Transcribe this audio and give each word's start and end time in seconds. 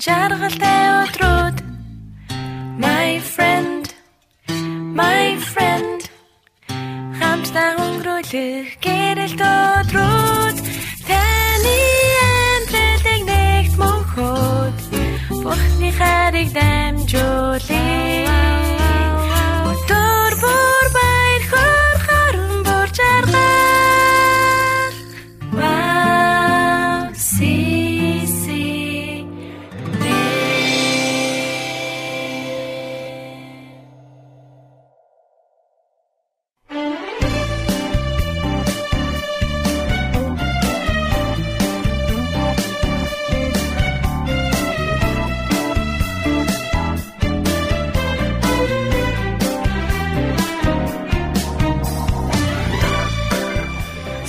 жаргалтай 0.00 0.82
өдрүүд. 1.04 1.56
My 2.82 3.20
friend 3.22 3.86
My 4.94 5.38
friend 5.52 6.00
хамтдаа 7.18 7.70
өнгөрүүлэх 7.84 8.82
гэрэлт 8.82 9.40
өдрүүд. 9.40 10.56
Таны 11.06 11.78
амьдралыг 12.26 13.22
нэгт 13.30 13.74
мөнхөд 13.78 14.78
Бурхны 15.44 15.90
хайрыг 15.98 16.48
дамжуулъя 16.50 17.53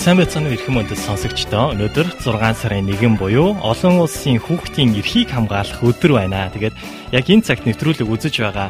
Сайн 0.06 0.22
байцгаана 0.22 0.53
эрхэм 0.53 0.78
өндөд 0.86 1.02
сонсогчдоо. 1.02 1.73
Өнөөдөр 1.73 2.22
6 2.22 2.61
сарын 2.61 2.94
1 2.94 3.17
буюу 3.17 3.58
олон 3.58 4.06
улсын 4.06 4.38
хүүхдийн 4.38 4.94
эрхийг 5.02 5.34
хамгаалах 5.34 5.81
өдөр 5.81 6.22
байна. 6.22 6.45
Тэгээд 6.53 6.78
яг 7.09 7.25
энэ 7.25 7.42
цагт 7.42 7.66
нэвтрүүлэг 7.66 8.06
үзэж 8.06 8.38
байгаа 8.38 8.70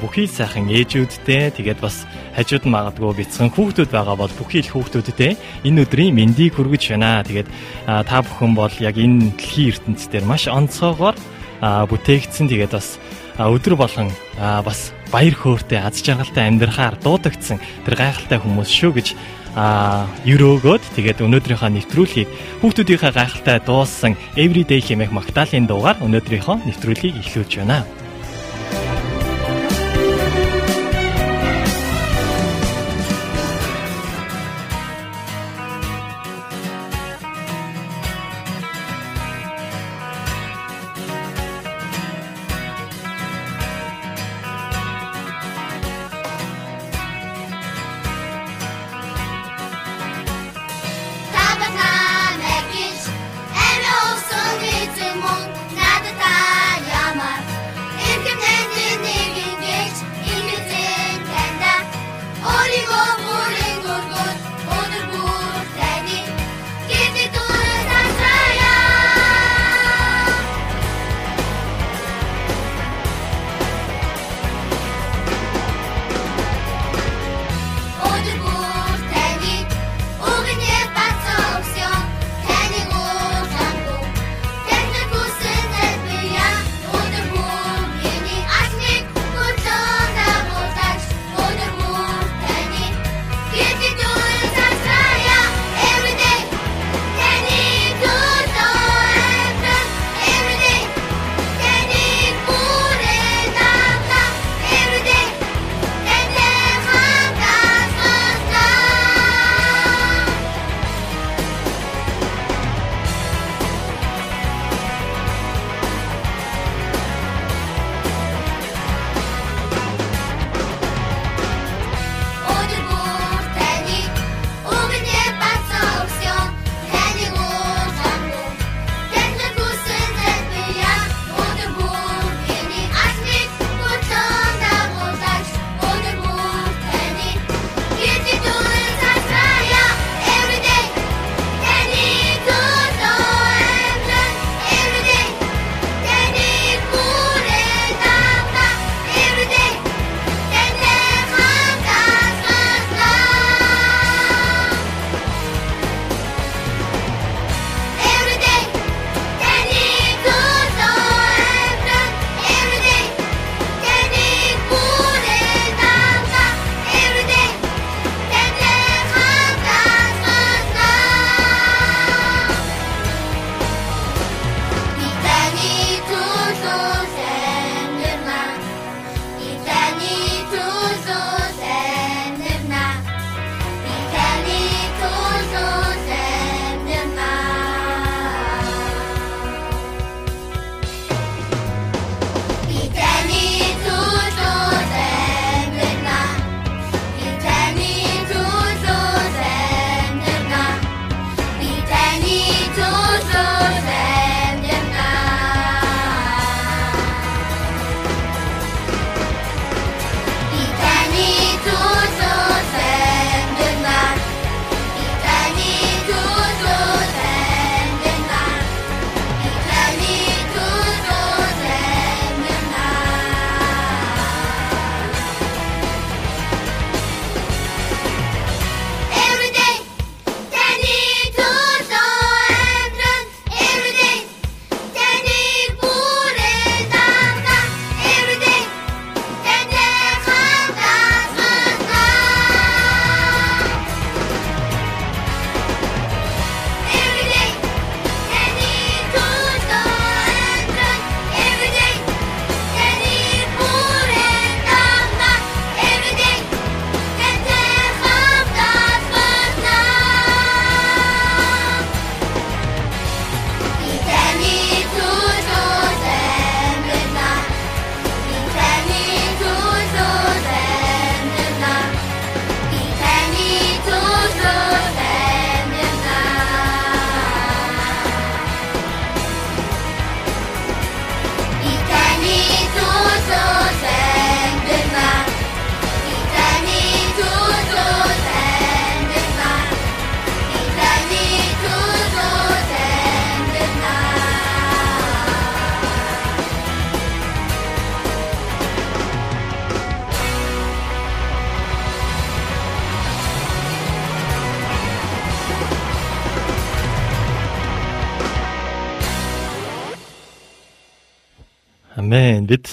бүхий 0.00 0.24
сайхан 0.24 0.72
ээжүүдтэй 0.72 1.52
тэгээд 1.60 1.76
бас 1.76 2.08
хажууд 2.32 2.64
нь 2.64 2.72
магадгүй 2.72 3.20
бяцхан 3.20 3.52
хүүхдүүд 3.52 3.90
байгаа 3.92 4.16
бол 4.16 4.32
бүхий 4.32 4.64
л 4.64 4.72
хүүхдүүдтэй 4.72 5.36
энэ 5.68 5.84
өдрийн 5.84 6.16
мэндийг 6.16 6.56
хүргэж 6.56 6.96
байна. 6.96 7.20
Тэгээд 7.20 7.52
та 7.84 8.16
бүхэн 8.24 8.56
бол 8.56 8.72
яг 8.80 8.96
энэ 8.96 9.36
дэлхийн 9.36 9.76
ертөнцийн 9.76 10.24
маш 10.24 10.48
онцгойгоор 10.48 11.20
бүтээгдсэн 11.60 12.48
тэгээд 12.48 12.72
бас 12.72 12.96
өдөр 13.36 13.76
болгон 13.76 14.08
бас 14.40 14.96
баяр 15.12 15.36
хөөртэй 15.36 15.84
аз 15.84 16.00
жаргалтай 16.00 16.48
амьдрахаар 16.48 16.96
дуудагдсан 16.96 17.60
тэр 17.84 17.94
гайхалтай 18.00 18.40
хүмүүс 18.40 18.72
шүү 18.72 18.92
гэж 18.96 19.08
а 19.56 20.08
өрөөгөөд 20.24 20.82
тэгээд 20.96 21.22
өнөөдрийнхөө 21.24 21.70
нэвтрүүлгийг 21.76 22.28
хүүхдүүдийнхээ 22.64 23.12
гайхалтай 23.12 23.58
дууссан 23.62 24.16
Everyday 24.36 24.80
хэмээх 24.80 25.12
магтаалын 25.12 25.68
дуугаар 25.68 26.00
өнөөдрийнхөө 26.00 26.64
нэвтрүүлгийг 26.64 27.20
эхлүүлж 27.20 27.52
байна. 27.60 28.01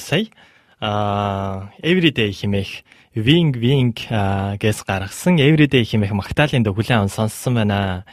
Сая 0.09 0.25
а 0.81 1.69
everyday 1.83 2.31
химэх 2.33 2.81
wing 3.13 3.53
wing 3.53 3.93
гэс 4.57 4.81
гаргасан 4.87 5.37
everyday 5.37 5.83
химэх 5.83 6.15
магтаалын 6.15 6.63
дөө 6.65 6.73
хүлээн 6.73 6.99
аван 7.05 7.13
сонссон 7.13 7.59
байна. 7.59 8.07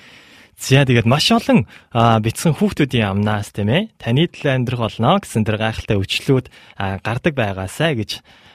За 0.58 0.84
тэгээд 0.88 1.06
маш 1.06 1.31
олон 1.31 1.69
битсэн 1.94 2.56
хүүхдүүдийн 2.56 3.12
амнаас 3.12 3.52
тийм 3.52 3.70
ээ 3.70 3.93
таны 4.00 4.26
төлөө 4.26 4.52
амьдрах 4.56 4.82
болно 4.88 5.20
гэсэн 5.20 5.44
тэр 5.44 5.60
гайхалтай 5.60 5.96
өчлүүд 6.00 6.46
гардаг 7.04 7.34
байгаасаа 7.37 7.93
гэж 7.93 8.10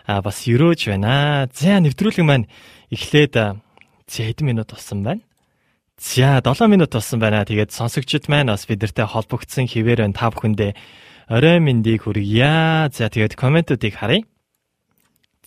бас 0.10 0.38
өрөөж 0.50 0.82
байна. 0.92 1.46
За 1.54 1.78
нэвтрүүлэг 1.78 2.26
маань 2.26 2.50
эхлээд 2.90 3.34
за 3.38 4.20
хэдэн 4.26 4.50
минут 4.50 4.74
болсон 4.74 5.06
байна. 5.06 5.22
За 6.02 6.42
7 6.42 6.68
минут 6.68 6.92
болсон 6.92 7.22
байна. 7.22 7.46
Тэгээд 7.46 7.72
сонсогчд 7.72 8.26
маань 8.28 8.50
бас 8.50 8.66
бидэртэй 8.66 9.06
холбогдсон 9.06 9.70
хിവэр 9.70 10.10
та 10.18 10.34
бүхэндээ 10.34 10.74
орой 11.32 11.64
мэндийг 11.64 12.04
хүргье. 12.04 12.92
За 12.92 13.08
тэгээд 13.08 13.40
комментуудыг 13.40 13.96
харъя. 13.96 14.28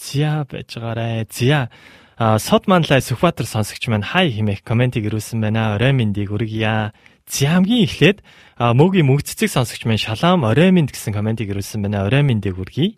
Зя 0.00 0.48
байж 0.48 0.72
байгаарэ. 0.72 1.28
Зя 1.28 1.69
а 2.16 2.38
сод 2.38 2.64
манлай 2.66 3.04
Сүхбаатар 3.04 3.44
сонсогч 3.44 3.88
маань 3.92 4.02
хай 4.02 4.32
химэх 4.32 4.64
комментиг 4.64 5.04
ирүүлсэн 5.04 5.44
байна. 5.44 5.76
Орой 5.76 5.92
мэндийг 5.92 6.32
хүргье. 6.32 6.96
Зя 7.28 7.60
хамгийн 7.60 7.84
эхлээд 7.84 8.19
мөгийн 8.56 9.12
мөгццэг 9.12 9.52
сонсогч 9.52 9.84
маань 9.84 10.00
шалаам 10.00 10.48
орой 10.48 10.72
мэнд 10.72 10.88
гэсэн 10.88 11.12
комментиг 11.12 11.52
ирүүлсэн 11.52 11.84
байна. 11.84 12.08
Орой 12.08 12.25
мэндийг 12.25 12.56
хүргье. 12.56 12.96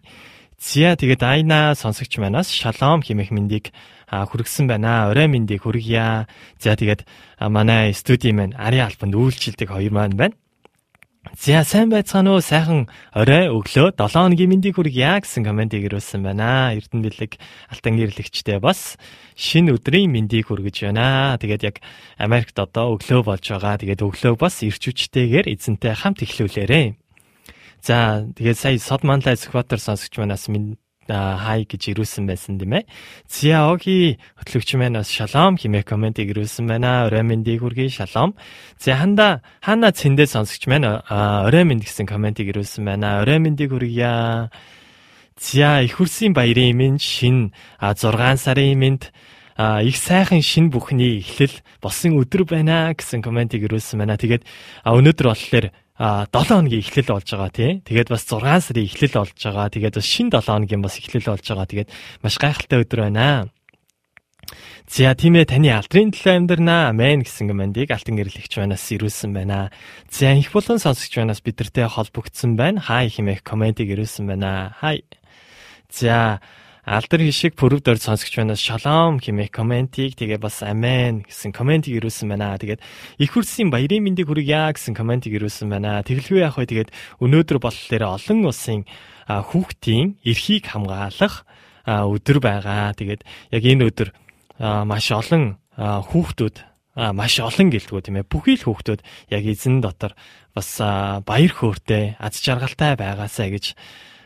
Зя 0.62 0.94
тэгээд 0.94 1.26
айна 1.26 1.74
сонсогч 1.74 2.22
манаас 2.22 2.54
шалом 2.54 3.02
химэх 3.02 3.34
мэндийг 3.34 3.74
хүргэсэн 4.06 4.70
байна. 4.70 5.10
Орой 5.10 5.26
мэндийг 5.26 5.66
хүргье. 5.66 6.30
За 6.62 6.78
тэгээд 6.78 7.02
манай 7.42 7.90
студийн 7.92 8.38
маань 8.38 8.54
Ари 8.54 8.78
албанд 8.78 9.18
үйлчлдэг 9.18 9.74
хоёр 9.74 9.90
маань 9.90 10.14
байна. 10.14 10.38
За 11.36 11.60
сайн 11.68 11.92
байцгаана 11.92 12.32
уу? 12.32 12.40
Сайхан 12.40 12.88
орой 13.12 13.52
өглөө 13.52 13.92
7 13.92 14.08
хоногийн 14.08 14.48
мэндийг 14.56 14.80
хүргье 14.80 15.20
гэсэн 15.20 15.44
комментиг 15.44 15.84
ирүүлсэн 15.84 16.24
байна. 16.24 16.72
Эрдэнэ 16.72 17.04
бэлэг 17.12 17.36
алтан 17.68 18.00
гэрлэгчтэй 18.00 18.56
бас 18.56 18.96
шинэ 19.36 19.76
өдрийн 19.76 20.08
мэндийг 20.16 20.48
хүргэж 20.48 20.88
байна. 20.88 21.36
Тэгээд 21.36 21.62
яг 21.68 21.76
Америкт 22.16 22.56
одоо 22.56 22.96
өглөө 22.96 23.20
болж 23.20 23.44
байгаа. 23.52 23.76
Тэгээд 23.76 24.00
өглөө 24.00 24.34
бас 24.40 24.64
ирч 24.64 24.88
хүчтэйгээр 24.88 25.52
эзэнтэй 25.52 25.92
хамт 25.92 26.24
эхлүүлээрэ. 26.24 26.96
За 27.84 28.24
тэгээд 28.32 28.56
сая 28.56 28.80
Содманлай 28.80 29.36
Экватор 29.36 29.76
сонсогч 29.76 30.16
манаас 30.16 30.48
минь 30.48 30.80
хай 31.08 31.64
гэж 31.64 31.94
ирүүлсэн 31.94 32.26
байсан 32.26 32.58
тийм 32.58 32.82
ээ. 32.82 32.84
Зяоги 33.30 34.18
хөтлөгч 34.38 34.74
маань 34.74 34.98
бас 34.98 35.10
шалом 35.10 35.54
хэмээх 35.56 35.86
комментиг 35.86 36.30
ирүүлсэн 36.34 36.66
байна. 36.66 37.06
Орой 37.06 37.22
мэндийг 37.22 37.62
хүргэе 37.62 37.90
шалом. 37.90 38.34
За 38.78 38.96
ханда 38.98 39.42
хана 39.62 39.92
цэндээ 39.92 40.26
сонсогч 40.26 40.66
маань 40.66 41.02
орой 41.06 41.64
мэнд 41.64 41.86
гэсэн 41.86 42.06
комментиг 42.06 42.50
ирүүлсэн 42.50 42.84
байна. 42.84 43.22
Орой 43.22 43.38
мэндийг 43.38 43.70
хүргье. 43.70 44.50
За 45.38 45.82
их 45.82 45.96
хурсын 45.96 46.32
баярын 46.32 46.76
минь 46.76 46.98
шин 46.98 47.52
6 47.78 48.02
сарын 48.40 48.78
минь 48.78 49.00
а 49.56 49.82
их 49.82 49.96
сайхан 49.96 50.42
шин 50.42 50.68
бүхний 50.68 51.20
эхлэл 51.20 51.52
болсон 51.80 52.20
өдөр 52.20 52.44
байна 52.44 52.92
гэсэн 52.92 53.22
комментиг 53.22 53.64
ирүүлсэн 53.64 53.98
байна. 54.00 54.20
Тэгээд 54.20 54.44
өнөөдөр 54.84 55.26
болохоор 55.32 55.72
а 55.98 56.28
7 56.28 56.52
хоногийн 56.52 56.84
эхлэл 56.84 57.12
болж 57.16 57.28
байгаа 57.32 57.50
тий. 57.50 57.80
Тэгээд 57.84 58.08
бас 58.12 58.22
6 58.28 58.44
сарын 58.44 58.84
эхлэл 58.84 59.16
болж 59.16 59.36
байгаа. 59.40 59.72
Тэгээд 59.72 59.96
бас 59.96 60.06
шинэ 60.06 60.30
7 60.36 60.44
хоногийн 60.44 60.82
бас 60.84 60.94
эхлэл 61.00 61.28
болж 61.32 61.46
байгаа. 61.48 61.66
Тэгээд 61.66 61.90
маш 62.20 62.36
гайхалтай 62.36 62.78
өдөр 62.84 63.00
байна. 63.08 63.48
За 64.86 65.16
тийм 65.18 65.34
ээ 65.34 65.50
таны 65.50 65.74
алдрын 65.74 66.14
төлөө 66.14 66.34
амьдрнаа. 66.36 66.94
Амен 66.94 67.26
гэсэн 67.26 67.50
командыг 67.50 67.90
алтан 67.90 68.14
гэрлэгч 68.14 68.60
манаас 68.62 68.86
ирүүлсэн 68.94 69.34
байна. 69.34 69.74
За 70.06 70.30
их 70.30 70.52
болон 70.54 70.78
сонсогч 70.78 71.16
манаас 71.18 71.42
бидэртэй 71.42 71.90
холбогдсон 71.90 72.54
байна. 72.54 72.78
Хай 72.78 73.10
хэмээх 73.10 73.42
комментиг 73.42 73.90
ирүүлсэн 73.90 74.30
байна. 74.30 74.76
Хай. 74.78 75.02
За 75.90 76.38
алдар 76.86 77.18
хишиг 77.18 77.58
пүрв 77.58 77.82
дор 77.82 77.98
сонсогч 77.98 78.38
манаас 78.38 78.62
шалом 78.62 79.18
хэмээх 79.18 79.50
комментиг 79.50 80.14
тэгээ 80.14 80.38
бас 80.38 80.62
амен 80.62 81.26
гэсэн 81.26 81.50
комментиг 81.50 81.98
ирүүлсэн 81.98 82.30
байна. 82.30 82.54
Тэгээд 82.54 82.78
их 83.18 83.30
хүрсийн 83.34 83.74
баярын 83.74 84.06
мэндийг 84.06 84.30
хүргье 84.30 84.70
гэсэн 84.70 84.94
комментиг 84.94 85.34
ирүүлсэн 85.34 85.66
байна. 85.66 86.06
Тэгэлгүй 86.06 86.46
яах 86.46 86.62
вэ? 86.62 86.70
Тэгээд 86.70 86.94
өнөөдөр 87.18 87.58
болохоор 87.58 88.02
олон 88.06 88.38
улсын 88.46 88.86
хүүхдийн 89.26 90.22
эрхийг 90.22 90.70
хамгаалах 90.70 91.42
өдөр 91.90 92.38
байгаа. 92.38 92.94
Тэгээд 92.94 93.26
яг 93.50 93.62
энэ 93.66 93.90
өдөр 93.90 94.08
маш 94.86 95.10
олон 95.10 95.58
хүүхдүүд 95.82 96.56
маш 97.18 97.34
олон 97.42 97.68
гэлтгүү 97.74 97.98
тийм 97.98 98.22
ээ 98.22 98.30
бүхий 98.30 98.56
л 98.56 98.62
хүүхдүүд 98.62 99.02
яг 99.34 99.42
эзэн 99.42 99.82
дотор 99.82 100.14
бас 100.54 100.78
баяр 101.26 101.50
хөөртэй 101.50 102.14
аз 102.22 102.38
жаргалтай 102.40 102.94
байгаасаа 102.94 103.50
гэж 103.50 103.74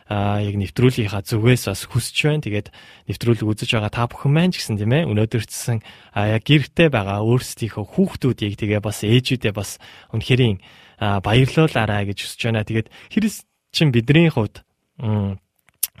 яг 0.09 0.55
нэвтрүүлгийнхаа 0.57 1.21
зүгээс 1.21 1.69
бас 1.69 1.81
хүсэж 1.85 2.17
байна. 2.25 2.45
Тэгээд 2.45 2.67
нэвтрүүлэг 3.11 3.47
үзэж 3.47 3.69
байгаа 3.75 3.91
та 3.91 4.07
бүхэн 4.07 4.31
маань 4.31 4.51
ч 4.55 4.63
гэсэн 4.63 4.79
тийм 4.79 4.93
ээ 4.95 5.09
өнөөдөр 5.11 5.43
чсэн 5.45 5.79
яг 6.15 6.43
гэртээ 6.47 6.89
байгаа 6.89 7.21
өөрсдийнхөө 7.21 7.85
хүүхдүүдийг 7.85 8.55
тэгээ 8.57 8.81
бас 8.81 9.03
ээжүүдээ 9.05 9.53
бас 9.53 9.77
үнэхэрийн 10.15 10.57
баярлуулаарай 10.99 12.09
гэж 12.09 12.17
хүсэж 12.25 12.41
байна. 12.49 12.65
Тэгээд 12.65 12.87
Христ 13.13 13.45
бидний 13.71 14.27
хувьд 14.27 14.63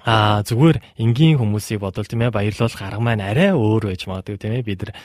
А 0.01 0.41
зүгээр 0.41 0.81
энгийн 0.97 1.37
хүмүүсийг 1.37 1.77
бодвол 1.77 2.09
тийм 2.09 2.25
ээ 2.25 2.33
баярлуулах 2.33 2.81
арга 2.81 2.97
маань 3.05 3.21
арай 3.21 3.53
өөр 3.53 3.93
байж 3.93 4.09
магадгүй 4.09 4.37
тийм 4.41 4.57
ээ. 4.57 4.65
Бид 4.65 4.81
нар 4.81 4.97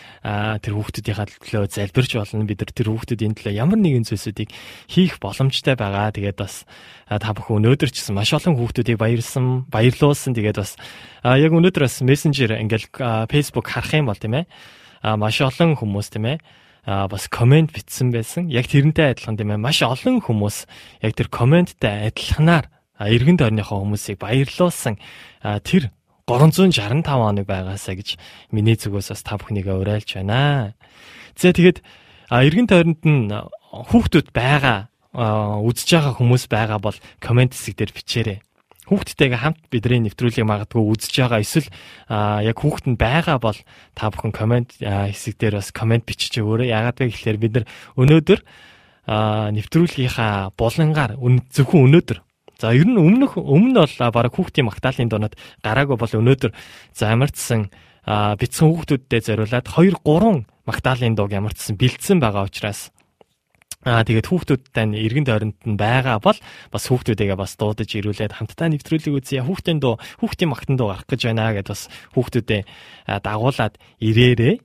тэр 0.64 0.72
хүүхдүүдийнхаа 0.72 1.26
төлөө 1.36 1.68
залбирч 1.68 2.12
болно. 2.16 2.48
Бид 2.48 2.64
нар 2.64 2.72
тэр 2.72 2.88
хүүхдүүдийн 2.88 3.36
төлөө 3.36 3.52
ямар 3.60 3.76
нэгэн 3.76 4.08
зүйлсүүдийг 4.08 4.50
хийх 4.88 5.20
боломжтой 5.20 5.76
байгаа. 5.76 6.16
Тэгээд 6.16 6.40
бас 6.40 6.64
та 7.12 7.28
бүхэн 7.36 7.60
өнөөдөр 7.60 7.92
ч 7.92 8.00
гэсэн 8.00 8.16
маш 8.16 8.32
олон 8.32 8.56
хүүхдүүдийг 8.56 8.96
баярлсан 8.96 9.68
баярлуулсан. 9.68 10.32
Тэгээд 10.32 10.64
бас 10.64 10.80
яг 11.28 11.52
өнөөдөр 11.52 11.84
бас 11.84 12.00
мессенжер 12.00 12.56
ингээл 12.56 12.88
фейсбુક 13.28 13.68
харах 13.68 13.92
юм 14.00 14.08
бол 14.08 14.16
тийм 14.16 14.32
ээ 14.40 14.48
маш 15.20 15.44
олон 15.44 15.76
хүмүүс 15.76 16.08
тийм 16.08 16.24
ээ 16.24 16.38
а 16.86 17.04
бас 17.10 17.28
комент 17.28 17.74
бичсэн 17.74 18.14
байсан. 18.14 18.48
Яг 18.48 18.70
тэрнтэй 18.70 19.12
адилхан 19.12 19.36
тийм 19.36 19.52
ээ 19.52 19.60
маш 19.60 19.82
олон 19.82 20.22
хүмүүс 20.22 20.64
яг 21.02 21.12
тэр 21.18 21.28
комменттэй 21.28 22.14
адилханаар 22.14 22.70
эргэн 23.00 23.36
тойрныхоо 23.40 23.84
хүмүүсийг 23.84 24.20
баярлуулсан 24.20 24.96
тэр 25.42 25.92
365 26.26 27.06
хоног 27.06 27.46
байгаасаа 27.46 27.94
гэж 27.94 28.18
миний 28.50 28.74
зүгээс 28.74 29.14
бас 29.14 29.22
та 29.22 29.38
бүхнийгээ 29.38 29.76
уриалж 29.78 30.10
байна. 30.18 30.74
За 31.38 31.54
тэгээд 31.54 31.84
эргэн 32.34 32.66
тойронд 32.66 33.02
нь 33.06 33.30
хүүхдүүд 33.70 34.34
байгаа 34.34 34.90
үзэж 35.14 35.88
байгаа 35.94 36.14
хүмүүс 36.18 36.44
байгаа 36.50 36.78
бол 36.82 36.98
комент 37.22 37.54
хэсэг 37.54 37.78
дээр 37.78 37.92
бичээрэй. 37.94 38.38
Хүүхдтэйгээ 38.90 39.38
хамт 39.42 39.62
бидний 39.70 40.02
нэвтрүүлгийг 40.06 40.46
магадгүй 40.46 40.82
үзэж 40.82 41.14
байгаа 41.14 41.40
эсвэл 41.42 41.70
яг 42.10 42.56
хүүхд 42.58 42.86
нь 42.90 42.98
байгаа 42.98 43.38
бол 43.38 43.58
та 43.94 44.10
бүхэн 44.10 44.34
комент 44.34 44.78
хэсэг 44.82 45.38
дээр 45.38 45.58
бас 45.62 45.70
комент 45.70 46.06
бичиж 46.06 46.42
өгөөрэй. 46.42 46.74
Яагаад 46.74 46.98
вэ 47.02 47.10
гэхээр 47.14 47.38
бид 47.38 47.52
нар 47.54 47.66
өнөөдөр 47.98 48.40
нэвтрүүлгийнхаа 49.06 50.54
булангаар 50.58 51.18
зөвхөн 51.54 51.86
өнөөдөр 51.86 52.18
За 52.56 52.72
ер 52.72 52.88
нь 52.88 52.96
өмнөх 52.96 53.36
өмнө 53.36 53.84
бол 53.84 54.10
баг 54.12 54.32
хүүхдийн 54.32 54.68
магтаалын 54.68 55.12
донод 55.12 55.34
гараагүй 55.60 55.96
бол 56.00 56.18
өнөөдөр 56.20 56.52
за 56.96 57.12
ямарчсан 57.12 57.68
битсэн 58.06 58.66
хүүхдүүдтэй 58.70 59.20
зориулаад 59.20 59.66
2 59.66 59.92
3 60.00 60.46
магтаалын 60.64 61.14
дууг 61.18 61.32
ямарчсан 61.36 61.76
бэлдсэн 61.76 62.16
байгаа 62.22 62.48
учраас 62.48 62.94
Аа 63.86 64.02
тэгээд 64.02 64.26
хүүхдүүдтэй 64.26 64.98
эргэн 64.98 65.26
тойронд 65.30 65.62
нь 65.62 65.78
байгаа 65.78 66.18
бол 66.18 66.34
бас 66.74 66.84
хүүхдүүдээгээ 66.90 67.38
бас 67.38 67.54
дуудаж 67.54 67.86
ирүүлээд 67.94 68.34
хамтдаа 68.34 68.66
нэвтрүүлэг 68.74 69.14
үзье. 69.14 69.46
Хүүхдийн 69.46 69.78
дуу, 69.78 70.02
хүүхдийн 70.18 70.50
магтан 70.50 70.74
дуу 70.74 70.90
гарах 70.90 71.06
гэж 71.06 71.30
байна 71.30 71.54
гэдээ 71.54 71.70
бас 71.70 71.86
хүүхдүүдэд 72.18 72.66
дагуулад 73.22 73.78
ирээрээ. 74.02 74.58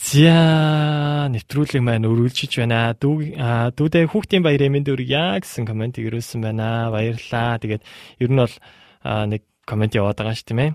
Зя 0.00 1.28
нэвтрүүлэг 1.28 1.84
маань 1.84 2.08
өрүүлжиж 2.08 2.56
байна. 2.64 2.96
Дүү 2.96 3.36
дүүдээ 3.76 4.08
хүүхдийн 4.08 4.40
баярын 4.40 4.72
мэнд 4.72 4.88
өргөе 4.88 5.44
гэсэн 5.44 5.68
комент 5.68 6.00
ирүүлсэн 6.00 6.40
байна. 6.40 6.88
Баярлалаа. 6.88 7.60
Тэгээд 7.60 7.84
ер 8.24 8.30
нь 8.32 8.40
бол 8.40 8.54
нэг 9.04 9.44
комент 9.68 9.92
яваад 9.92 10.16
байгаа 10.16 10.32
ш 10.32 10.48
тийм 10.48 10.64
ээ. 10.64 10.70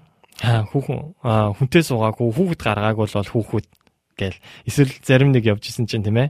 Хүүхэн 0.70 1.18
хүнтэй 1.58 1.82
суугаагүй 1.82 2.30
хүүхэд 2.38 2.62
гаргаагүй 2.70 3.06
бол 3.10 3.34
хүүхэд 3.34 3.68
гээл 4.14 4.38
эсвэл 4.70 4.94
зарим 5.02 5.34
нэг 5.34 5.50
явж 5.50 5.74
исэн 5.74 5.90
чинь 5.90 6.06
тийм 6.06 6.22
ээ. 6.22 6.30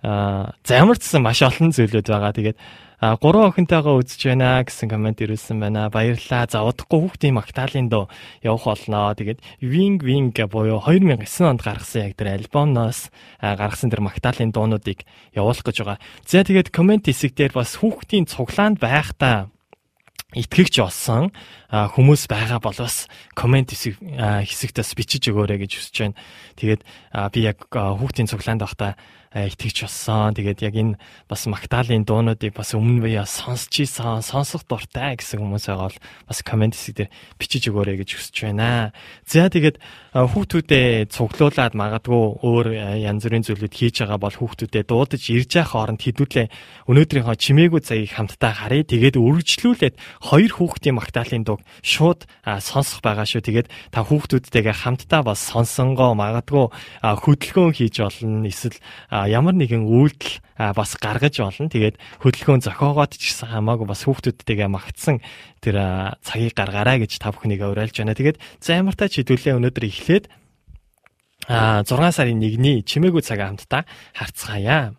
Аа 0.00 0.56
за 0.64 0.80
ямар 0.80 0.96
ч 0.96 1.04
гэсэн 1.04 1.20
маш 1.20 1.44
олон 1.44 1.76
зүйлүүд 1.76 2.08
байгаа. 2.08 2.32
Тэгээд 2.32 2.58
А 3.00 3.16
гурван 3.18 3.50
охинтойгоо 3.50 3.98
үзэж 3.98 4.20
байна 4.30 4.62
гэсэн 4.62 4.88
комент 4.88 5.18
ирүүлсэн 5.18 5.58
байна. 5.58 5.90
Баярлалаа. 5.90 6.46
За 6.46 6.62
удахгүй 6.62 7.10
хүүхдийн 7.10 7.34
магтаалын 7.34 7.88
доо 7.90 8.06
явах 8.42 8.70
болноо. 8.70 9.14
Тэгээд 9.18 9.42
Wing 9.62 9.98
Wing 9.98 10.30
буюу 10.46 10.78
2009 10.78 11.26
онд 11.50 11.62
гаргасан 11.62 12.10
яг 12.10 12.14
тэр 12.14 12.38
альбомноос 12.38 13.10
гаргасан 13.42 13.90
тэр 13.90 14.02
магтаалын 14.06 14.54
дуунуудыг 14.54 15.02
явуулах 15.34 15.66
гэж 15.66 15.76
байгаа. 15.82 15.98
За 16.22 16.46
тэгээд 16.46 16.70
комент 16.70 17.10
хэсэг 17.10 17.34
дээр 17.34 17.52
бас 17.52 17.76
хүүхдийн 17.82 18.30
цуглаанд 18.30 18.78
байхдаа 18.78 19.50
итгэгч 20.34 20.82
болсон 20.82 21.30
хүмүүс 21.74 22.30
байгаа 22.30 22.62
бол 22.62 22.78
бас 22.78 23.10
комент 23.34 23.74
хэсэг 23.74 23.98
хэсэгтээс 23.98 24.94
бичиж 24.94 25.26
өгөөрэй 25.34 25.58
гэж 25.66 25.72
хүсэж 25.74 25.96
байна. 26.06 26.18
Тэгээд 26.54 26.82
би 27.34 27.40
яг 27.42 27.66
хүүхдийн 27.74 28.30
цуглаанд 28.30 28.62
байхдаа 28.62 28.94
итгэж 29.34 29.90
болсон. 29.90 30.30
Тэгээд 30.38 30.62
яг 30.62 30.74
энэ 30.78 30.94
бас 31.26 31.42
Магдалины 31.50 32.06
дуунуудыг 32.06 32.54
бас 32.54 32.70
өмнө 32.78 33.02
буяа 33.02 33.26
сонсч 33.26 33.82
ийсэн, 33.82 34.22
сонсох 34.22 34.62
дуртай 34.70 35.18
гэсэн 35.18 35.42
хүмүүс 35.42 35.66
байгаа 35.66 35.90
бол 35.90 35.98
бас 36.30 36.38
комент 36.46 36.78
хэсэг 36.78 36.94
дээр 36.94 37.10
бичиж 37.34 37.66
өгөөрэй 37.66 37.98
гэж 37.98 38.10
хүсэж 38.14 38.36
байна. 38.46 38.94
За 39.26 39.50
тэгээд 39.50 39.82
хүүхдүүдэд 40.14 41.10
цуглуулад 41.10 41.74
магадгүй 41.74 42.46
өөр 42.46 42.66
янз 43.02 43.26
бүрийн 43.26 43.42
зүйлүүд 43.42 43.74
хийж 43.74 44.06
байгаа 44.06 44.22
бол 44.22 44.38
хүүхдүүдэд 44.38 44.86
дуудаж 44.86 45.22
ирж 45.26 45.50
явах 45.58 45.74
хооронд 45.74 45.98
хэдүүлээ 46.06 46.46
өнөөдрийнхөө 46.86 47.34
чимээгүй 47.34 47.82
цагийг 47.82 48.14
хамтдаа 48.14 48.54
харъя. 48.54 48.86
Тэгээд 48.86 49.18
үргэлжлүүлээд 49.18 49.98
хоёр 50.30 50.52
хүүхдийн 50.54 50.94
Магдалины 50.94 51.42
дууг 51.42 51.63
шууд 51.82 52.26
сонсох 52.44 53.00
байгаа 53.04 53.26
шүү. 53.28 53.42
Тэгээд 53.44 53.68
та 53.90 54.04
хүүхдүүдтэйгээ 54.04 54.74
хамтдаа 54.74 55.22
бас 55.24 55.40
сонсонгоо 55.48 56.14
магадгүй 56.14 56.70
хөдөлгөөн 57.02 57.74
хийж 57.74 58.00
болно. 58.00 58.46
Эсвэл 58.48 58.78
ямар 59.10 59.54
нэгэн 59.54 59.84
үйлдэл 59.84 60.40
бас 60.74 60.90
гаргаж 60.96 61.40
болно. 61.42 61.68
Тэгээд 61.68 61.96
хөдөлгөөн 62.22 62.62
зохиогоод 62.64 63.12
ч 63.16 63.30
гэсэн 63.34 63.52
хамаагүй 63.52 63.86
бас 63.88 64.04
хүүхдүүдтэйгээ 64.06 64.68
магтсан 64.70 65.20
тэр 65.60 65.76
цагийг 66.24 66.54
гаргаарай 66.54 67.02
гэж 67.04 67.18
та 67.20 67.34
бүхнийг 67.34 67.64
уриалж 67.64 67.96
байна. 67.98 68.16
Тэгээд 68.16 68.40
займартай 68.60 69.08
чидүүлээ 69.10 69.58
өнөөдөр 69.58 69.84
эхлээд 69.88 70.26
а 71.48 71.84
6 71.84 72.16
сарын 72.16 72.40
1-ний 72.40 72.80
чимээгүй 72.88 73.20
цаг 73.20 73.40
хамтдаа 73.44 73.84
харцгаая. 74.16 74.96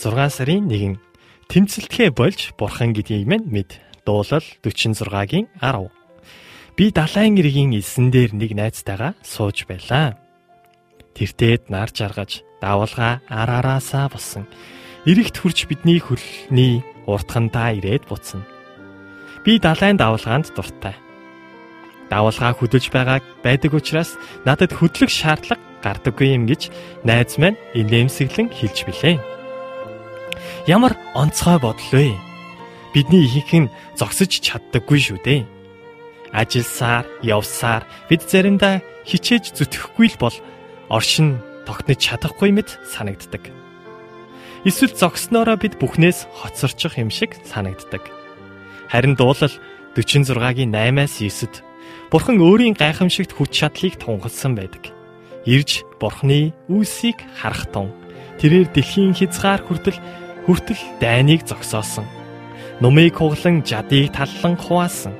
6 0.00 0.16
сарын 0.32 0.64
1 0.72 0.96
тэмцэлтгэ 1.52 2.16
болж 2.16 2.56
бурхан 2.56 2.96
гэдгийг 2.96 3.28
мэн 3.28 3.44
мэд. 3.52 3.84
Дуулал 4.08 4.40
46-гийн 4.64 5.52
10. 5.60 5.92
Би 6.72 6.88
далайн 6.88 7.36
иргийн 7.36 7.76
элсэн 7.76 8.08
дээр 8.08 8.32
нэг 8.32 8.56
найзтайгаа 8.56 9.12
сууж 9.20 9.68
байлаа. 9.68 10.16
Тэртээд 11.12 11.68
нар 11.68 11.92
жаргаж 11.92 12.40
давалгаа 12.64 13.20
араараасаа 13.28 14.08
болсон. 14.08 14.48
Ирэгт 15.04 15.36
хурж 15.36 15.68
бидний 15.68 16.00
хөлний 16.00 16.80
уртхантаа 17.04 17.76
ирээд 17.76 18.08
буцна. 18.08 18.40
Би 19.44 19.60
далайн 19.60 20.00
давалгаанд 20.00 20.48
дуртай. 20.56 20.96
Давалгаа 22.08 22.56
хөдөлж 22.56 22.88
байгааг 22.88 23.24
байдаг 23.44 23.76
учраас 23.76 24.16
надад 24.48 24.72
хөдлөх 24.72 25.12
шаардлага 25.12 25.60
гардаггүй 25.84 26.40
юм 26.40 26.48
гэж 26.48 26.72
найз 27.04 27.36
маань 27.36 27.60
инээмсэглэн 27.76 28.48
хэлж 28.48 28.88
билээ. 28.88 29.39
Ямар 30.70 30.94
онцгой 31.18 31.58
бодол 31.58 31.90
вэ? 31.90 32.14
Бидний 32.94 33.26
ихэнх 33.26 33.66
нь 33.66 33.72
зогсож 33.98 34.30
чаддаггүй 34.38 35.02
шүү 35.02 35.18
дээ. 35.26 35.42
Ажилсаар, 36.30 37.10
явсаар 37.26 37.82
бид 38.06 38.22
заримдаа 38.22 38.78
хичээж 39.02 39.50
зүтгэхгүй 39.58 40.14
л 40.14 40.16
бол 40.22 40.36
оршин 40.86 41.42
тогтнож 41.66 41.98
чадахгүй 41.98 42.54
мэт 42.54 42.78
санагддаг. 42.86 43.50
Эсвэл 44.62 44.94
зогсноороо 44.94 45.58
бид 45.58 45.74
бүхнээс 45.82 46.30
хоцорчих 46.38 47.02
юм 47.02 47.10
шиг 47.10 47.34
санагддаг. 47.50 48.06
Харин 48.94 49.18
дуулал 49.18 49.50
46-гийн 49.98 50.70
8-аас 50.70 51.18
9-д 51.18 51.66
Бурхан 52.14 52.38
өөрийн 52.38 52.78
гайхамшигт 52.78 53.34
хүч 53.34 53.58
чадлыг 53.58 53.98
тунхагласан 53.98 54.54
байдаг. 54.54 54.94
Ирж 55.50 55.82
Бурханы 55.98 56.54
үүсийг 56.70 57.18
харах 57.42 57.66
тун 57.74 57.90
тэрээр 58.38 58.70
дэлхийн 58.70 59.18
хязгаар 59.18 59.66
хүртэл 59.66 59.98
хүртэл 60.46 60.80
дайныг 61.00 61.46
зогсоосон. 61.46 62.06
Нумыг 62.80 63.16
хуглан 63.20 63.62
жадыг 63.64 64.12
таллан 64.16 64.56
хуваасан. 64.56 65.14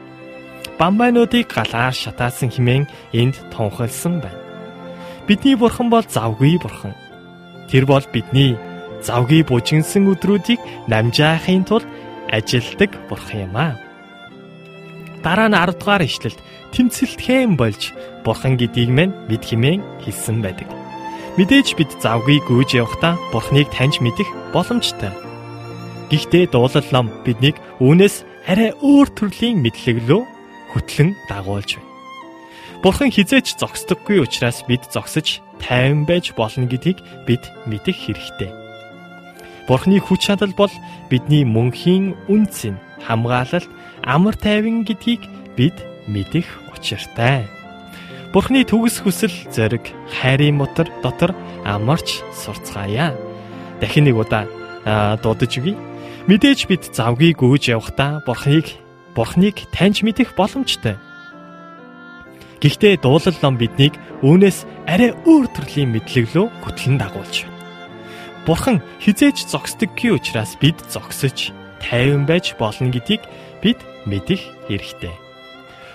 Бамбайнуудыг 0.79 1.47
галаар 1.53 1.93
шатаасан 1.93 2.49
химэн 2.51 2.89
энд 3.13 3.37
тунхагласан 3.53 4.21
байна. 4.25 4.41
Бидний 5.29 5.57
бурхан 5.57 5.89
бол 5.93 6.07
завгүй 6.09 6.57
бурхан. 6.57 6.95
Тэр 7.69 7.85
бол 7.85 8.05
бидний 8.13 8.57
завгүй 9.05 9.45
бужигнсан 9.45 10.09
өдрүүдийг 10.09 10.61
намжаахын 10.89 11.65
тулд 11.69 11.87
ажилдаг 12.33 12.91
бурхан 13.09 13.45
юм 13.47 13.55
аа. 13.57 13.77
Дараа 15.23 15.49
нь 15.53 15.57
10 15.57 15.77
дугаар 15.77 16.03
ишлэлд 16.09 16.41
тэмцэлтхэн 16.73 17.61
болж 17.61 17.93
бурхан 18.25 18.57
гэдгийг 18.57 18.89
мэн 18.89 19.11
бид 19.29 19.45
химэн 19.45 19.85
хэлсэн 20.01 20.41
байдаг. 20.41 20.80
Мэдээж 21.41 21.73
бид 21.81 21.89
завгүй 22.05 22.37
гүйж 22.45 22.77
явахдаа 22.77 23.17
Бурхныг 23.33 23.73
таньж 23.73 24.05
мэдэх 24.05 24.29
боломжтой. 24.53 25.09
Гэхдээ 26.13 26.53
дуулал 26.53 26.85
ном 26.93 27.09
биднийг 27.25 27.57
үүнээс 27.81 28.29
арай 28.45 28.77
өөр 28.85 29.09
төрлийн 29.17 29.65
мэдлэг 29.65 30.05
рүү 30.05 30.21
хөтлөн 30.77 31.17
дагуулж 31.33 31.81
байна. 31.81 31.89
Бурхан 32.85 33.09
хизээч 33.09 33.57
зогсдоггүй 33.57 34.21
учраас 34.21 34.61
бид 34.69 34.85
зогсож 34.93 35.41
тайван 35.57 36.05
байж 36.05 36.37
болно 36.37 36.69
гэдгийг 36.69 37.01
бид 37.25 37.41
мэдэх 37.65 37.97
хэрэгтэй. 37.97 38.53
Бурханы 39.65 39.97
хүч 39.97 40.29
чадал 40.29 40.53
бол 40.53 40.73
бидний 41.09 41.49
мөнхийн 41.49 42.21
үнц 42.29 42.69
нь 42.69 42.77
хамгаалалт 43.09 43.65
амар 44.05 44.37
тайван 44.37 44.85
гэдгийг 44.85 45.25
бид 45.57 45.81
мэдэх 46.05 46.45
учиртай. 46.77 47.49
Бурхны 48.31 48.63
төгс 48.63 49.03
хүсэл 49.03 49.35
зориг 49.51 49.91
хайрын 50.07 50.55
мотор 50.55 50.87
дотор 51.03 51.35
амарч 51.67 52.23
сурцгаая. 52.31 53.19
Дахин 53.83 54.07
нэг 54.07 54.23
удаа 54.23 54.47
дуудаж 55.19 55.59
өгье. 55.59 55.75
Мэдээж 56.31 56.71
бид 56.71 56.95
завгүй 56.95 57.35
гүйж 57.35 57.75
явахдаа 57.75 58.23
Бурхныг 58.23 58.79
Бурхныг 59.19 59.67
таньж 59.75 60.07
мэдэх 60.07 60.39
боломжтой. 60.39 60.95
Гэхдээ 62.63 63.03
дуулал 63.03 63.35
ном 63.43 63.59
биднийг 63.59 63.99
үүнээс 64.23 64.63
арай 64.87 65.11
өөр 65.27 65.51
төрлийн 65.51 65.91
мэдлэглөө 65.91 66.47
хөтлөн 66.63 67.03
дагуулж 67.03 67.51
байна. 67.51 67.59
Бурхан 68.47 68.79
хизээч 69.03 69.51
зогсдөггүй 69.51 70.15
учраас 70.15 70.55
бид 70.63 70.79
зогсож 70.87 71.51
тайван 71.83 72.31
байж 72.31 72.55
болно 72.63 72.95
гэдгийг 72.95 73.27
бид 73.59 73.81
мэдэх 74.07 74.39
хэрэгтэй. 74.71 75.30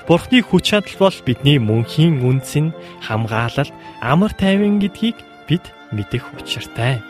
Бурхны 0.05 0.45
хүч 0.45 0.69
чадал 0.69 1.09
бол 1.09 1.17
бидний 1.25 1.57
мөнхийн 1.57 2.21
үнц 2.21 2.53
нь 2.61 2.69
хамгаалалт, 3.01 3.73
амар 4.05 4.29
тайван 4.37 4.77
гэдгийг 4.77 5.17
бид 5.49 5.65
мэдэх 5.89 6.29
учиртай. 6.37 7.01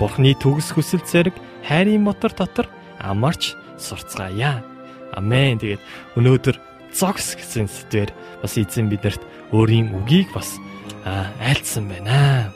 Бурхны 0.00 0.32
төгс 0.32 0.72
хүсэл 0.72 1.04
зэрэг 1.04 1.36
хайрын 1.68 2.00
мотор 2.00 2.32
дотор 2.32 2.66
амарч 2.96 3.52
сурцгаая. 3.76 4.64
Амен. 5.12 5.60
Тэгээд 5.60 5.84
өнөөдөр 6.16 6.56
зогс 6.96 7.36
гэсэн 7.36 7.68
сэдвэр 7.68 8.10
бас 8.40 8.56
эзэн 8.56 8.88
бидэрт 8.88 9.20
өөрийн 9.52 9.92
үгийг 9.92 10.32
бас 10.32 10.56
айлцсан 11.04 11.92
байна. 11.92 12.48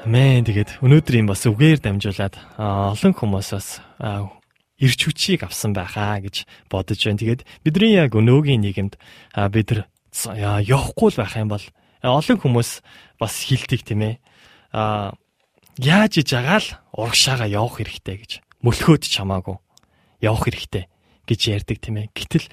Амен. 0.00 0.48
Тэгээд 0.48 0.80
өнөөдрийн 0.80 1.28
бас 1.28 1.44
үгээр 1.44 1.84
дамжуулаад 1.84 2.40
олон 2.56 3.12
хүмүүс 3.12 3.52
бас 3.52 3.84
ирч 4.78 5.00
хүчийг 5.04 5.42
авсан 5.44 5.74
байхаа 5.74 6.22
гэж 6.22 6.46
бодож 6.70 6.98
байна. 7.02 7.18
Тэгээд 7.18 7.42
бидний 7.66 7.98
яг 7.98 8.14
өнөөгийн 8.14 8.62
нийгэмд 8.62 8.94
бид 9.50 9.68
нар 9.74 9.82
явахгүй 10.62 11.08
л 11.12 11.20
байх 11.20 11.34
юм 11.36 11.50
бол 11.50 11.64
олон 12.02 12.38
хүмүүс 12.38 12.70
бас 13.18 13.34
хилдэг 13.42 13.82
тийм 13.82 14.00
ээ. 14.06 14.14
А 14.72 15.12
яаж 15.78 16.22
иж 16.22 16.30
агаал 16.34 16.66
урагшаага 16.94 17.50
явах 17.50 17.82
хэрэгтэй 17.82 18.16
гэж 18.22 18.32
мөлхөөд 18.62 19.02
чамаагүй 19.06 19.58
явах 20.22 20.46
хэрэгтэй 20.46 20.86
гэж 21.26 21.40
ярьдаг 21.54 21.78
тийм 21.78 21.96
ээ. 22.02 22.06
Гэтэл 22.14 22.46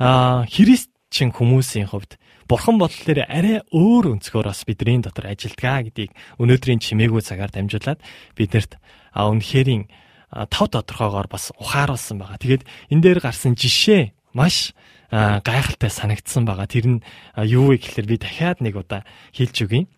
христчин 0.00 1.32
хүмүүсийн 1.32 1.88
хувьд 1.88 2.20
бурхан 2.48 2.80
бодлоор 2.80 3.24
арай 3.28 3.60
өөр 3.70 4.16
өнцгөр 4.16 4.48
бас 4.48 4.64
бидний 4.64 4.98
дотор 4.98 5.30
ажилдгаа 5.30 5.86
гэдгийг 5.86 6.12
өнөөдрийн 6.40 6.80
чимээгүй 6.82 7.22
цагаар 7.22 7.52
дамжуулаад 7.52 8.00
биднэрт 8.34 8.80
а 9.14 9.30
үнэхэрийн 9.30 9.86
тав 10.30 10.66
тодорхойгоор 10.70 11.26
бас 11.26 11.50
ухааруулсан 11.58 12.18
байгаа. 12.22 12.38
Тэгээд 12.38 12.62
энэ 12.94 13.02
дээр 13.02 13.20
гарсан 13.20 13.58
жишээ 13.58 14.14
маш 14.34 14.72
гайхалтай 15.10 15.90
санагдсан 15.90 16.46
байгаа. 16.46 16.70
Тэр 16.70 16.86
нь 16.86 17.02
юу 17.36 17.74
вэ 17.74 17.82
гэхээр 17.82 18.06
би 18.06 18.16
дахиад 18.16 18.62
нэг 18.62 18.78
удаа 18.78 19.02
хэлж 19.34 19.56
өгье. 19.66 19.90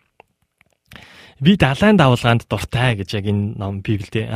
Би 1.43 1.57
далайн 1.59 1.99
давалгаанд 2.01 2.49
дуртай 2.49 2.97
гэж 2.97 3.19
яг 3.21 3.27
энэ 3.29 3.61
ном 3.61 3.85
Библиэд 3.85 4.31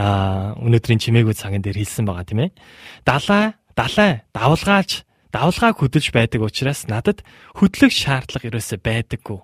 өнөөдрийн 0.61 1.00
чимээгүй 1.00 1.33
цагын 1.38 1.62
дээр 1.65 1.81
хэлсэн 1.81 2.05
байгаа 2.05 2.26
тийм 2.26 2.41
ээ. 2.45 2.50
Далай, 3.07 3.55
далай, 3.79 4.26
давалгаалж, 4.35 5.07
давалгааг 5.31 5.76
хөдөлж 5.79 6.11
байдаг 6.11 6.43
учраас 6.43 6.91
надад 6.91 7.23
хөдлөх 7.55 7.95
шаардлага 7.95 8.50
ерөөсөө 8.50 8.79
байдаггүй 8.83 9.38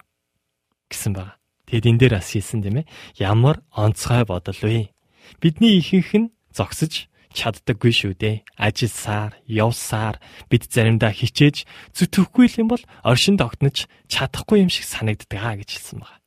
гэсэн 0.91 1.13
байгаа. 1.15 1.39
Тэгэд 1.71 1.89
энэ 1.89 2.01
дээр 2.03 2.15
бас 2.19 2.35
хэлсэн 2.35 2.61
тийм 2.61 2.77
ээ. 2.83 2.91
Ямар 3.23 3.63
онцгой 3.71 4.27
бодол 4.27 4.59
вэ? 4.59 4.91
Бидний 5.39 5.79
ихэнх 5.79 6.13
нь 6.19 6.29
зогсож 6.53 7.09
чаддаггүй 7.33 7.93
шүү 7.93 8.13
дээ. 8.21 8.37
Ажилсаар, 8.61 9.33
явсаар 9.49 10.21
бид 10.53 10.69
заримдаа 10.69 11.11
хичээж 11.11 11.65
зүтгэхгүй 11.97 12.61
юм 12.61 12.69
бол 12.77 12.85
оршин 13.03 13.41
тогтнож 13.41 13.89
чадахгүй 14.07 14.61
юм 14.63 14.71
шиг 14.71 14.85
санагддаг 14.85 15.65
гэж 15.65 15.71
хэлсэн 15.73 15.99
байна. 16.05 16.21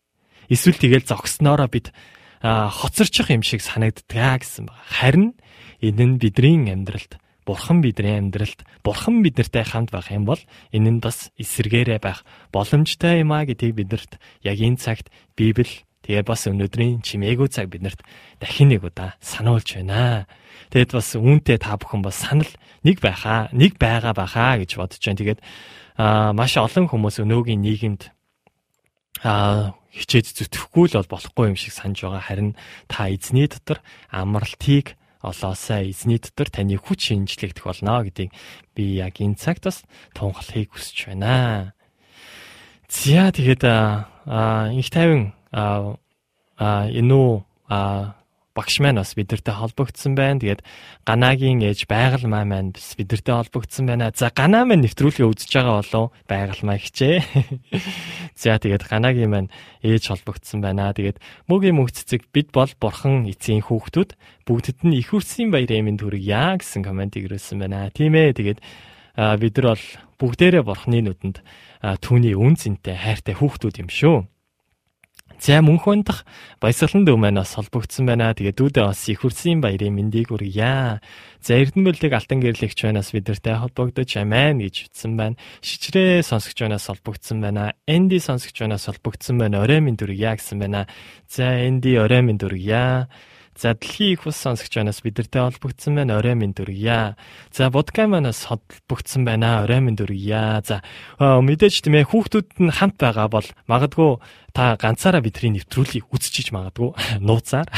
Эсвэл 0.49 0.81
тэгэл 0.81 1.05
зогсноороо 1.05 1.69
бид 1.69 1.93
хоцорчих 2.41 3.29
юм 3.29 3.45
шиг 3.45 3.61
санагддаг 3.61 4.41
гэсэн 4.41 4.65
байна. 4.65 4.81
Харин 4.89 5.25
энэ 5.81 6.05
нь 6.05 6.17
бидний 6.17 6.73
амьдралд 6.73 7.21
Бурхан 7.45 7.81
бидний 7.85 8.17
амьдралд 8.17 8.65
Бурхан 8.81 9.21
биднэртэй 9.21 9.65
хамт 9.65 9.93
байх 9.93 10.09
юм 10.09 10.25
бол 10.25 10.41
энэ 10.73 10.97
нь 10.97 11.01
бас 11.01 11.29
эсэргээрээ 11.37 12.01
байх 12.01 12.25
боломжтой 12.49 13.21
юм 13.21 13.37
а 13.37 13.45
гэдгийг 13.45 13.85
биднэрт 13.85 14.17
яг 14.41 14.57
энэ 14.57 14.81
цагт 14.81 15.13
Библи 15.37 15.85
тэгээ 16.05 16.21
бас 16.21 16.45
өнөөдрийн 16.45 17.01
чимээгүй 17.01 17.49
цаг 17.49 17.73
биднэрт 17.73 18.05
дахин 18.37 18.69
нэг 18.69 18.85
удаа 18.85 19.17
сануулж 19.25 19.81
байна. 19.81 20.29
Тэгэд 20.69 20.93
бас 20.93 21.17
үүнтэй 21.17 21.57
та 21.57 21.75
бүхэн 21.81 22.05
бас 22.05 22.21
санал 22.21 22.51
нэг 22.85 23.01
байхаа, 23.01 23.49
нэг 23.49 23.81
байгаа 23.81 24.13
байхаа 24.13 24.61
гэж 24.61 24.77
бодож 24.77 25.01
байна. 25.01 25.19
Тэгээд 25.19 25.41
аа 25.97 26.31
маш 26.37 26.53
олон 26.61 26.85
хүмүүс 26.85 27.25
өнөөгийн 27.25 27.65
нийгэмд 27.65 28.01
аа 29.25 29.73
хичээж 29.95 30.35
зүтгэхгүй 30.35 30.91
л 30.91 30.99
бол 31.01 31.13
болохгүй 31.17 31.45
юм 31.49 31.57
шиг 31.57 31.73
санаж 31.73 32.03
байгаа. 32.03 32.21
Харин 32.21 32.51
та 32.91 33.09
эзний 33.09 33.47
дотор 33.47 33.81
амралтыг 34.11 34.99
олоосаа 35.23 35.81
эзний 35.87 36.19
дотор 36.19 36.51
таны 36.51 36.77
хүч 36.77 37.15
шинжлэгдэх 37.15 37.65
болно 37.65 38.03
гэдгийг 38.03 38.35
би 38.75 38.99
яг 38.99 39.17
энэ 39.17 39.39
цагт 39.39 39.63
бас 39.65 39.81
тунхлахыг 40.13 40.75
хүсэж 40.75 41.09
байна. 41.09 41.73
За 42.91 43.31
тэгээд 43.31 43.63
а 43.65 44.69
их 44.75 44.89
тайван 44.91 45.33
а 45.55 45.95
энэ 46.91 47.43
а 47.71 48.15
багш 48.55 48.79
маань 48.79 49.03
бас 49.03 49.11
бидэртэй 49.19 49.51
холбогдсон 49.51 50.15
байна. 50.15 50.39
Тэгээд 50.39 50.63
Ганагийн 51.03 51.59
ээж 51.59 51.91
Байгаль 51.91 52.23
маа 52.23 52.47
маань 52.47 52.71
бас 52.71 52.95
бидэртэй 52.95 53.35
холбогдсон 53.35 53.83
байна. 53.83 54.15
За 54.15 54.31
Ганаа 54.31 54.63
маань 54.63 54.87
нэвтрүүлгээ 54.87 55.27
үзэж 55.27 55.51
байгаа 55.51 55.83
болов 55.83 56.15
Байгаль 56.23 56.63
маа 56.63 56.79
хичээ. 56.79 57.19
За 58.39 58.55
тэгээд 58.55 58.87
Ганагийн 58.87 59.27
маань 59.27 59.49
ээж 59.83 60.07
холбогдсон 60.07 60.63
байна. 60.63 60.95
Тэгээд 60.95 61.19
мөгийн 61.51 61.75
мөнх 61.75 61.91
цэцэг 61.91 62.31
бид 62.31 62.55
бол 62.55 62.71
бурхан 62.79 63.27
эцгийн 63.27 63.59
хүүхдүүд 63.59 64.15
бүгдэд 64.47 64.87
нь 64.87 65.03
их 65.03 65.11
үрсийн 65.11 65.51
баярын 65.51 65.91
минь 65.91 65.99
төргийа 65.99 66.55
гэсэн 66.55 66.79
комментиг 66.79 67.27
ирүүлсэн 67.27 67.59
байна. 67.59 67.91
Тийм 67.91 68.15
ээ. 68.15 68.39
Тэгээд 68.39 68.59
бид 69.19 69.53
нар 69.59 69.67
бол 69.75 69.85
бүгдээрээ 70.15 70.63
бурханы 70.63 71.03
нүдэнд 71.03 71.43
түүний 71.99 72.39
үн 72.39 72.55
цэнтэй 72.55 72.95
хайртай 72.95 73.35
хүүхдүүд 73.35 73.83
юм 73.83 73.91
шүү. 73.91 74.17
За 75.39 75.59
мөнхөн 75.59 76.03
дах 76.07 76.23
баясгалан 76.63 77.03
дүү 77.05 77.17
маань 77.19 77.39
бас 77.41 77.53
холбогдсон 77.59 78.07
байна. 78.07 78.31
Тэгээд 78.33 78.55
дүүдээ 78.55 78.85
бас 78.87 79.03
их 79.11 79.21
хүрсэн 79.21 79.59
баярын 79.59 79.93
мэндийг 79.93 80.31
хүргье. 80.31 81.03
За 81.43 81.51
Эрдэнэбөлийг 81.59 82.13
алтан 82.15 82.39
гэрлэгч 82.39 82.79
байнаас 82.87 83.11
бидэртэй 83.11 83.59
холбогдож 83.59 84.09
амин 84.15 84.63
гэж 84.63 84.89
ütсэн 84.89 85.19
байна. 85.19 85.35
Шичрээ 85.59 86.23
сонсогч 86.23 86.63
байнаас 86.63 86.87
холбогдсон 86.87 87.43
байна. 87.43 87.75
Энди 87.85 88.17
сонсогч 88.17 88.55
байнаас 88.63 88.87
холбогдсон 88.87 89.37
байна. 89.37 89.61
Орой 89.61 89.83
минь 89.83 89.99
дүргье 89.99 90.39
гэсэн 90.39 90.57
байна. 90.57 90.87
За 91.27 91.45
Энди 91.67 91.93
орой 91.99 92.23
минь 92.23 92.39
дүргье. 92.39 93.11
За 93.55 93.71
дэлхийн 93.71 94.19
их 94.19 94.27
ус 94.27 94.35
сонсогч 94.35 94.75
банаас 94.75 94.99
бидэртэй 94.99 95.39
холбогдсон 95.39 95.95
байна. 95.95 96.19
Орой 96.19 96.35
минь 96.35 96.51
дүргийа. 96.51 97.15
За 97.55 97.71
будка 97.71 98.03
манаас 98.03 98.43
холбогдсон 98.43 99.23
байна. 99.23 99.63
Орой 99.63 99.79
минь 99.79 99.95
дүргийа. 99.95 100.59
За 100.59 100.83
мэдээж 101.23 101.87
тийм 101.87 101.95
ээ 101.95 102.11
хүүхдүүд 102.11 102.59
нь 102.59 102.75
хамт 102.75 102.99
байгаа 102.99 103.31
бол 103.31 103.47
магадгүй 103.71 104.19
та 104.51 104.75
ганцаараа 104.75 105.23
бидний 105.23 105.55
нэвтрүүлгийг 105.63 106.03
үзчихэж 106.11 106.51
магадгүй 106.51 106.99
нууцаар 107.23 107.71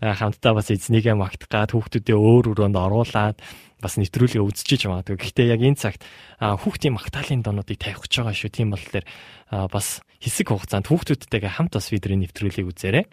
хамтдаа 0.00 0.52
бас 0.56 0.72
эзнийгээ 0.72 1.12
магтах 1.12 1.52
гад 1.52 1.76
хүүхдүүдээ 1.76 2.16
өөр 2.16 2.56
өрөөнд 2.56 2.76
оруулаад 2.80 3.36
бас 3.84 4.00
нэвтрүүлгээ 4.00 4.40
үзчихэж 4.40 4.88
магадгүй. 4.88 5.20
Гэхдээ 5.20 5.52
яг 5.52 5.60
энэ 5.60 5.76
цагт 5.76 6.00
хүүхдийн 6.40 6.96
магтаалын 6.96 7.44
доонуудыг 7.44 7.76
тавих 7.76 8.00
гэж 8.00 8.12
байгаа 8.16 8.32
шүү. 8.32 8.48
Тийм 8.48 8.72
болохоор 8.72 9.04
бас 9.68 10.00
хэсэг 10.24 10.48
хугацаанд 10.48 10.88
хүүхдүүдтэйгээ 10.88 11.52
хамт 11.60 11.76
бас 11.76 11.92
бидний 11.92 12.24
нэвтрүүлгийг 12.24 12.72
үзээрэй. 12.72 13.04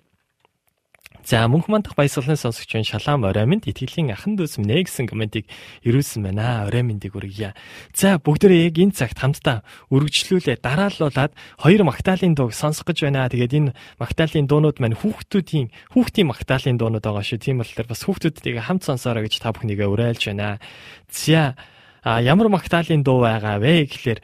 За 1.23 1.47
мөнх 1.47 1.71
мандах 1.71 1.95
баясгалан 1.95 2.35
сонсогч 2.35 2.75
байна 2.75 2.83
шалаам 2.83 3.23
орой 3.23 3.47
минь 3.47 3.63
итгэлийн 3.63 4.11
ахан 4.11 4.35
дүүс 4.35 4.59
минь 4.59 4.75
гэсэн 4.83 5.07
комментиг 5.07 5.47
ирүүлсэн 5.87 6.19
байна. 6.19 6.67
Орой 6.67 6.83
миньдийг 6.83 7.15
үргийа. 7.15 7.55
За 7.95 8.19
бүгдээ 8.19 8.67
яг 8.67 8.75
энэ 8.75 8.91
цагт 8.91 9.23
хамтдаа 9.23 9.63
үргэлжлүүлээ 9.87 10.59
дарааллуулаад 10.59 11.31
хоёр 11.63 11.81
магтаалын 11.87 12.35
дууг 12.35 12.51
сонсох 12.51 12.91
гэж 12.91 13.07
байна. 13.07 13.31
Тэгээд 13.31 13.55
энэ 13.55 13.71
магтаалын 14.03 14.51
дуунууд 14.51 14.83
маань 14.83 14.99
хүүхдүүдийн 14.99 15.71
хүүхдийн 15.95 16.27
магтаалын 16.27 16.75
дуунууд 16.75 17.07
байгаа 17.07 17.23
шүү. 17.23 17.39
Тийм 17.39 17.63
болохоор 17.63 17.87
бас 17.87 18.03
хүүхдүүдтэйгээ 18.03 18.67
хамт 18.67 18.83
сонсоорой 18.83 19.23
гэж 19.31 19.39
та 19.39 19.55
бүхнийгээ 19.55 19.87
уриалж 19.87 20.27
байна. 20.27 20.59
За 21.07 21.55
а 22.03 22.19
ямар 22.19 22.51
магтаалын 22.51 22.99
дуу 22.99 23.23
байгаа 23.23 23.63
вэ 23.63 23.87
гэхлээр 23.87 24.19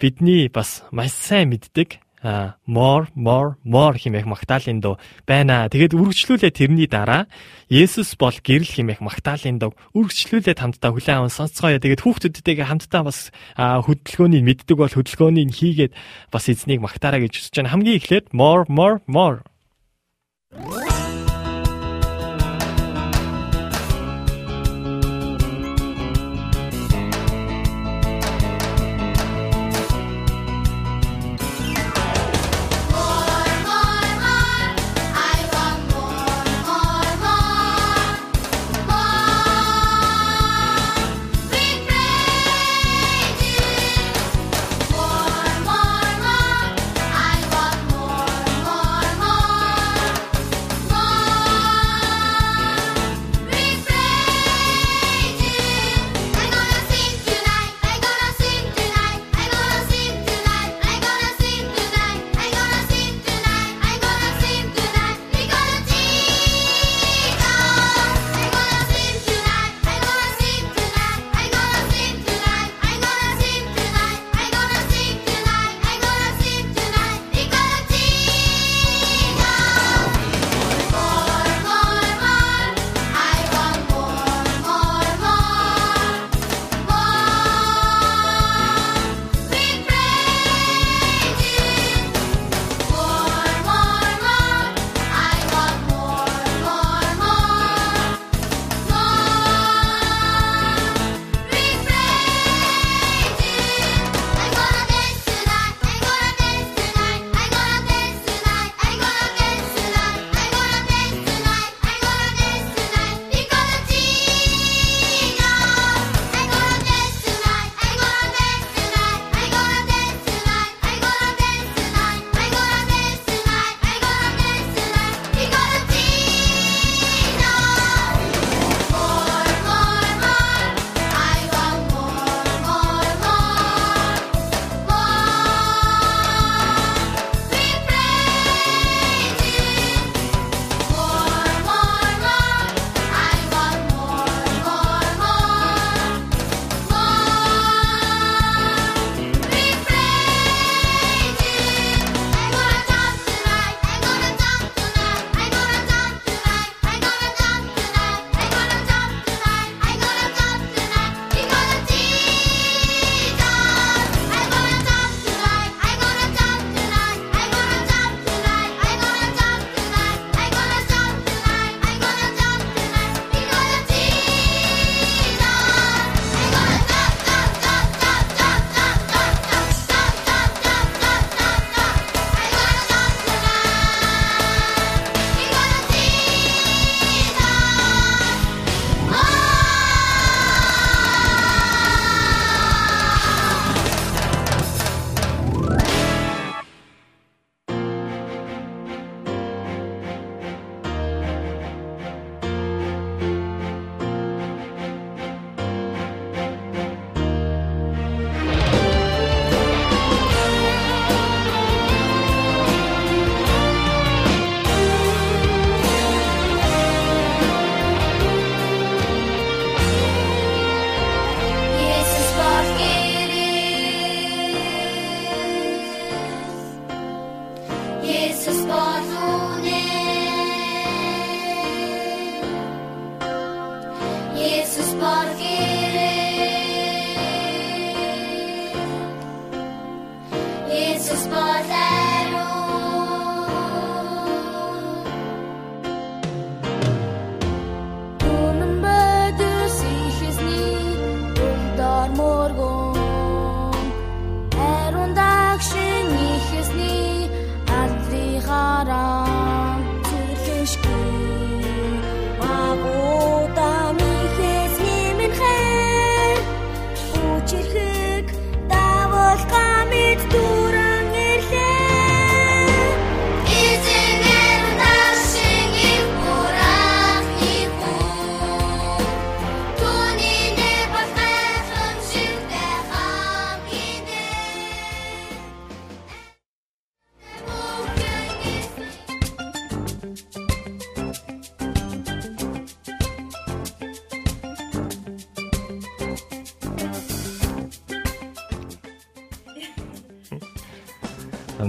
бидний 0.00 0.48
бас 0.48 0.80
маш 0.96 1.12
сайн 1.12 1.52
мэддэг 1.52 2.00
more 2.22 3.06
more 3.14 3.56
more 3.64 3.94
хэмээх 3.94 4.26
магтаалын 4.26 4.82
дуу 4.82 4.98
байна. 5.26 5.70
Тэгээд 5.70 5.94
үргэлжлүүлээ 5.94 6.52
тэрний 6.52 6.88
дараа 6.90 7.30
Есүс 7.70 8.16
бол 8.18 8.34
гэрэл 8.34 8.66
хэмээх 8.66 9.00
магтаалын 9.04 9.62
дуу 9.62 9.72
үргэлжлүүлээд 9.94 10.58
хамтдаа 10.58 10.90
хүлээн 10.90 11.18
аван 11.22 11.34
сонсгоё. 11.34 11.78
Тэгээд 11.78 12.02
хүүхдүүдтэйгээ 12.02 12.66
хамтдаа 12.66 13.02
бас 13.06 13.30
хөдөлгөөнийг 13.54 14.42
мэддэг 14.42 14.76
бол 14.76 14.90
хөдөлгөөнийг 14.90 15.54
хийгээд 15.54 15.92
бас 16.34 16.44
эзнийг 16.50 16.82
магтаараа 16.82 17.22
гэж 17.22 17.38
хүсэж 17.38 17.54
байна. 17.62 17.72
Хамгийн 17.76 17.98
эхлээд 18.02 18.26
more 18.34 18.66
more 18.66 18.98
more 19.06 19.46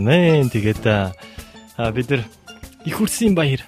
Амен. 0.10 0.50
Тэгээд 0.50 0.82
бид 1.94 2.10
нар 2.10 2.24
их 2.82 2.96
хүрсэн 2.98 3.38
баяр 3.38 3.62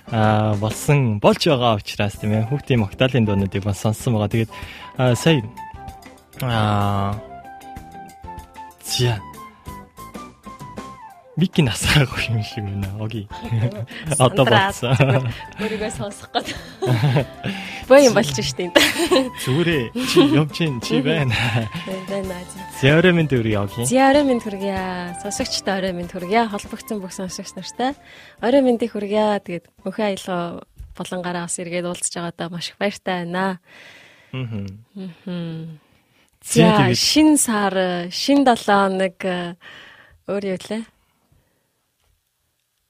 болсон 0.58 1.21
болж 1.21 1.45
байгаа 1.45 1.77
учраас 1.77 2.17
тийм 2.17 2.34
ээ 2.34 2.49
хүүхдийн 2.49 2.82
магтаалын 2.82 3.30
дуунуудыг 3.30 3.62
бас 3.62 3.77
сонссон 3.77 4.17
байгаа. 4.17 4.34
Тэгээд 4.34 4.51
сая 5.21 5.45
аа 6.41 7.21
зя 8.82 9.21
Мики 11.38 11.62
насаагүй 11.63 12.25
юм 12.27 12.43
шиг 12.43 12.65
байна. 12.65 12.89
Оги. 12.99 13.23
Одоо 14.19 14.43
болсон. 14.45 14.97
Өөрийгөө 15.62 15.91
сонсох 15.95 16.27
гээд. 16.36 16.58
Боо 17.88 18.00
юм 18.00 18.13
болж 18.13 18.34
штеп. 18.34 18.76
Зүгээрээ 19.46 19.84
чи 20.10 20.20
юм 20.34 20.50
чин 20.50 20.82
чи 20.82 21.02
байна. 21.02 21.34
Байна. 22.10 22.36
Зяорэ 22.82 23.12
минь 23.12 23.30
төргий 23.30 23.58
оги. 23.58 23.86
Зяорэ 23.86 24.24
минь 24.24 24.41
төргийа. 24.41 25.17
Сонсогчтой 25.22 25.78
орой 25.78 25.94
минь 25.94 26.10
төргийа. 26.10 26.50
Холбогдсон 26.50 27.02
бүх 27.02 27.13
сонсогч 27.13 27.54
нартай 27.56 27.96
орой 28.41 28.62
минь 28.62 28.80
төргийа. 28.82 29.41
Тэгээд 29.41 29.65
мөнхөн 29.86 30.13
аялал 30.13 30.63
болонгаараа 30.98 31.48
бас 31.48 31.60
эргээд 31.60 31.86
уулзж 31.86 32.13
байгаадаа 32.15 32.50
маш 32.50 32.72
их 32.72 32.78
баяртай 32.78 33.26
байна. 33.26 33.60
Аа. 34.34 34.48
За 36.41 36.96
шин 36.96 37.38
сар, 37.38 38.10
шин 38.10 38.46
7 38.46 38.98
нэг 38.98 39.22
өөр 40.26 40.44
юу 40.56 40.58
лээ? 40.58 40.84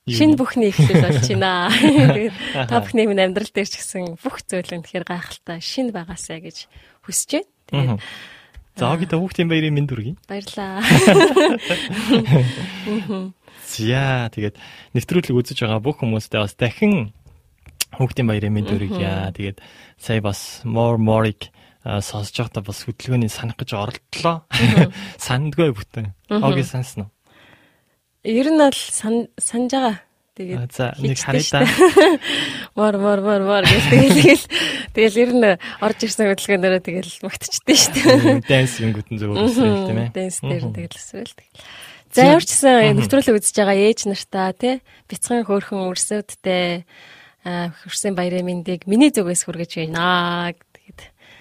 Шинэ 0.09 0.33
бүхний 0.33 0.73
эхлэл 0.73 0.97
болж 0.97 1.29
байна. 1.29 1.69
Тэгээд 1.69 2.33
та 2.73 2.81
бүхний 2.81 3.05
минь 3.05 3.21
амьдрал 3.21 3.53
дээр 3.53 3.69
ч 3.69 3.77
гэсэн 3.77 4.17
бүх 4.17 4.41
зүйл 4.49 4.73
нь 4.73 4.81
тэгэхээр 4.81 5.05
гайхалтай 5.05 5.61
шинэ 5.61 5.93
байгаасаа 5.93 6.41
гэж 6.41 6.65
хүсэж 7.05 7.45
байна. 7.69 8.01
Тэгээд 8.01 8.81
За 8.81 8.97
гита 8.97 9.21
хүүхдийн 9.21 9.45
баярын 9.45 9.77
мэнд 9.77 9.93
хүргэе. 9.93 10.17
Баярлаа. 10.25 10.81
За 13.69 14.33
тэгээд 14.33 14.57
нэвтрүүлэг 14.97 15.37
үзэж 15.37 15.61
байгаа 15.61 15.83
бүх 15.83 16.01
хүмүүстээ 16.01 16.41
бас 16.41 16.57
дахин 16.57 17.13
хүүхдийн 17.93 18.25
баярын 18.25 18.57
мэнд 18.57 18.73
хүргье. 18.73 19.37
Тэгээд 19.37 19.61
сая 20.01 20.17
бас 20.23 20.65
more 20.65 20.97
more-ыг 20.97 21.53
сонсож 21.85 22.33
байхдаа 22.33 22.65
бас 22.65 22.81
хөдөлгөөний 22.87 23.29
санах 23.29 23.59
гэж 23.59 23.75
оролдлоо. 23.75 24.47
Сандгүй 25.21 25.75
бүтэн. 25.75 26.15
Оги 26.31 26.65
сансан 26.65 27.05
уу? 27.05 27.11
Ер 28.21 28.47
нь 28.53 28.61
бол 28.61 28.77
санаж 28.77 29.71
байгаа. 29.73 29.97
Тэгээд 30.37 30.71
за 30.71 30.93
нэг 31.01 31.17
харъя 31.17 31.43
да. 31.51 31.67
Мор 32.77 32.95
мор 33.01 33.19
мор 33.19 33.41
мор 33.41 33.63
гэж 33.65 33.83
тэгэл 33.89 34.45
тэгэл 34.95 35.21
ер 35.25 35.31
нь 35.33 35.47
орж 35.81 35.99
ирсэн 36.05 36.29
хөдөлгөөнөөрөө 36.29 36.81
тэгэл 36.85 37.17
магтчихдээ 37.25 37.77
шүү 37.81 37.93
дээ. 37.97 38.45
Дэнс 38.47 38.73
ингэдэн 38.79 39.17
зөв 39.19 39.35
өсрөл 39.35 39.89
тийм 39.89 39.99
ээ. 40.05 40.09
Дэнс 40.13 40.37
дээр 40.39 40.63
тэгэл 40.69 40.97
өсрөл 41.01 41.33
тэгэл. 41.35 41.59
За 42.13 42.21
яварчсан 42.31 42.95
нэвтрүүлэг 42.95 43.35
үзэж 43.41 43.55
байгаа 43.57 43.77
ээж 43.89 43.99
нартаа 44.07 44.51
тий 44.55 44.75
бяцхан 45.09 45.43
хөөрхөн 45.43 45.89
өрсөдтэй 45.91 46.85
хөрсөн 47.43 48.13
баярын 48.13 48.45
мэндийг 48.45 48.85
миний 48.85 49.09
зүгээс 49.09 49.49
хүргэж 49.49 49.71
байна. 49.81 50.53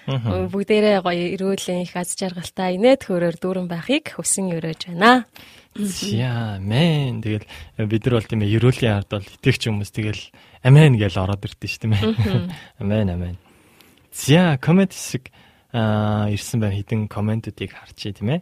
Бүгдээрээ 0.07 0.99
гоё 1.05 1.25
эрүүлийн 1.37 1.85
их 1.85 1.93
аз 1.93 2.17
жаргалтай 2.17 2.77
инээд 2.77 3.05
хөөрөөр 3.05 3.37
дүүрэн 3.37 3.67
байхыг 3.69 4.17
хүсэн 4.17 4.49
өрөөж 4.57 4.89
байна. 4.89 5.29
Яа 5.77 6.57
мэн 6.59 7.21
тэгэл 7.21 7.47
бид 7.85 8.03
нар 8.03 8.15
бол 8.17 8.27
тийм 8.27 8.41
ээ 8.41 8.55
ерөөлийн 8.57 8.97
ард 8.97 9.09
бол 9.13 9.23
итгэвч 9.23 9.61
хүмүүс 9.69 9.91
тэгэл 9.93 10.23
амен 10.65 10.97
гэж 10.97 11.13
ороод 11.15 11.45
ирдэ 11.45 11.67
ш 11.69 11.75
тийм 11.79 11.93
ээ. 11.95 12.03
Амен 12.81 13.07
амен. 13.07 13.37
За 14.11 14.57
коммент 14.59 14.91
хэсэг 14.91 15.31
а 15.71 16.27
ирсэн 16.27 16.59
байна 16.59 16.75
хідэн 16.75 17.07
комментуудыг 17.07 17.71
харчи 17.71 18.11
тийм 18.11 18.41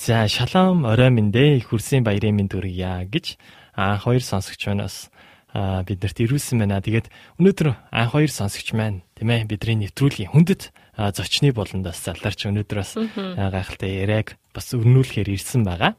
За 0.00 0.24
шалом 0.24 0.88
орой 0.88 1.10
минь 1.10 1.28
дээ 1.28 1.60
их 1.60 1.68
хүрсэн 1.68 2.00
баярын 2.00 2.38
минь 2.38 2.48
төргийа 2.48 3.04
гэж 3.04 3.36
анх 3.76 4.08
хоёр 4.08 4.24
сонсогч 4.24 4.64
манаас 4.72 5.12
биднэрт 5.52 6.18
ирүүлсэн 6.24 6.64
байна. 6.64 6.80
Тэгээд 6.80 7.12
өнөөдөр 7.38 7.68
анх 7.92 8.10
хоёр 8.16 8.32
сонсогч 8.32 8.72
маань 8.72 9.04
тийм 9.12 9.28
ээ 9.30 9.44
бидний 9.44 9.84
нэвтрүүлгийн 9.84 10.32
хүндэт 10.32 10.72
зочны 10.96 11.52
болондоос 11.52 11.98
залдарч 12.04 12.46
өнөөдөр 12.50 12.78
бас 12.78 12.94
гайхалтай 12.94 13.90
яриаг 14.06 14.38
бас 14.54 14.70
өрнүүлэхээр 14.74 15.28
ирсэн 15.34 15.62
байгаа. 15.66 15.98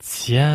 За 0.00 0.46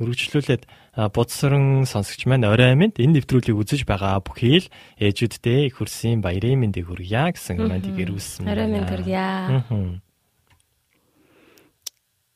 өргөжлүүлээд 0.00 0.64
бодсорон 1.12 1.84
сонсогч 1.84 2.24
маань 2.24 2.48
орой 2.48 2.74
минь 2.74 2.96
энэ 2.96 3.20
нэвтрүүлгийг 3.20 3.60
үзэж 3.60 3.84
байгаа 3.84 4.18
бүхий 4.24 4.64
л 4.64 4.68
ээжүүддээ 4.98 5.68
их 5.68 5.76
хөрсөн 5.78 6.24
баярын 6.24 6.64
мэндийг 6.64 6.88
хүргье 6.88 7.36
гэсэн 7.36 7.60
комментиг 7.60 7.94
ирүүлсэн. 8.00 8.48
Орой 8.48 8.68
минь 8.68 8.88
хүргье. 8.88 10.00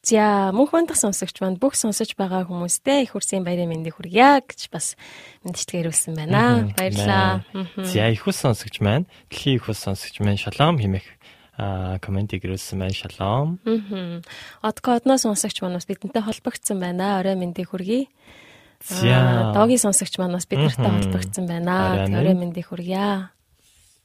За 0.05 0.53
мөнх 0.53 0.77
бандах 0.77 1.01
сонсогч 1.01 1.41
маань 1.41 1.57
бүх 1.57 1.73
сонсож 1.81 2.13
байгаа 2.13 2.45
хүмүүстээ 2.45 3.09
их 3.09 3.17
хөрсөн 3.17 3.41
баярын 3.41 3.73
мэндийг 3.73 3.97
хүргье 3.97 4.45
гэж 4.45 4.69
бас 4.69 5.01
мэдчилгээ 5.49 5.81
ирүүлсэн 5.89 6.13
байна. 6.13 6.69
Баярлалаа. 6.77 7.41
За 7.89 8.13
их 8.13 8.29
ус 8.29 8.37
сонсогч 8.37 8.85
маань 8.85 9.09
дэлхийн 9.33 9.57
их 9.57 9.65
ус 9.65 9.81
сонсогч 9.81 10.21
маань 10.21 10.37
шалом 10.37 10.77
хэмээх 10.77 11.09
а 11.57 11.99
комментиг 12.05 12.45
ирүүлсэн 12.45 12.85
байна 12.85 12.93
шалом. 12.93 13.65
Откодноос 14.61 15.25
сонсогч 15.25 15.65
манаас 15.65 15.89
бидэнтэй 15.89 16.21
холбогдсон 16.21 16.85
байна. 16.85 17.19
Орой 17.25 17.41
мэндийг 17.41 17.73
хүргэе. 17.73 18.13
За. 18.85 19.57
Догийн 19.57 19.81
сонсогч 19.81 20.19
манаас 20.21 20.45
бидэртэй 20.45 20.85
холбогдсон 20.85 21.49
байна. 21.49 21.97
Орой 22.13 22.35
мэндийг 22.37 22.69
хүргье. 22.69 23.31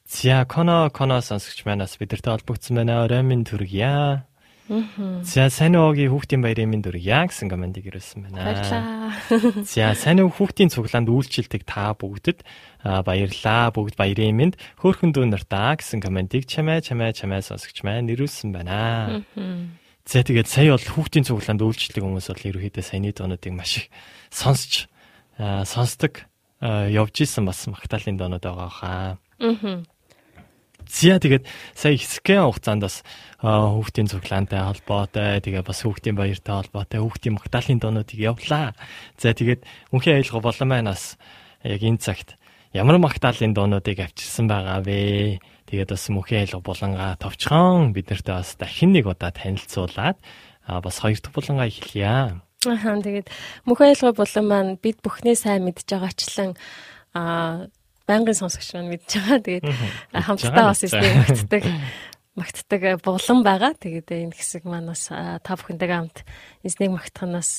За, 0.08 0.46
коно 0.46 0.90
коно 0.94 1.22
сонсогч 1.22 1.66
манаас 1.66 1.98
бидэртэй 1.98 2.34
холбогдсон 2.34 2.78
байна. 2.78 3.04
Орой 3.04 3.22
мэнд 3.22 3.50
хүргье. 3.50 4.26
За 4.70 5.50
сайн 5.50 5.74
уугийн 5.74 6.14
хүүхдийн 6.14 6.46
баярын 6.46 6.70
минь 6.70 6.86
дүрья 6.86 7.26
гэсэн 7.26 7.50
комментиг 7.50 7.90
ирүүлсэн 7.90 8.30
байна. 8.30 8.46
Баярлалаа. 8.46 8.86
За 9.66 9.98
сайн 9.98 10.22
уу 10.22 10.30
хүүхдийн 10.30 10.70
цуглаанд 10.70 11.10
үйлчлдэг 11.10 11.66
та 11.66 11.98
бүгдэд 11.98 12.46
баярлалаа. 12.86 13.74
Бүгд 13.74 13.98
баярын 13.98 14.38
минь 14.38 14.54
хөөхөн 14.78 15.10
дүү 15.10 15.26
нартаа 15.34 15.74
гэсэн 15.82 16.06
комментиг 16.06 16.46
чамаа 16.46 16.86
чамаа 16.86 17.10
чамаа 17.18 17.42
сонсогч 17.42 17.82
маань 17.82 18.14
ирүүлсэн 18.14 18.54
байна. 18.54 19.26
За 20.06 20.22
тэгээд 20.22 20.46
сая 20.46 20.78
бол 20.78 20.86
хүүхдийн 20.86 21.26
цуглаанд 21.26 21.66
үйлчлдэг 21.66 22.06
хүмүүс 22.06 22.30
бол 22.30 22.48
ерөөхдөө 22.54 22.86
саяны 22.86 23.10
доонуудыг 23.10 23.54
маш 23.58 23.82
их 23.82 23.86
сонсч 24.30 24.86
сонсдог 25.42 26.30
явж 26.62 27.16
исэн 27.26 27.50
бас 27.50 27.66
магтаалын 27.66 28.22
доонууд 28.22 28.46
байгаа 28.46 28.70
хаа. 28.70 29.18
Аа. 29.42 29.82
Зя 30.90 31.22
тэгээд 31.22 31.46
сая 31.78 31.94
хэсгэн 31.94 32.50
хугацаанд 32.50 32.82
бас 32.82 33.06
хүүхдийн 33.46 34.10
цуглаантай 34.10 34.58
холбоотой 34.58 35.38
тэгээ 35.38 35.62
бас 35.62 35.86
хүүхдийн 35.86 36.18
баяртай 36.18 36.50
холбоотой 36.58 37.00
хүүхдийн 37.06 37.38
магтаалын 37.38 37.78
доонуудыг 37.78 38.18
явуулаа. 38.18 38.74
За 39.22 39.38
тэгээд 39.38 39.70
мөнхийн 39.94 40.18
айлга 40.18 40.42
болон 40.42 40.66
манаас 40.74 41.22
яг 41.62 41.86
энэ 41.86 42.02
цагт 42.02 42.42
ямар 42.74 42.98
магтаалын 42.98 43.54
доонуудыг 43.54 44.02
авчирсан 44.02 44.50
байгаа 44.50 44.82
вэ? 44.82 45.38
Тэгээд 45.70 45.94
бас 45.94 46.10
мөнхийн 46.10 46.50
айлга 46.50 46.66
болонгаа 46.66 47.22
товчхон 47.22 47.94
биднэртээ 47.94 48.36
бас 48.42 48.58
дахин 48.58 48.90
нэг 48.90 49.06
удаа 49.06 49.30
танилцуулаад 49.30 50.18
бас 50.66 50.96
хоёр 51.06 51.22
дахь 51.22 51.38
болонгаа 51.38 51.70
эхлэе. 51.70 52.42
Аа 52.66 52.98
тэгээд 52.98 53.30
мөнхийн 53.70 53.94
айлга 53.94 54.18
болон 54.18 54.46
маань 54.50 54.72
бид 54.82 55.06
бүхнээ 55.06 55.38
сайн 55.38 55.70
мэдж 55.70 55.86
байгаачлан 55.86 56.58
аа 57.14 57.70
байнгын 58.10 58.34
сонсогч 58.34 58.74
маань 58.74 58.90
мэдж 58.98 59.10
байгаа. 59.22 59.40
Тэгээд 59.46 59.66
хамтдаа 60.10 60.66
бас 60.74 60.82
эснийг 60.82 61.16
магтдаг 61.22 61.64
магтдаг 62.34 62.82
булан 63.06 63.40
байгаа. 63.46 63.74
Тэгээд 63.78 64.10
энэ 64.10 64.34
хэсэг 64.34 64.66
маань 64.66 64.90
бас 64.90 65.14
та 65.14 65.52
бүхэнтэйгээ 65.54 66.00
хамт 66.02 66.18
эзнийг 66.66 66.92
магтах 66.98 67.30
нь 67.30 67.38
бас 67.38 67.52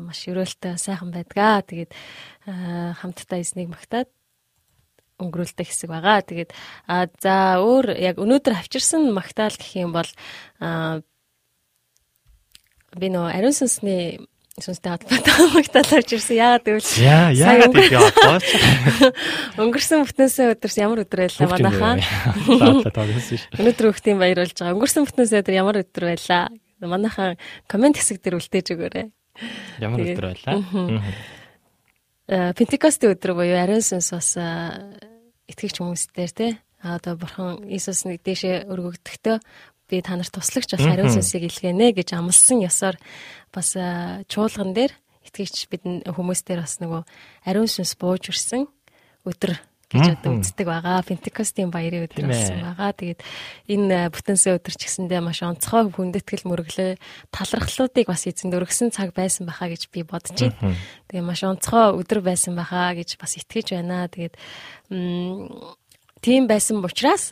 маш 0.00 0.20
өрөөлтэй 0.24 0.80
сайхан 0.80 1.12
байдгаа. 1.12 1.60
Тэгээд 1.66 1.92
хамтдаа 2.48 3.38
эзнийг 3.42 3.68
магтаад 3.68 4.08
өнгөрүүлдэг 5.18 5.66
хэсэг 5.66 5.90
байгаа. 5.90 6.22
Тэгээд 6.22 6.50
за 7.18 7.58
өөр 7.58 7.98
яг 7.98 8.22
өнөөдөр 8.22 8.54
авчирсан 8.54 9.10
магтаал 9.10 9.54
гэх 9.58 9.74
юм 9.76 9.92
бол 9.92 10.08
би 12.96 13.06
нөө 13.10 13.26
ариун 13.34 13.52
сүнсний 13.52 14.22
сүнстэй 14.62 14.90
холбоотой 14.92 15.46
магтаал 15.54 15.92
авчирсан. 15.98 16.36
Яагаад 16.38 16.64
гэвэл 16.66 16.90
яа 17.02 17.30
яагаад 17.32 17.74
гэж 17.74 17.92
яваач. 17.94 18.46
Өнгөрсөн 19.62 20.04
бүтнээсээ 20.04 20.52
өдөрс 20.54 20.76
ямар 20.78 21.02
өдөр 21.04 21.20
байлаа 21.26 21.48
манайхаа. 21.48 21.94
Өнөөдөр 23.58 23.86
хүүхдийн 23.88 24.18
баяр 24.18 24.42
болж 24.42 24.54
байгаа. 24.58 24.74
Өнгөрсөн 24.74 25.06
бүтнээсээ 25.08 25.40
өдөр 25.42 25.54
ямар 25.56 25.76
өдөр 25.82 26.04
байлаа. 26.12 26.42
Манайхаа 26.82 27.28
комент 27.70 27.96
хэсэг 27.98 28.22
дээр 28.22 28.38
үлдээж 28.38 28.66
өгөөрэй. 28.74 29.06
Ямар 29.82 30.00
өдөр 30.02 30.26
байлаа. 30.32 30.56
Э, 32.28 32.52
Пентекостийн 32.52 33.16
өдөр 33.16 33.32
буюу 33.38 33.56
ариун 33.56 33.80
сүнс 33.80 34.12
бас 34.12 34.36
э, 34.36 34.44
итгэгч 35.48 35.80
хүмүүстээр 35.80 36.32
тий 36.36 36.52
а 36.82 37.00
одоо 37.00 37.16
бурхан 37.16 37.64
Иесус 37.66 38.04
нэг 38.06 38.22
дээшээ 38.22 38.70
өргөгдөхтөө 38.70 39.36
би 39.88 40.00
та 40.04 40.16
нарт 40.16 40.32
туслагч 40.32 40.76
болох 40.76 40.92
ариун 40.92 41.12
сүнсийг 41.12 41.48
илгээнэ 41.48 41.96
гэж 41.96 42.14
амласан 42.14 42.62
ёсоор 42.62 42.96
бас 43.52 43.74
чуулган 44.28 44.76
дээр 44.76 44.92
итгэгч 45.28 45.68
бид 45.68 45.82
хүмүүстээр 46.04 46.60
бас 46.64 46.80
нөгөө 46.80 47.02
ариун 47.48 47.68
сүнс 47.68 47.96
бууж 48.00 48.32
ирсэн 48.32 48.68
өдөр 49.24 49.56
гэж 49.88 50.20
одоо 50.20 50.36
үздэг 50.36 50.66
байгаа. 50.68 51.00
Пентекостийн 51.00 51.72
баярын 51.72 52.04
өдөр 52.04 52.28
болсон 52.28 52.60
байгаа. 52.60 52.92
Тэгээд 52.92 53.20
энэ 53.72 54.12
бүтэнсээ 54.12 54.60
өдөр 54.60 54.74
ч 54.76 54.84
гэсэндээ 54.84 55.20
маш 55.24 55.40
онцгой 55.40 55.88
хүндэтгэл 55.88 56.44
мөрөглөө 56.44 57.00
талархлуудыг 57.32 58.04
бас 58.04 58.28
эзэнд 58.28 58.52
өргөсөн 58.52 58.92
цаг 58.92 59.16
байсан 59.16 59.48
бахаа 59.48 59.72
гэж 59.72 59.88
би 59.88 60.04
бодож 60.04 60.36
байна. 60.36 60.76
Тэгээд 61.08 61.24
маш 61.24 61.40
онцгой 61.40 61.96
өдөр 61.96 62.20
байсан 62.20 62.52
бахаа 62.52 62.92
гэж 63.00 63.16
бас 63.16 63.40
итгэж 63.40 63.80
байна. 63.80 64.12
Тэгээд 64.12 64.36
тийм 66.22 66.46
байсан 66.50 66.82
учраас 66.84 67.30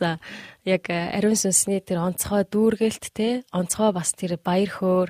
яг 0.67 0.83
ариун 0.91 1.37
сүнсний 1.39 1.79
тэр 1.79 2.03
онцгой 2.03 2.43
дүүргэлт 2.47 3.05
те 3.15 3.43
онцгой 3.55 3.91
бас 3.95 4.11
тэр 4.13 4.35
баяр 4.41 4.71
хөөр 4.71 5.09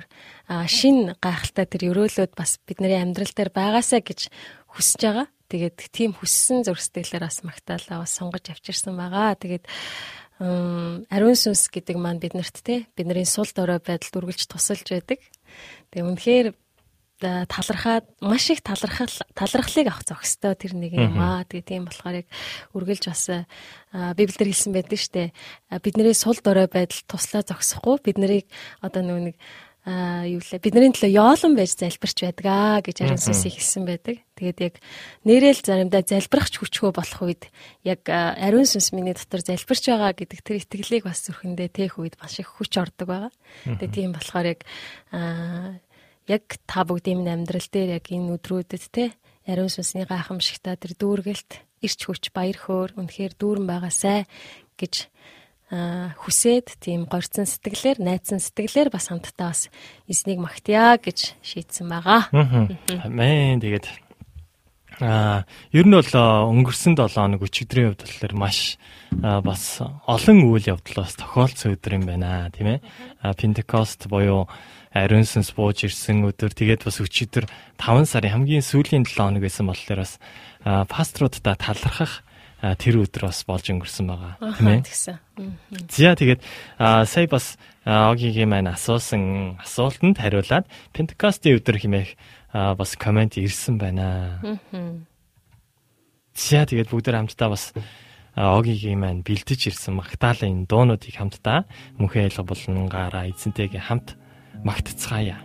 шин 0.70 1.14
гайхалтай 1.18 1.66
тэр 1.66 1.90
өрөөлөд 1.90 2.32
бас 2.38 2.58
бидний 2.62 2.94
амьдрал 2.98 3.32
дээр 3.34 3.50
байгаасаа 3.50 4.00
гэж 4.02 4.30
хүсэж 4.70 5.00
байгаа. 5.02 5.26
Тэгээд 5.48 5.78
тийм 5.90 6.12
хүссэн 6.12 6.62
зураг 6.62 6.84
сэтгэлээр 6.84 7.24
бас 7.24 7.40
магтаалаа 7.42 8.04
бас 8.04 8.12
сонгож 8.12 8.44
авчирсан 8.52 8.94
байгаа. 8.94 9.34
Тэгээд 9.40 9.64
ариун 10.38 11.34
сүнс 11.34 11.66
гэдэг 11.72 11.96
маань 11.98 12.22
биднэрт 12.22 12.62
те 12.62 12.86
бидний 12.94 13.26
сул 13.26 13.48
дорой 13.50 13.82
байдал 13.82 14.12
дүргэлж 14.12 14.46
тусалж 14.46 14.86
байдаг. 14.86 15.18
Тэгээ 15.90 16.06
үнэхээр 16.06 16.46
талархаад 17.20 18.06
маш 18.22 18.50
их 18.50 18.62
талархал 18.62 19.10
талархлыг 19.34 19.86
авах 19.90 20.06
зохистой 20.06 20.54
тэр 20.54 20.74
нэг 20.78 20.94
юм 20.94 21.18
аа. 21.18 21.42
Тэгээ 21.44 21.66
тийм 21.66 21.84
болохоор 21.90 22.22
яг 22.22 22.28
үргэлж 22.74 23.04
бас 23.10 23.24
Библиэр 23.92 24.48
хэлсэн 24.50 24.72
байдаг 24.72 24.98
штэ. 24.98 25.32
Бидний 25.82 26.14
сул 26.14 26.38
дорой 26.38 26.70
байдал 26.70 27.02
туслаа 27.10 27.42
зогсохгүй 27.42 27.98
бид 28.06 28.18
нарыг 28.18 28.46
одоо 28.80 29.02
нэг 29.02 29.34
аа 29.88 30.28
юу 30.28 30.44
лээ 30.44 30.60
бидний 30.60 30.92
төлөө 30.92 31.16
яолон 31.16 31.56
байж 31.56 31.72
залбирч 31.80 32.20
байдгаа 32.20 32.84
гэж 32.84 32.96
ариун 33.00 33.22
сүнсийг 33.22 33.56
хэлсэн 33.56 33.88
байдаг. 33.88 34.20
Тэгээд 34.36 34.58
яг 34.60 34.74
нэрэл 35.24 35.64
заримдаа 35.64 36.04
залбирахч 36.04 36.60
хүчгүй 36.60 36.92
болох 36.92 37.20
үед 37.24 37.48
яг 37.88 38.04
ариун 38.04 38.68
сүнс 38.68 38.92
миний 38.92 39.16
дотор 39.16 39.40
залбирч 39.40 39.88
байгаа 39.88 40.12
гэдэг 40.12 40.38
тэр 40.44 40.60
итгэлийг 40.60 41.08
бас 41.08 41.24
зүрхэндээ 41.24 41.68
тээх 41.72 41.96
үед 41.96 42.20
маш 42.20 42.36
их 42.36 42.52
хүч 42.52 42.76
ордог 42.76 43.08
байгаа. 43.08 43.32
Тэгээд 43.64 43.94
тийм 43.96 44.12
болохоор 44.12 44.46
яг 44.52 44.60
аа 45.08 45.80
яг 46.28 46.60
та 46.68 46.84
бүгдийн 46.84 47.24
амьдрал 47.24 47.68
дээр 47.72 47.98
яг 47.98 48.06
энэ 48.12 48.36
өдрүүдэд 48.36 48.84
те 48.92 49.16
ариун 49.48 49.72
сүнсний 49.72 50.04
гайхамшигтай 50.04 50.76
тэр 50.76 50.92
дүүргэлт 51.00 51.50
ирч 51.80 52.00
хүч 52.04 52.30
баяр 52.36 52.58
хөөр 52.60 53.00
үнэхээр 53.00 53.32
дүүрэн 53.40 53.66
байгаасай 53.66 54.28
гэж 54.76 55.08
хүсээд 55.68 56.80
тийм 56.80 57.04
горцсон 57.04 57.44
сэтгэлээр 57.44 58.00
найцсан 58.00 58.40
сэтгэлээр 58.40 58.88
бас 58.88 59.12
хамтдаа 59.12 59.52
бас 59.52 59.68
эзнийг 60.08 60.40
магтъя 60.40 60.96
гэж 60.96 61.36
шийдсэн 61.44 61.92
байгаа. 61.92 62.32
Амен. 63.04 63.60
Тэгээд 63.60 63.84
аа 65.04 65.44
ер 65.76 65.84
нь 65.84 65.92
бол 65.92 66.08
өнгөрсөн 66.08 66.96
7 66.96 67.20
хоног 67.20 67.44
өчигдрийн 67.44 67.92
хувьд 67.92 68.00
болохоор 68.00 68.34
маш 68.34 68.80
бас 69.12 69.84
олон 70.08 70.38
үйл 70.48 70.72
явдал 70.72 71.04
бас 71.04 71.14
тохиолдсон 71.20 71.76
өдөр 71.76 72.00
юм 72.00 72.04
байна 72.08 72.48
тийм 72.48 72.80
ээ. 72.80 72.84
Пентекост 73.36 74.08
буюу 74.08 74.48
ариун 74.94 75.26
сүнс 75.28 75.52
бууж 75.52 75.84
ирсэн 75.84 76.24
өдөр 76.28 76.52
тэгээд 76.56 76.84
бас 76.86 77.00
өчигдөр 77.02 77.44
5 77.76 78.08
сарын 78.08 78.32
хамгийн 78.32 78.64
сүүлийн 78.64 79.04
7 79.04 79.18
хоног 79.18 79.42
байсан 79.44 79.68
болохоор 79.68 80.00
бас 80.04 80.16
пасторудаа 80.64 81.54
талархах 81.60 82.24
тэр 82.58 83.06
өдөр 83.06 83.30
бас 83.30 83.46
болж 83.46 83.70
өнгөрсөн 83.70 84.06
байгаа 84.10 84.34
тийм 84.58 84.66
ээ. 84.66 84.82
Тэгсэн. 84.82 85.16
За 85.94 86.18
тэгээд 86.18 86.40
сая 86.74 87.28
бас 87.30 87.54
Огийн 87.86 88.50
маань 88.50 88.74
асуусан 88.74 89.56
асуултанд 89.62 90.18
хариулаад 90.18 90.66
Пентекостийн 90.90 91.62
өдөр 91.62 91.78
хэмээх 91.78 92.10
бас 92.52 92.98
комент 92.98 93.38
ирсэн 93.38 93.78
байна. 93.78 94.42
За 96.34 96.66
тэгээд 96.66 96.90
бүгд 96.90 97.14
хамтдаа 97.14 97.48
бас 97.54 97.70
Огийн 98.34 99.06
маань 99.06 99.22
бэлдэж 99.22 99.70
ирсэн 99.70 99.94
магтаалын 99.94 100.66
дуунуудыг 100.66 101.14
хамтдаа 101.14 101.62
мөнхөн 102.02 102.26
ялга 102.26 102.42
болонгаараа 102.42 103.30
эзэнтэйгээ 103.30 103.86
хамт 103.86 104.18
macht 104.64 104.88
Reihe. 105.10 105.36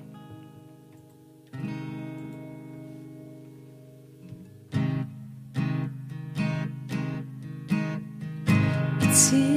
See 9.12 9.53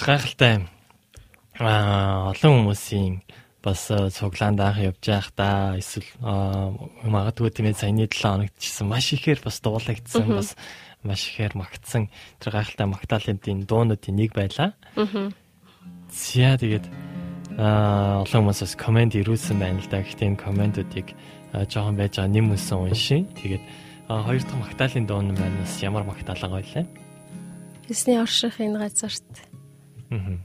маш 0.00 0.08
гайхалтай 0.08 0.64
аа 1.60 2.32
олон 2.32 2.72
хүмүүсийн 2.72 3.20
бас 3.60 3.92
цуглаанд 4.16 4.60
анх 4.64 4.80
явж 4.80 5.04
та 5.36 5.76
эсвэл 5.76 6.08
магадгүй 7.04 7.52
тийм 7.52 7.68
ээ 7.68 7.76
саяны 7.76 8.08
7 8.08 8.48
хоногт 8.48 8.56
чисэн 8.56 8.88
маш 8.88 9.12
ихээр 9.12 9.44
бас 9.44 9.60
дуулагдсан 9.60 10.24
бас 10.32 10.56
маш 11.04 11.28
ихээр 11.28 11.52
магтсан 11.52 12.08
тэр 12.40 12.52
гайхалтай 12.56 12.86
магтаалын 12.88 13.68
дуунуудын 13.68 14.16
нэг 14.16 14.32
байлаа. 14.32 14.72
Аа. 14.96 15.28
Зя 16.08 16.56
тэгээд 16.56 16.88
аа 17.60 18.24
олон 18.24 18.40
хүмүүс 18.48 18.64
бас 18.64 18.74
комент 18.80 19.12
ирүүлсэн 19.20 19.60
байна 19.60 19.84
л 19.84 19.90
да. 19.92 20.00
Гэхдээ 20.00 20.32
энэ 20.32 20.40
комментуудыг 20.40 21.12
жоохон 21.52 22.00
байж 22.00 22.16
байгаа 22.16 22.32
нэм 22.32 22.56
үсэн 22.56 22.88
уншин. 22.88 23.28
Тэгээд 23.36 23.64
хоёр 24.08 24.40
дахь 24.40 24.62
магтаалын 24.64 25.04
дуун 25.04 25.36
маань 25.36 25.60
бас 25.60 25.76
ямар 25.84 26.08
магтаалгаа 26.08 26.56
байлаа? 26.56 26.88
Эсний 27.84 28.16
орших 28.16 28.64
энэ 28.64 28.80
газарт. 28.80 29.49
Аа. 30.10 30.38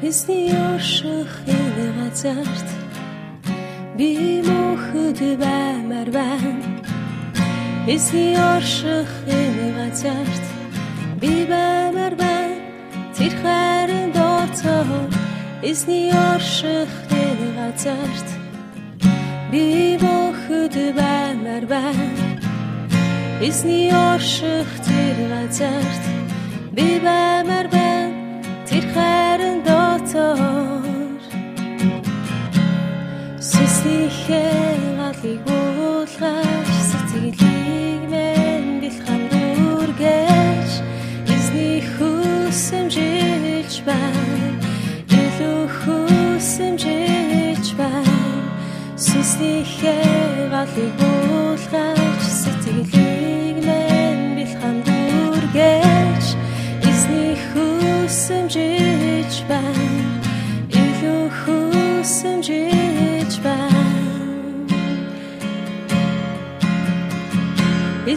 Эсний 0.00 0.54
орших 0.54 1.42
энэ 1.46 1.86
газарт 1.98 2.68
би 3.98 4.40
мөхөд 4.46 5.18
баймар 5.42 6.08
байна. 6.14 6.97
Эсний 7.94 8.36
орших 8.36 9.08
энэ 9.26 9.72
газарт 9.78 10.44
би 11.20 11.46
баймар 11.50 12.14
байна. 12.22 12.60
Тэр 13.16 13.32
хайрын 13.40 14.12
дооцоо 14.12 15.08
эсний 15.62 16.12
орших 16.12 16.92
энэ 17.22 17.48
газарт 17.58 18.28
би 19.50 19.96
мөхөд 20.02 20.76
баймар 21.00 21.64
байна. 21.64 22.28
Эсний 23.40 23.90
орших 23.90 24.68
тэр 24.86 25.16
газарт 25.32 26.04
би 26.76 27.00
баймар 27.06 27.66
байна. 27.72 28.42
Тэр 28.68 28.84
хайрын 28.92 29.58
дотор 29.64 30.38
Сүсийнхээ 33.40 34.76
галыг 34.98 35.46
уулгаж 35.56 36.68
сэтгэлийг 36.90 37.57
минь 38.88 38.96
бэлхан 38.96 39.22
дүргэж 39.30 40.70
эзний 41.34 41.82
хүсэмжиж 41.92 43.72
байна. 43.84 44.56
Илүү 45.20 45.62
хүсэмжиж 45.78 47.66
байна. 47.76 48.16
Сүсийнхээ 48.96 50.48
галыг 50.52 51.00
уулгаж 51.10 51.97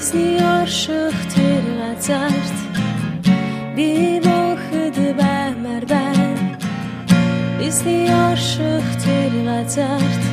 Эзний 0.01 0.41
орших 0.41 1.13
тэр 1.35 1.63
газарт 1.79 2.57
би 3.75 4.17
мөхөд 4.25 4.97
баймар 5.19 5.83
байна 5.85 6.57
Эзний 7.61 8.09
орших 8.09 8.87
тэр 9.05 9.31
газарт 9.45 10.23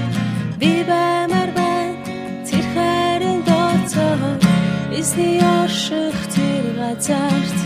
би 0.59 0.73
баймар 0.89 1.51
байна 1.53 2.17
тэр 2.49 2.65
хайрын 2.73 3.41
дооцоо 3.45 4.33
Эзний 4.99 5.37
орших 5.61 6.17
тэр 6.35 6.65
газарт 6.81 7.59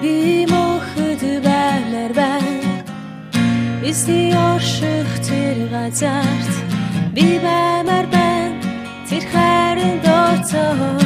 би 0.00 0.48
мөхөд 0.48 1.22
баймар 1.44 2.12
байна 2.22 2.72
Эсний 3.84 4.32
орших 4.32 5.08
тэр 5.28 5.58
газарт 5.68 6.54
би 7.12 7.36
баймар 7.44 8.06
байна 8.08 8.35
тэр 9.08 9.24
хайрын 9.32 9.96
дооцоо 10.04 10.98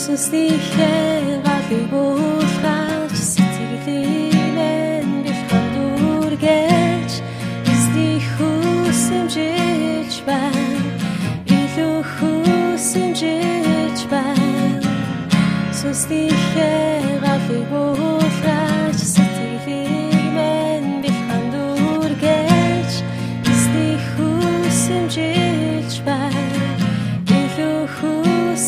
Сүснийхээ 0.00 1.44
галыг 1.44 1.92
уулгаж 1.92 3.12
сэтгэлээ 3.32 5.04
бэлхэн 5.24 5.66
дүргэж 5.74 7.12
эсний 7.72 8.18
хүсэмжиж 8.32 10.12
байна. 10.28 10.66
Илүү 11.58 11.98
хүсэмжиж 12.14 13.98
байна. 14.12 14.90
Сүснийхээ 15.78 17.20
галыг 17.24 17.70
уулгаж 17.72 18.13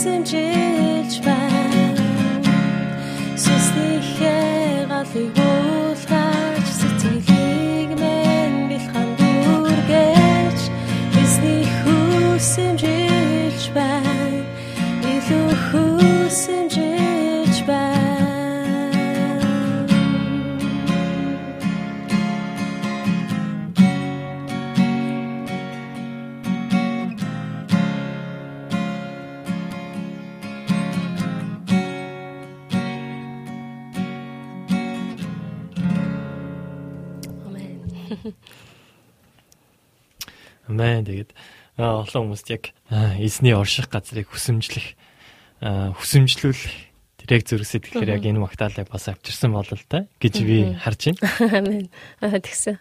хүсэмжиж 0.06 1.12
байна 1.26 2.06
Сүснийхээ 3.42 4.86
галыг 4.90 5.55
Амен. 40.76 41.08
Тэгээд 41.08 41.32
аа, 41.80 42.04
олон 42.04 42.36
хүмүүст 42.36 42.48
яг 42.52 42.76
аа, 42.92 43.16
эзний 43.16 43.56
орших 43.56 43.88
газрыг 43.88 44.28
хүсэмжлэх 44.28 44.92
аа, 45.64 45.96
хүсэмжлүүлэх 45.96 46.86
тэр 47.26 47.40
яг 47.40 47.48
зүрхсэд 47.48 47.88
тэгэхээр 47.88 48.14
яг 48.20 48.24
энэ 48.28 48.44
магтаалыг 48.44 48.86
бас 48.92 49.08
авчирсан 49.08 49.50
бол 49.56 49.64
л 49.64 49.84
та 49.88 50.04
гэж 50.20 50.34
би 50.44 50.76
харж 50.76 51.16
байна. 51.16 51.20
Амен. 51.58 51.88
Аа 52.20 52.38
тэгсэн. 52.38 52.76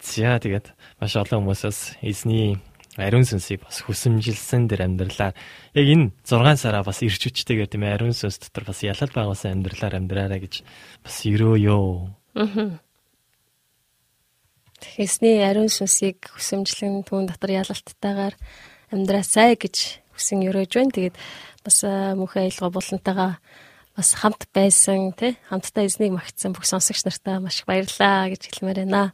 За 0.00 0.40
тэгээд 0.40 0.72
маш 0.98 1.14
олон 1.14 1.46
хүмүүсээс 1.46 2.02
эзний 2.02 2.58
ариун 2.98 3.22
сүнсийг 3.22 3.62
бас 3.62 3.80
хүсэмжилсэн 3.86 4.66
дэр 4.66 4.90
амьдралаа 4.90 5.30
яг 5.78 5.86
энэ 5.86 6.10
6 6.26 6.58
сараа 6.58 6.82
бас 6.82 7.00
ирч 7.06 7.22
хүчтэйгээр 7.30 7.70
тийм 7.70 7.86
ариун 7.86 8.12
сүнс 8.16 8.42
дотор 8.42 8.66
бас 8.66 8.82
ялал 8.82 9.14
байгуулсан 9.14 9.62
амьдралаар 9.62 9.94
амьдраарай 10.02 10.40
гэж 10.42 10.66
бас 11.06 11.16
өрөөё. 11.22 12.10
Эсний 14.98 15.42
ариун 15.44 15.68
сүнсийг 15.68 16.30
хүсэмжлэн 16.32 17.04
түүн 17.04 17.28
дотор 17.30 17.50
ялалттайгаар 17.54 18.34
амьдраасай 18.90 19.56
гэж 19.56 20.00
хүсэн 20.14 20.44
өрөөж 20.50 20.72
байна. 20.76 20.94
Тэгээд 20.94 21.16
бас 21.64 21.84
аа, 21.84 22.16
мөнхөн 22.18 22.48
аялгаа 22.48 22.70
булантайгаа 22.70 23.32
бас 23.96 24.08
хамт 24.16 24.48
байсан 24.54 25.12
тий 25.12 25.36
хамтдаа 25.48 25.84
эзнийг 25.84 26.16
магтсан 26.16 26.52
бүх 26.56 26.64
сонсогч 26.64 27.04
нартаа 27.04 27.40
маш 27.40 27.60
их 27.60 27.66
баярлалаа 27.68 28.32
гэж 28.32 28.42
хэлмээр 28.48 28.88
байна. 28.88 29.12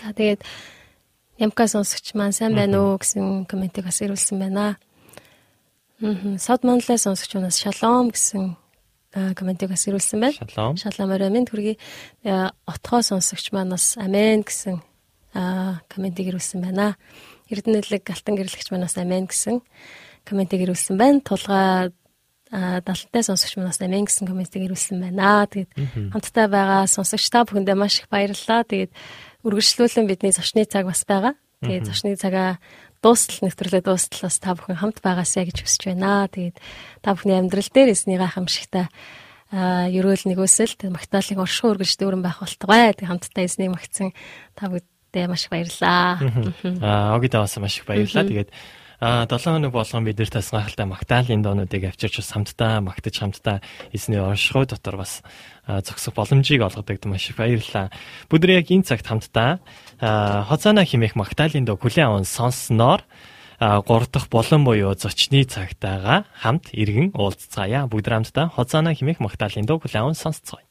За 0.00 0.12
тэгээд 0.14 0.42
Ямка 1.38 1.66
сонсогч 1.66 2.14
маань 2.14 2.32
сайн 2.32 2.54
байна 2.54 2.78
уу 2.78 2.98
гэсэн 2.98 3.50
комментиг 3.50 3.84
бас 3.84 3.98
ирүүлсэн 3.98 4.38
байна. 4.38 4.78
Мм 5.98 6.38
сод 6.38 6.62
Монголын 6.62 6.98
сонсогч 6.98 7.34
манаас 7.34 7.58
шалом 7.58 8.14
гэсэн 8.14 8.54
аа, 8.54 8.63
комментиг 9.14 9.70
бас 9.70 9.86
ирүүлсэн 9.86 10.18
байна. 10.20 10.34
Шалом. 10.34 10.76
Шалом 10.76 11.10
минь 11.32 11.46
хүргэе. 11.46 11.78
Э, 12.24 12.50
Отгоо 12.66 13.02
сонсогч 13.02 13.52
манаас 13.52 13.96
амен 13.96 14.42
гэсэн 14.42 14.82
аа, 15.34 15.82
комментиг 15.88 16.26
ирүүлсэн 16.26 16.60
байна. 16.60 16.96
Эрдэнэлэг 17.50 18.02
галтан 18.02 18.34
гэрлэгч 18.34 18.74
манаас 18.74 18.98
амен 18.98 19.30
гэсэн 19.30 19.62
комментиг 20.26 20.60
ирүүлсэн 20.66 20.98
байна. 20.98 21.20
Тулгаа 21.22 21.92
а 22.54 22.80
далантай 22.80 23.22
сонсогч 23.22 23.56
манаас 23.56 23.80
амин 23.80 24.06
гэсэн 24.06 24.26
комментиг 24.30 24.62
ирүүлсэн 24.62 25.02
байна. 25.02 25.46
Тэгээд 25.50 25.70
хамтдаа 26.14 26.46
байгаа 26.46 26.86
сонсогч 26.86 27.26
та 27.30 27.42
бүхэндээ 27.42 27.74
маш 27.74 27.98
их 27.98 28.06
баярлалаа. 28.06 28.62
Тэгээд 28.62 28.92
үргэлжлүүлэн 29.42 30.06
бидний 30.06 30.30
зочны 30.30 30.62
цаг 30.62 30.86
бас 30.86 31.02
байгаа. 31.02 31.34
Тэгээд 31.64 31.88
зочны 31.88 32.14
цагаа 32.14 32.62
дуустал 33.04 33.44
нэвтрүүлээ 33.44 33.84
дуустал 33.84 34.24
бас 34.24 34.40
та 34.40 34.56
бүхэн 34.56 34.80
хамт 34.80 35.04
байгаасаа 35.04 35.44
гэж 35.44 35.60
хүсэж 35.60 35.92
байна. 35.92 36.24
Тэгээд 36.32 36.56
та 37.04 37.12
бүхний 37.12 37.36
амьдрал 37.36 37.68
дээр 37.68 37.92
эсний 37.92 38.16
гайхамшигтай 38.16 38.88
а 39.54 39.86
ерөөл 39.92 40.24
нэгөөсөл 40.24 40.74
магтаалын 40.88 41.44
оршихуй 41.44 41.76
үргэлж 41.76 41.94
дүүрэн 42.00 42.24
байх 42.24 42.40
болтугай. 42.40 42.96
Тэг 42.96 43.06
хамтдаа 43.06 43.44
эзнийг 43.44 43.76
магтсан 43.76 44.10
та 44.56 44.66
бүдтэй 44.72 45.28
маш 45.28 45.46
их 45.46 45.52
баярлаа. 45.52 46.18
Аа 46.82 47.14
огидаа 47.14 47.44
бас 47.44 47.54
маш 47.62 47.78
их 47.78 47.86
баярлаа. 47.86 48.24
Тэгээд 48.24 48.50
А 49.04 49.26
7 49.26 49.60
хоног 49.60 49.72
болгон 49.72 50.04
бид 50.08 50.16
нэр 50.16 50.30
тас 50.30 50.48
гахалтай 50.48 50.86
магтаалын 50.86 51.42
доонуудыг 51.42 51.92
авчирч 51.92 52.24
хамтдаа 52.24 52.80
магтаж 52.80 53.20
хамтдаа 53.20 53.60
эзний 53.92 54.16
оршихуй 54.16 54.64
дотор 54.64 54.96
бас 54.96 55.20
зогсох 55.66 56.14
боломжийг 56.14 56.62
олгодог 56.62 57.04
маш 57.04 57.28
их 57.28 57.36
баярлалаа. 57.36 57.92
Бүгд 58.30 58.48
яг 58.48 58.70
энэ 58.70 58.88
цагт 58.88 59.04
хамтдаа 59.04 59.60
хоцаана 60.00 60.84
химэх 60.84 61.14
магтаалын 61.14 61.64
доо 61.64 61.78
хүлэн 61.78 62.06
аван 62.10 62.26
сонссноор 62.26 63.06
3 63.60 63.86
дахь 64.10 64.28
болон 64.28 64.64
буюу 64.64 64.94
зочны 64.98 65.44
цагтаага 65.46 66.26
хамт 66.42 66.74
иргэн 66.74 67.14
уулзцаая. 67.14 67.86
Бүгд 67.86 68.10
хамтдаа 68.10 68.50
хоцаана 68.50 68.94
химэх 68.94 69.22
магтаалын 69.22 69.66
доо 69.66 69.78
хүлэн 69.78 70.02
аван 70.02 70.18
сонсцгоё. 70.18 70.66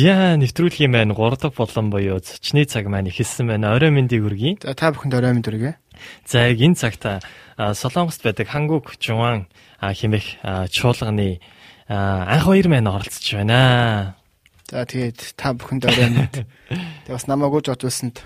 За 0.00 0.32
нэвтрүүлэх 0.40 0.80
юм 0.80 0.96
байна. 0.96 1.12
3 1.12 1.36
дахь 1.36 1.60
болон 1.60 1.92
буюу 1.92 2.24
зочны 2.24 2.64
цаг 2.64 2.88
маань 2.88 3.12
ихэлсэн 3.12 3.44
байна. 3.52 3.76
Орой 3.76 3.92
мэндийг 3.92 4.24
хүргэе. 4.24 4.64
За 4.64 4.72
та 4.72 4.96
бүхэнд 4.96 5.12
орой 5.12 5.36
мэнд 5.36 5.44
хүргэе. 5.44 5.76
За 6.24 6.48
яг 6.48 6.56
энэ 6.56 6.80
цагт 6.80 7.04
Солонгост 7.60 8.24
байдаг 8.24 8.48
Хангук 8.48 8.96
Жуан 8.96 9.52
хэмэх 9.76 10.40
чуулганы 10.72 11.44
анх 11.84 12.44
хоёр 12.48 12.72
маань 12.72 12.88
оролцож 12.88 13.28
байна. 13.44 14.16
За 14.72 14.88
тэгээд 14.88 15.36
та 15.36 15.52
бүхэнд 15.52 15.84
орой 15.84 16.08
мэнд. 16.16 16.48
Тэг 17.04 17.12
бас 17.12 17.28
намайг 17.28 17.60
үж 17.60 17.68
бодуулсанд 17.68 18.24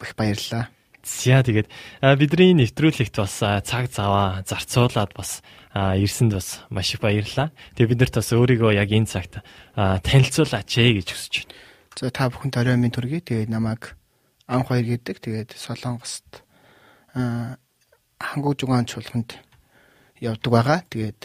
их 0.00 0.16
баярлалаа. 0.16 0.72
За 1.04 1.44
тэгээд 1.44 1.68
бидний 2.16 2.56
нэвтрүүлэгт 2.64 3.20
бас 3.20 3.36
цаг 3.44 3.92
заваа 3.92 4.40
зарцуулаад 4.48 5.12
бас 5.12 5.44
ирсэнд 5.78 6.34
бас 6.34 6.60
маш 6.70 6.94
их 6.94 7.00
баярлалаа. 7.00 7.54
Тэгээд 7.78 7.90
бид 7.94 8.00
нарт 8.02 8.16
бас 8.18 8.30
өөрийгөө 8.34 8.74
яг 8.74 8.90
энэ 8.90 9.06
цагт 9.06 9.38
танилцуулаач 9.78 10.70
ээ 10.74 10.98
гэж 10.98 11.08
хүсэж 11.14 11.34
байна. 11.46 11.54
За 11.94 12.10
та 12.10 12.26
бүхэнд 12.26 12.58
орой 12.58 12.76
минь 12.78 12.94
төргий. 12.94 13.22
Тэгээд 13.22 13.50
намайг 13.50 13.94
анх 14.50 14.68
хоёр 14.70 14.86
гэдэг. 14.98 15.16
Тэгээд 15.22 15.50
Солонгост 15.54 16.42
хангуй 17.14 18.54
жугаан 18.58 18.90
чуулганд 18.90 19.38
явдаг 20.18 20.50
байгаа. 20.50 20.80
Тэгээд 20.90 21.20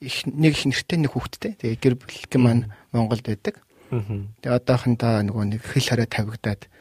их 0.00 0.16
нэг 0.26 0.56
их 0.56 0.64
нэртэй 0.64 0.98
нэг 1.04 1.12
хүүхэдтэй. 1.12 1.52
Тэгээд 1.60 1.80
гэр 1.80 1.94
бүлхэн 2.00 2.40
маань 2.40 2.64
Монголд 2.92 3.28
байдаг. 3.28 3.60
Тэгээд 3.92 4.56
одоохондоо 4.56 5.20
нөгөө 5.20 5.44
нэг 5.52 5.60
хэл 5.60 5.84
хорой 5.84 6.08
тавигдаад 6.08 6.71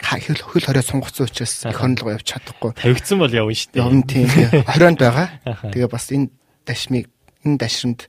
хөл 0.00 0.40
хөл 0.44 0.64
хорой 0.64 0.84
сунгацсан 0.84 1.26
учраас 1.26 1.64
их 1.64 1.76
хонлого 1.76 2.12
явж 2.12 2.26
чадахгүй. 2.28 2.72
Тавигдсан 2.76 3.18
бол 3.18 3.32
явна 3.32 3.56
шүү 3.56 3.70
дээ. 3.72 3.80
Явна 3.80 4.02
тийм. 4.04 4.28
Хорионд 4.72 5.00
байгаа. 5.00 5.28
Тэгээ 5.72 5.88
бас 5.88 6.06
энэ 6.12 6.28
дашмыг 6.68 7.08
энэ 7.44 7.56
дашрамд 7.56 8.00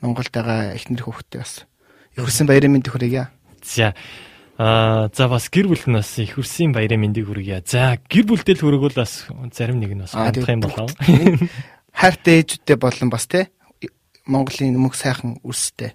Монголд 0.00 0.32
байгаа 0.32 0.72
эхнэр 0.80 1.04
хүүхэдтэй 1.04 1.40
бас 1.44 1.64
өрсөн 2.16 2.48
баярын 2.48 2.72
мэнд 2.76 2.88
хүргье. 2.88 3.28
За 3.60 3.92
а 4.56 5.08
за 5.12 5.28
бас 5.28 5.52
гэр 5.52 5.68
бүл 5.68 5.84
нь 5.84 5.96
бас 6.00 6.16
их 6.16 6.40
хүрсэн 6.40 6.72
баярын 6.72 7.04
мэндийг 7.04 7.28
хүргье. 7.28 7.60
За 7.68 8.00
гэр 8.08 8.24
бүлдэл 8.24 8.56
хүргүүл 8.64 8.96
бас 8.96 9.28
зарим 9.52 9.84
нэг 9.84 9.92
нь 9.92 10.00
бас 10.00 10.16
Аа, 10.16 10.32
хандах 10.32 10.48
юм 10.48 10.64
болов. 10.64 10.88
хайртай 11.92 12.40
ээжүүдтэй 12.40 12.76
болон 12.80 13.12
бас 13.12 13.28
те 13.28 13.52
Монголын 14.24 14.80
өмнөх 14.80 14.96
сайхан 14.96 15.36
үрстэй 15.44 15.92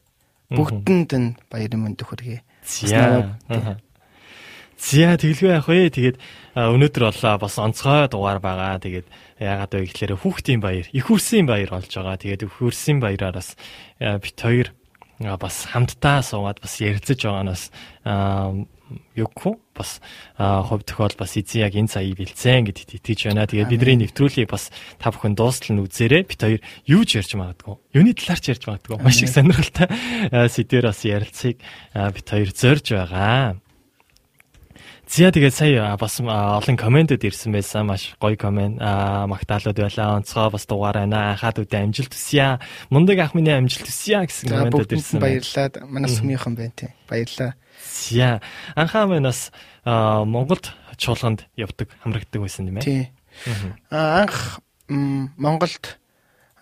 бүгдэнд 0.53 1.11
нь 1.17 1.33
баярын 1.49 1.81
мэнд 1.89 2.05
хүргэе. 2.05 2.45
За. 2.61 3.81
За 4.81 5.13
тэглгүй 5.13 5.53
яах 5.53 5.69
вэ? 5.69 5.93
Тэгээд 5.93 6.17
өнөөдөр 6.57 7.03
болоо 7.13 7.37
бас 7.37 7.55
онцгой 7.61 8.09
дугаар 8.09 8.41
байгаа. 8.41 8.81
Тэгээд 8.81 9.07
яагаад 9.37 9.77
вэ 9.77 9.85
гэхээр 9.85 10.17
хүүхдийн 10.17 10.57
баяр, 10.57 10.89
их 10.89 11.05
хүрсэн 11.05 11.45
баяр 11.45 11.69
болж 11.69 11.93
байгаа. 11.93 12.17
Тэгээд 12.17 12.49
их 12.49 12.53
хүрсэн 12.57 12.97
баяраар 12.97 13.37
бас 13.37 13.53
а, 14.01 14.17
бит 14.17 14.41
хоёр 14.41 14.73
бас 15.21 15.69
хамтдаа 15.69 16.25
суугаад 16.25 16.65
бас 16.65 16.81
ярилцаж 16.81 17.21
байгаанаас 17.21 17.69
юггүй 19.13 19.53
бас 19.77 20.01
хувь 20.35 20.83
тохиол 20.83 21.13
бас 21.13 21.37
эзэн 21.37 21.61
яг 21.61 21.77
энэ 21.77 21.93
цагийг 21.93 22.17
бэлцэн 22.17 22.65
гэдэгт 22.65 22.97
итгэж 22.97 23.19
байна. 23.29 23.45
Тэгээд 23.45 23.69
бидний 23.69 23.97
нэвтрүүлгийг 24.01 24.49
бас 24.49 24.73
та 24.97 25.13
бүхэн 25.13 25.37
дуустал 25.37 25.77
нь 25.77 25.83
үзээрэй. 25.85 26.25
Бит 26.25 26.41
хоёр 26.41 26.61
юу 26.89 27.05
ч 27.05 27.21
ярьж 27.21 27.37
магадгүй. 27.37 27.77
Юуны 27.93 28.17
талаар 28.17 28.41
ч 28.41 28.49
ярьж 28.49 28.65
магадгүй. 28.65 28.97
Маш 28.97 29.21
их 29.21 29.29
сонирхолтой 29.29 29.87
сэдвэр 30.49 30.89
бас 30.89 31.05
ярилцгийг 31.05 31.61
а, 31.93 32.09
бит 32.09 32.25
хоёр 32.25 32.49
зорж 32.49 32.85
байгаа. 32.89 33.60
Зя 35.11 35.27
тэгээд 35.27 35.51
сая 35.51 35.97
бас 35.99 36.23
олон 36.23 36.77
комментэд 36.79 37.27
ирсэн 37.27 37.51
байсан 37.51 37.83
маш 37.83 38.15
гоё 38.15 38.39
комент 38.39 38.79
а 38.79 39.27
магтаалууд 39.27 39.75
байлаа 39.75 40.15
онцгой 40.15 40.47
бас 40.55 40.63
дугаар 40.63 41.03
байна 41.03 41.35
анхаад 41.35 41.59
үдэ 41.59 41.83
амжилт 41.83 42.15
хүсье 42.15 42.63
мундаг 42.87 43.19
ах 43.19 43.35
минь 43.35 43.51
амжилт 43.51 43.91
хүсье 43.91 44.23
гэсэн 44.23 44.71
бүгдэнд 44.71 44.95
ирсэн 44.95 45.19
баярлалаа. 45.19 45.83
Манай 45.83 46.07
сүмийнхэн 46.15 46.55
байна 46.55 46.71
тийм. 46.79 46.95
Баярлалаа. 47.11 47.59
зя 47.91 48.39
анхаа 48.71 49.03
минь 49.11 49.27
бас 49.27 49.51
Монголд 49.83 50.71
чуулганд 50.95 51.43
явдаг 51.59 51.91
хамрагддаг 51.99 52.39
байсан 52.47 52.71
тийм 52.71 52.79
ээ 52.79 52.87
Тийм. 52.87 53.03
Аа 53.91 54.23
анх 54.23 54.63
Монголд 54.87 55.99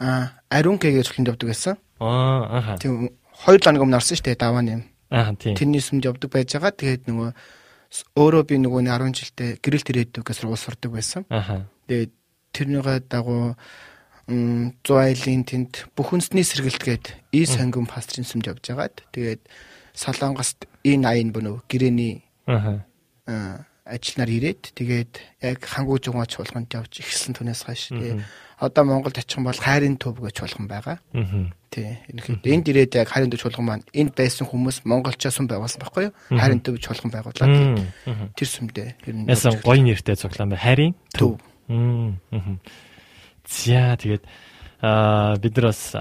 Ариункэ 0.01 0.89
гэж 0.89 1.13
хэлэнд 1.13 1.37
явдаг 1.37 1.53
байсан. 1.53 1.77
аа 2.01 2.49
аха 2.49 2.81
Тийм 2.81 3.13
2 3.45 3.61
ланг 3.61 3.77
өмнө 3.77 4.01
орсон 4.01 4.17
шүү 4.17 4.25
дээ 4.25 4.41
давааны 4.41 4.69
юм. 4.73 4.83
аа 5.13 5.37
тийм 5.37 5.53
Тэрний 5.53 5.85
сүмд 5.85 6.09
явдаг 6.09 6.33
байж 6.33 6.49
байгаа. 6.49 6.73
Тэгээд 6.73 7.05
нөгөө 7.05 7.29
өөрөө 7.89 8.43
би 8.45 8.55
нөгөө 8.61 8.81
нэг 8.85 8.93
10 8.93 9.17
жилдээ 9.17 9.49
гэрэлт 9.65 9.87
ирээдүг 9.89 10.23
гэсэн 10.25 10.41
сургууль 10.45 10.61
сурдаг 10.61 10.91
байсан. 10.93 11.23
Тэгээд 11.89 12.11
тэрнийгээ 12.53 12.99
дагуу 13.09 13.57
м 14.29 14.77
100 14.85 15.09
айлын 15.09 15.43
тэнд 15.45 15.73
бүхэнсний 15.97 16.45
сэргэлт 16.45 16.83
гээд 16.85 17.05
И 17.33 17.45
сангим 17.49 17.89
пастрын 17.89 18.25
сүмд 18.25 18.45
явж 18.45 18.61
байгаад 18.69 19.01
тэгээд 19.09 19.41
Солонгост 19.97 20.69
энэ 20.85 21.05
аян 21.09 21.33
бөнөө 21.33 21.65
гэрэний 21.65 22.21
аа, 22.45 23.65
ажилнаар 23.89 24.29
ирээд 24.29 24.77
тэгээд 24.77 25.13
яг 25.41 25.59
хангуй 25.65 25.97
жугаа 25.97 26.29
чуулганд 26.29 26.69
явж 26.69 27.01
эхэлсэн 27.01 27.33
түнээс 27.33 27.65
хойш 27.65 27.89
тэгээ 27.89 28.21
одоо 28.59 28.83
Монголд 28.83 29.17
очих 29.17 29.37
юм 29.37 29.47
бол 29.47 29.55
хайрын 29.55 29.95
төв 29.95 30.19
гэж 30.19 30.35
чуулган 30.43 30.67
байгаа. 30.67 30.99
Тий. 31.71 31.97
Ерөнхийдөө 32.11 32.51
энд 32.53 32.67
ирээд 32.67 32.95
яг 32.99 33.07
хайрын 33.07 33.31
төв 33.31 33.41
чуулган 33.41 33.65
маань 33.65 33.85
энд 33.95 34.13
байсан 34.19 34.47
хүмүүс 34.47 34.83
монголчоо 34.83 35.31
сүм 35.31 35.47
байгуулсан 35.47 35.79
байхгүй 35.79 36.03
юу? 36.09 36.13
Хайрын 36.35 36.59
төв 36.59 36.75
чуулган 36.83 37.11
байгуулаад 37.13 37.51
мгм 37.55 38.33
тэр 38.35 38.49
сүмдээ 38.51 38.89
ер 39.07 39.15
нь 39.15 39.29
ясан 39.31 39.55
гоё 39.63 39.79
нэртэй 39.79 40.19
цуглаан 40.19 40.51
бай 40.51 40.59
харийн 40.59 40.93
төв. 41.15 41.39
За 43.47 43.95
тэгээд 43.95 44.23
аа 44.83 45.37
бид 45.39 45.53
нар 45.55 45.71
бас 45.71 45.95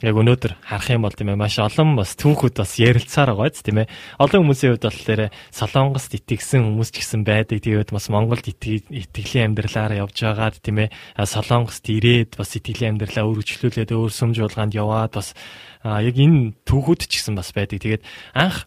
яг 0.00 0.14
өнөөдөр 0.16 0.52
харах 0.64 0.88
юм 0.88 1.04
бол 1.04 1.12
тийм 1.12 1.30
ээ 1.32 1.40
маш 1.40 1.60
олон 1.60 1.96
бас 1.96 2.16
түүхүүд 2.16 2.56
бас 2.56 2.72
ярилцаар 2.80 3.36
байгаа 3.36 3.52
биз 3.52 3.60
тийм 3.60 3.78
ээ. 3.84 3.88
Олон 4.16 4.40
хүмүүсийн 4.48 4.70
хувьд 4.76 4.84
бол 4.88 5.00
тэр 5.04 5.20
Солонгост 5.52 6.12
итгэсэн 6.16 6.60
хүмүүс 6.64 6.90
ч 6.90 6.96
гэсэн 7.04 7.20
байдаг. 7.24 7.60
Тэгээд 7.60 7.92
бас 7.92 8.08
Монголд 8.08 8.48
итгэ- 8.48 8.88
итгэлийн 8.88 9.52
амьдралаар 9.52 10.00
явж 10.00 10.16
байгаад 10.16 10.56
тийм 10.64 10.88
ээ 10.88 10.92
Солонгост 11.20 11.84
ирээд 11.84 12.40
бас 12.40 12.56
итгэлийн 12.56 12.96
амьдралаа 12.96 13.28
өргөжлүүлээд 13.28 13.92
өөр 13.92 14.10
сүм 14.10 14.32
жуулгаанд 14.32 14.72
яваад 14.72 15.12
бас 15.20 15.36
яг 15.84 16.16
энэ 16.16 16.56
түүхүүд 16.64 17.04
ч 17.04 17.20
гэсэн 17.20 17.36
бас 17.36 17.52
байдаг. 17.52 17.84
Тэгээд 17.84 18.02
анх 18.32 18.64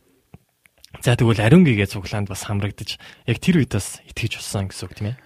За 1.01 1.17
тэгвэл 1.17 1.41
ариунгийн 1.41 1.89
цуглаанд 1.89 2.29
бас 2.29 2.45
хамрагдаж 2.45 3.01
яг 3.25 3.37
тэр 3.41 3.65
үед 3.65 3.73
бас 3.73 3.97
итгэж 4.05 4.37
болсон 4.37 4.69
гэсэн 4.69 4.85
үг 4.85 4.93
тийм 4.93 5.07
ээ. 5.09 5.17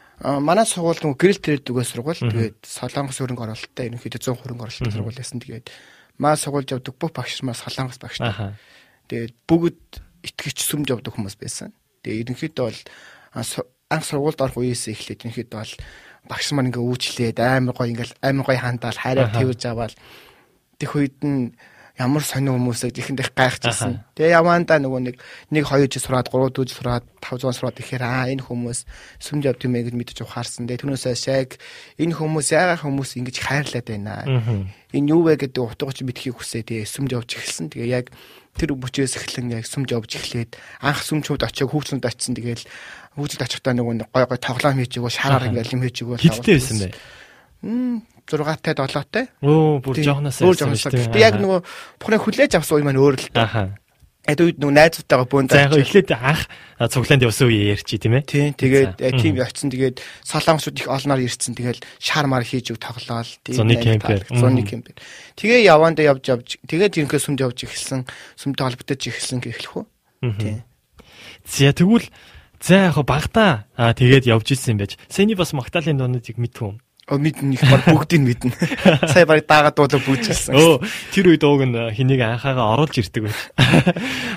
Манай 0.42 0.66
сургууль 0.66 0.98
нөгөө 0.98 1.20
гэрэл 1.20 1.44
тэрэгдүгөө 1.44 1.86
сургууль 1.86 2.18
тэгээд 2.18 2.58
Солонгос 2.64 3.20
хөрөнгө 3.22 3.44
оруулалттай 3.46 3.92
ерөнхийдөө 3.92 4.22
100 4.24 4.42
хөрөнгө 4.42 4.64
оруулалттай 4.64 4.94
сургууль 4.96 5.20
байсан. 5.20 5.38
Тэгээд 5.44 5.68
маа 6.18 6.36
сургуульд 6.36 6.74
явдаг 6.74 6.96
бүх 6.98 7.14
багш 7.14 7.42
нар 7.42 7.58
Солонгос 7.58 8.02
багш. 8.02 8.20
Тэгээд 9.08 9.34
бүгд 9.48 9.82
итгэж 10.26 10.58
сүмд 10.66 10.90
явдаг 10.92 11.14
хүмүүс 11.14 11.38
байсан. 11.40 11.72
Тэгээд 12.04 12.34
ерөнхийдөө 12.34 12.66
бол 12.66 12.82
анх 13.34 14.04
сургуульд 14.06 14.42
орох 14.42 14.58
үеэс 14.60 14.92
эхлээд 14.92 15.24
ерөнхийдөө 15.24 15.60
бол 15.62 15.74
багш 16.28 16.48
маань 16.52 16.70
ингээ 16.70 16.84
үүчлээд 16.84 17.38
амар 17.40 17.76
гоё 17.76 17.92
ингээл 17.94 18.14
амар 18.20 18.46
гоё 18.46 18.60
хандаал 18.60 19.00
хайраар 19.00 19.30
Аха. 19.32 19.40
тэрж 19.40 19.62
аваад 19.64 19.94
тех 20.78 20.92
үед 20.92 21.18
нь 21.24 21.56
ямар 21.98 22.22
сонир 22.22 22.54
хүмүүсээ 22.54 22.94
ихэнд 22.94 23.22
их 23.26 23.34
гайхажсэн. 23.34 24.06
Тэгээ 24.14 24.38
явандаа 24.38 24.78
нөгөө 24.78 25.02
нэг 25.10 25.16
нэг 25.50 25.64
хоёр 25.66 25.90
жил 25.90 26.06
сураад 26.06 26.30
гурав 26.30 26.54
дүү 26.54 26.70
жил 26.70 26.78
сураад 26.78 27.06
тав 27.18 27.42
зуун 27.42 27.58
сураад 27.58 27.82
ихээр 27.82 28.06
аа 28.06 28.30
энэ 28.30 28.46
хүмүүс 28.46 28.86
сүмд 29.18 29.50
явд 29.50 29.66
юм 29.66 29.74
ээ 29.82 29.90
гэж 29.90 29.96
мэдэж 29.98 30.18
ухаарсан. 30.22 30.70
Тэгээ 30.70 30.86
түүнээсээ 30.86 31.18
шаг 31.18 31.58
энэ 31.98 32.14
хүмүүс 32.14 32.48
яагаад 32.54 32.86
хүмүүс 32.86 33.12
ингэж 33.18 33.38
хайрлаад 33.42 33.88
байна. 33.90 34.14
Мгм. 34.30 34.70
Энэ 34.94 35.10
юу 35.10 35.26
вэ 35.26 35.42
гэдэг 35.42 35.58
утгач 35.58 36.06
мэдхийг 36.06 36.38
хүсээ 36.38 36.70
тэгээ 36.70 36.86
сүмд 36.86 37.18
явж 37.18 37.30
эхэлсэн. 37.34 37.74
Тэгээ 37.74 37.90
яг 37.90 38.14
тэр 38.58 38.74
бүчээс 38.78 39.18
эхлэн 39.18 39.58
яг 39.58 39.66
сүмд 39.66 39.90
явж 39.94 40.12
эхлээд 40.18 40.58
анх 40.82 41.02
сүмчүүд 41.02 41.46
очиог 41.46 41.74
хүүхдүүд 41.74 42.06
очисон. 42.06 42.38
Тэгээл 42.38 42.66
хүүхдүүд 43.18 43.46
очихдаа 43.46 43.74
нөгөө 43.78 44.10
гой 44.10 44.26
гой 44.26 44.40
тоглоом 44.42 44.78
хийж 44.82 44.98
өгөө 44.98 45.14
шараар 45.14 45.50
ингээл 45.50 45.76
юм 45.78 45.86
хийж 45.86 45.98
өгөө. 46.02 46.18
Хиттэй 46.22 46.58
байсан 46.58 46.78
бэ? 46.82 46.90
6-тай 48.28 48.76
7-тай. 48.76 49.26
Оо, 49.42 49.80
бүр 49.80 49.96
жоохноос 50.04 50.44
өөр 50.44 50.56
жоохноос. 50.60 50.84
Гэтэ 50.92 51.20
яг 51.24 51.40
нөгөө 51.40 51.60
бухны 52.04 52.18
хүлээж 52.20 52.60
авсан 52.60 52.80
үе 52.80 52.86
маань 52.86 53.00
өөр 53.00 53.16
л 53.16 53.28
та. 53.32 53.48
Аха. 53.48 53.64
Эд 54.28 54.44
үед 54.44 54.60
нөгөө 54.60 54.76
найзуудтайгаа 54.76 55.28
бөөнд 55.32 55.52
За 55.56 55.64
яг 55.64 55.72
эхлээд 55.80 56.12
анх 56.12 56.52
цуглаанд 56.92 57.24
явсан 57.24 57.48
үе 57.48 57.72
ярьчи 57.72 57.96
тийм 57.96 58.20
ээ. 58.20 58.28
Тийм 58.28 58.52
тэгээд 58.60 59.00
За. 59.00 59.16
тийм 59.16 59.40
очсон 59.40 59.72
тэгээд 59.72 60.04
солонгосууд 60.28 60.76
их 60.84 60.88
олноор 60.92 61.24
ирсэн 61.24 61.56
тэгээд 61.56 61.80
шар 61.96 62.28
мар 62.28 62.44
хийж 62.44 62.76
өг 62.76 62.84
тоглоол 62.84 63.24
Зуны 63.48 63.80
кемпээр. 63.80 64.28
зуны 64.28 64.60
Мгм. 64.60 64.68
кемпээр 64.68 64.98
тэгээ 65.40 65.60
явандаа 65.64 66.04
явж 66.12 66.28
явж 66.28 66.60
тэгээд 66.68 67.00
ерөнхий 67.08 67.24
сүмд 67.24 67.40
явж 67.40 67.64
эхэлсэн 67.64 68.04
сүмтэй 68.36 68.64
холбогдож 68.68 69.00
эхэлсэн 69.08 69.40
гэхлэх 69.40 69.74
үү 69.80 69.86
тийм 70.44 70.60
За 71.48 71.72
тэгвэл 71.72 72.12
за 72.60 72.92
яг 72.92 73.00
багтаа 73.08 73.64
тэгээд 73.80 74.28
явж 74.28 74.52
ирсэн 74.52 74.76
байж. 74.76 75.00
Сэний 75.08 75.40
бас 75.40 75.56
магтаалын 75.56 75.96
дуунуудыг 76.04 76.36
мэдв 76.36 76.76
юм. 76.76 76.84
Оо 77.08 77.16
мэднэ 77.16 77.56
их 77.56 77.64
баг 77.64 77.88
бүгдийг 77.88 78.20
мэднэ 78.20 78.52
сая 79.16 79.24
баг 79.24 79.48
дагаад 79.48 79.80
дуулаа 79.80 80.04
бүжгэлсэн 80.04 80.52
Өө 80.52 80.84
тэр 81.16 81.32
үед 81.32 81.44
ууг 81.48 81.64
нь 81.64 81.72
хэнийг 81.96 82.20
анхаагаа 82.20 82.76
оруулж 82.76 83.00
ирдэг 83.00 83.24
байж. 83.32 83.40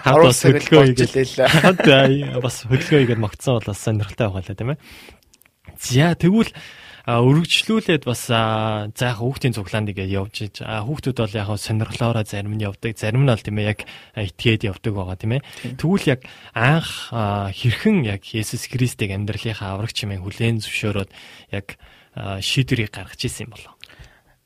Оруулсаг 0.07 0.62
л 0.71 0.79
болж 0.79 0.95
хийгээд 0.95 1.18
илээ. 1.18 1.51
хамт 1.66 1.83
аа, 1.91 2.39
бас 2.39 2.62
хөдөлгөөн 2.71 3.03
хийгээд 3.11 3.25
магтсан 3.27 3.59
бол 3.59 3.71
бас 3.75 3.83
сонирхолтой 3.83 4.31
байгалаа 4.31 4.55
тийм 4.55 4.71
ээ. 4.79 4.83
За 5.83 6.14
тэгвэл 6.14 6.55
өргөжлүүлээд 7.11 8.07
бас 8.07 8.31
за 8.31 8.87
яг 8.95 9.18
хүүхдийн 9.18 9.57
цуглаанд 9.59 9.91
ингээд 9.91 10.14
явж 10.14 10.35
иж 10.47 10.55
а, 10.62 10.87
хүүхдүүд 10.87 11.18
бол 11.27 11.35
яг 11.35 11.51
сонирхлоороо 11.51 12.23
зарим 12.23 12.55
нь 12.55 12.62
явдаг. 12.62 12.95
Зарим 12.95 13.27
нь 13.27 13.33
бол 13.35 13.43
тийм 13.43 13.59
ээ 13.59 13.71
яг 13.75 13.81
итгээд 14.14 14.71
явдаг 14.71 14.95
байгаа 14.95 15.18
тийм 15.18 15.43
ээ. 15.43 15.47
Тэгвэл 15.75 16.07
яг 16.07 16.23
анх 16.55 17.11
хэрхэн 17.51 18.07
яг 18.07 18.23
Есүс 18.31 18.71
Христийг 18.71 19.11
амьдралынхаа 19.11 19.75
аврагч 19.75 20.07
юм 20.07 20.23
хүлээн 20.23 20.62
зөвшөөрөөд 20.62 21.11
яг 21.51 21.81
шийдвэрийг 22.41 22.93
гаргаж 22.93 23.21
ирсэн 23.25 23.49
юм 23.49 23.53
болов. 23.57 23.75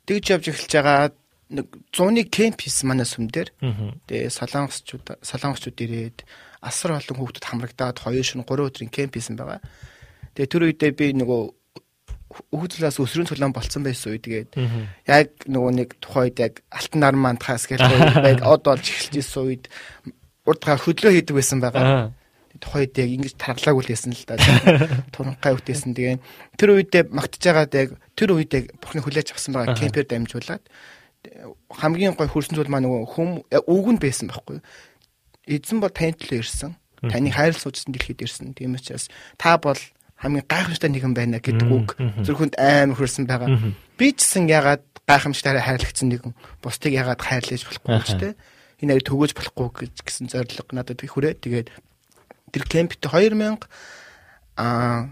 Тэгж 0.07 0.25
явж 0.31 0.45
эхэлж 0.53 0.73
байгаа 0.79 1.13
нэг 1.55 1.67
зуны 1.93 2.25
кемп 2.25 2.65
хийсэн 2.65 2.89
манай 2.89 3.07
сүм 3.07 3.29
дээр. 3.29 3.51
Аа. 3.61 3.95
тэгээ 4.09 4.31
солонгосчууд 4.33 5.07
солонгосчууд 5.21 5.79
ирээд 5.79 6.19
асар 6.65 6.97
олон 6.97 7.17
хүүхдүүд 7.19 7.45
хамрагдаад 7.45 8.01
2 8.01 8.25
шөнө 8.25 8.49
3 8.49 8.69
өдрийн 8.69 8.91
кемп 8.91 9.15
хийсэн 9.17 9.37
байгаа. 9.37 9.61
Тэгээ 10.35 10.51
тэр 10.51 10.63
үедээ 10.67 10.93
би 10.97 11.07
нөгөө 11.21 11.43
хүүхдлээс 12.35 12.99
өсрөн 12.99 13.29
цулаан 13.31 13.55
болцсон 13.55 13.87
байсан 13.87 14.17
үе 14.17 14.19
тэгээд 14.19 14.51
яг 15.07 15.29
нөгөө 15.47 15.73
нэг 15.79 15.89
тухайд 16.03 16.37
яг 16.43 16.65
алтан 16.73 17.01
нар 17.05 17.15
мантахаас 17.15 17.69
гэж 17.71 17.81
байг 18.19 18.43
од 18.43 18.63
болж 18.67 18.83
эхэлж 18.83 19.15
исэн 19.23 19.43
үед 19.47 19.65
урдгаа 20.43 20.77
хөдлөө 20.83 21.13
хийдэг 21.15 21.35
байсан 21.37 21.63
байгаа. 21.63 22.11
Тухайд 22.63 22.95
яг 22.99 23.11
ингэж 23.11 23.35
тархлааг 23.35 23.77
үлээсэн 23.83 24.15
л 24.15 24.25
да. 24.27 24.39
Туранхай 25.11 25.55
үтээсэн 25.59 25.95
тэгээ 25.95 26.19
тэр 26.55 26.71
үедээ 26.79 27.03
магтж 27.11 27.43
байгаад 27.43 27.73
яг 27.75 27.89
тэр 28.15 28.35
үед 28.39 28.53
яг 28.55 28.65
бурхны 28.79 29.03
хүлээж 29.03 29.35
авсан 29.35 29.59
байгаа 29.59 29.75
кемпер 29.75 30.07
дамжуулаад 30.07 30.63
хамгийн 31.73 32.15
гой 32.15 32.29
хөрсөн 32.29 32.57
зүйл 32.57 32.71
маа 32.71 32.85
нөгөө 32.85 33.03
хүм 33.17 33.31
өвгөнд 33.49 34.01
байсан 34.01 34.29
байхгүй. 34.29 34.61
Эзэн 35.49 35.81
бол 35.81 35.93
танд 35.93 36.21
л 36.21 36.39
ирсэн. 36.39 36.77
Таны 37.01 37.33
хайр 37.33 37.57
суучсан 37.57 37.93
дэлхийд 37.93 38.25
ирсэн. 38.25 38.55
Тийм 38.55 38.77
учраас 38.77 39.09
та 39.37 39.57
бол 39.59 39.79
хамгийн 40.21 40.45
гайхамшигтай 40.49 40.91
нэгэн 40.93 41.15
байна 41.17 41.41
гэдэг 41.41 41.69
үг 41.69 41.89
зүрхэнд 42.25 42.57
амар 42.61 42.97
хүрсэн 42.97 43.29
байгаа. 43.29 43.75
Би 43.99 44.13
ч 44.13 44.25
гэсэн 44.25 44.49
ягаад 44.49 44.85
гайхамшигтайгаар 45.05 45.65
хайрлагдсан 45.65 46.09
нэгэн 46.09 46.33
бусдыг 46.65 46.93
ягаад 46.97 47.21
хайрлаж 47.21 47.61
болохгүй 47.61 48.01
ч 48.09 48.13
тэ 48.17 48.29
энэ 48.81 48.97
яг 48.97 49.03
төгөөж 49.05 49.33
болохгүй 49.37 49.93
гэсэн 50.01 50.33
зорилго 50.33 50.73
надад 50.73 51.01
хүрээ. 51.01 51.41
Тэгээд 51.45 51.69
тэр 52.55 52.63
кемпт 52.71 53.03
2000 53.03 53.67
а 54.57 55.11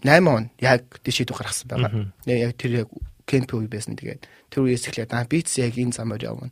8 0.00 0.24
он 0.24 0.50
яг 0.58 0.88
дэшид 1.04 1.28
гаргасан 1.28 1.68
байгаа. 1.68 1.92
Яг 2.24 2.56
тэр 2.56 2.86
яг 2.86 2.88
кемп 3.28 3.52
үе 3.52 3.68
байсан. 3.68 3.98
Тэгээд 3.98 4.24
тэр 4.48 4.64
үеэс 4.64 4.88
эхлээд 4.88 5.12
аа 5.12 5.28
би 5.28 5.44
ч 5.44 5.60
яг 5.60 5.76
энэ 5.76 5.92
замаар 5.92 6.24
явна 6.24 6.48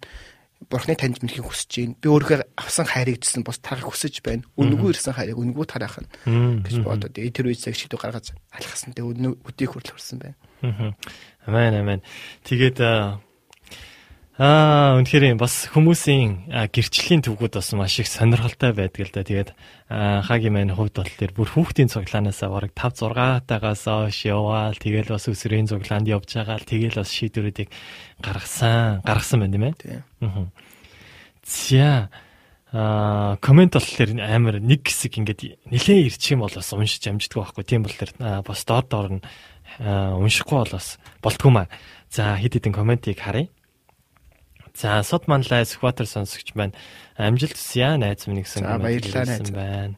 бурхны 0.69 0.97
таньж 0.97 1.21
мэдхийг 1.23 1.47
хүсэж 1.47 1.71
байна. 1.79 1.97
Би 2.01 2.09
өөрийнхөө 2.11 2.41
авсан 2.59 2.87
хайрыг 2.89 3.21
гэсэн 3.23 3.45
бус 3.45 3.61
тарах 3.61 3.87
хүсэж 3.87 4.25
байна. 4.25 4.43
Үнгүү 4.57 4.93
ирсэн 4.97 5.15
хайрыг 5.15 5.39
үнгүү 5.39 5.65
тарах 5.69 6.01
нь 6.01 6.65
гэж 6.65 6.81
бодоод 6.83 7.13
тэр 7.13 7.47
үеийг 7.47 7.77
шийдвэр 7.77 8.03
гаргаж 8.03 8.33
алхасан. 8.51 8.97
Тэгээ 8.97 9.37
өдийг 9.47 9.71
хүртэл 9.71 9.95
хүрсэн 9.95 10.19
байна. 10.19 10.97
Амен 11.47 11.75
амен. 11.77 12.01
Тэгээд 12.43 12.81
Аа 14.37 15.01
үнэхээр 15.01 15.41
бас 15.41 15.65
хүмүүсийн 15.73 16.53
гэрчлийн 16.69 17.25
төвгүүд 17.25 17.57
бас 17.57 17.73
маш 17.73 17.97
их 18.05 18.09
сонирхолтой 18.13 18.77
байдаг 18.77 19.09
л 19.09 19.15
да. 19.17 19.25
Тэгээд 19.25 19.51
хагийн 19.89 20.53
маань 20.53 20.77
хувьд 20.77 20.93
бол 20.93 21.09
тэр 21.09 21.33
бүр 21.33 21.49
хүүхдийн 21.57 21.89
цуглаанаас 21.89 22.45
бараг 22.45 22.77
5 22.77 23.17
6 23.17 23.49
тагаас 23.49 23.89
хойш 23.89 24.29
яваал 24.29 24.77
тэгэл 24.77 25.09
бас 25.09 25.25
өсвөрийн 25.25 25.73
цуглаанд 25.73 26.13
явж 26.13 26.37
байгаа 26.37 26.61
л 26.61 26.69
тэгэл 26.69 27.01
бас 27.01 27.09
шийдвэрүүдийг 27.17 27.73
гаргасан 28.21 29.01
гаргасан 29.09 29.41
байна 29.41 29.57
тийм 29.57 29.65
ээ. 29.73 30.05
Аа. 30.21 30.53
За 31.41 32.13
а 32.77 33.41
комент 33.41 33.73
болохоор 33.73 34.21
амар 34.21 34.61
нэг 34.61 34.85
хэсэг 34.85 35.17
ингээд 35.17 35.65
нилээн 35.73 36.13
ирчих 36.13 36.37
юм 36.37 36.45
бол 36.45 36.53
бас 36.53 36.77
уншиж 36.77 37.09
амждаг 37.09 37.41
байхгүй 37.41 37.65
тийм 37.65 37.89
бол 37.89 37.97
тэр 37.97 38.13
бас 38.21 38.61
доор 38.69 38.85
доор 38.85 39.09
нь 39.17 39.25
уншихгүй 39.81 40.61
бол 40.61 40.77
бас 40.77 41.01
болтгүй 41.25 41.53
маа. 41.57 41.73
За 42.13 42.37
хэд 42.37 42.61
хэдэн 42.61 42.77
комментиг 42.77 43.17
харъя. 43.17 43.49
За 44.77 45.03
сод 45.03 45.27
манлай 45.27 45.65
Скватер 45.65 46.07
сонсогч 46.07 46.53
байна. 46.53 46.73
Амжилт 47.17 47.57
хүсье 47.57 47.97
найз 47.97 48.27
минь 48.29 48.45
гэсэн 48.45 48.61
найз 48.61 49.49
байна. 49.49 49.97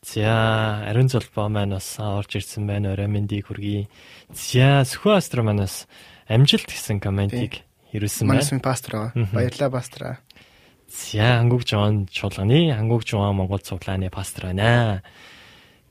За 0.00 0.88
ариун 0.88 1.08
золбоо 1.12 1.48
маань 1.52 1.76
бас 1.76 2.00
орж 2.00 2.40
ирсэн 2.40 2.64
байна. 2.66 2.96
Орой 2.96 3.12
мэндийг 3.12 3.52
хүргэе. 3.52 3.88
За 4.32 4.88
Сүхэ 4.88 5.20
астро 5.20 5.44
маань 5.44 5.68
бас 5.68 5.84
амжилт 6.28 6.64
гэсэн 6.64 6.96
комментиг 6.96 7.60
ирүүлсэн 7.92 8.24
байна. 8.24 8.40
Манайс 8.40 8.62
пастор 8.64 9.12
баярлалаа 9.36 9.70
пастор. 9.70 10.02
За 10.88 11.36
хангуг 11.36 11.68
жоон 11.68 12.08
чуулганы 12.08 12.72
хангуг 12.72 13.04
жоон 13.04 13.36
Монгол 13.36 13.60
цуглааны 13.60 14.08
пастор 14.08 14.48
байна. 14.48 15.02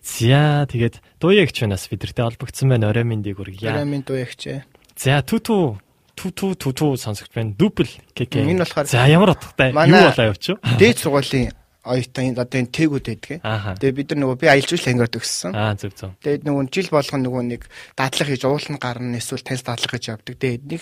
За 0.01 0.65
тэгээд 0.65 0.97
дууягч 1.21 1.61
банаас 1.61 1.85
бидэртэй 1.93 2.25
холбогдсон 2.25 2.73
байна. 2.73 2.89
Орой 2.89 3.05
мэндийг 3.05 3.37
хүргэе. 3.37 3.69
Орой 3.69 3.85
мэнд 3.85 4.09
дууягч. 4.09 4.65
За 4.97 5.21
түтүү 5.21 5.84
ту 6.15 6.31
ту 6.31 6.55
ту 6.55 6.71
ту 6.73 6.95
сонсогч 6.97 7.31
байна. 7.35 7.53
Дупл 7.53 7.85
кк. 8.15 8.33
Энэ 8.35 8.63
болохоор 8.63 8.87
за 8.87 9.05
ямар 9.07 9.35
утгатай 9.35 9.69
юу 9.69 9.75
болоо 9.75 10.31
явчих. 10.31 10.57
Дээд 10.79 10.99
сургуулийн 11.03 11.51
оюутан 11.85 12.33
одоо 12.33 12.59
энэ 12.65 12.73
тээгүүд 12.73 13.05
байдаг. 13.05 13.41
Тэгээ 13.77 13.93
бид 13.93 14.09
нар 14.11 14.19
нөгөө 14.25 14.37
би 14.41 14.47
аялал 14.49 14.69
жуулчлал 14.73 14.93
ангиуд 14.97 15.17
өгсөн. 15.21 15.53
Аа 15.53 15.77
зөв 15.77 15.93
зөв. 15.93 16.11
Тэгээд 16.25 16.43
нөгөө 16.49 16.63
жил 16.73 16.89
болгон 16.89 17.21
нөгөө 17.21 17.43
нэг 17.45 17.61
дадлага 17.93 18.31
хийж 18.33 18.43
ууланд 18.49 18.81
гарна 18.81 19.19
эсвэл 19.21 19.45
танил 19.45 19.61
дадлага 19.61 19.93
хийж 19.93 20.09
явдаг. 20.09 20.35
Тэгээд 20.41 20.63
нэг 20.65 20.81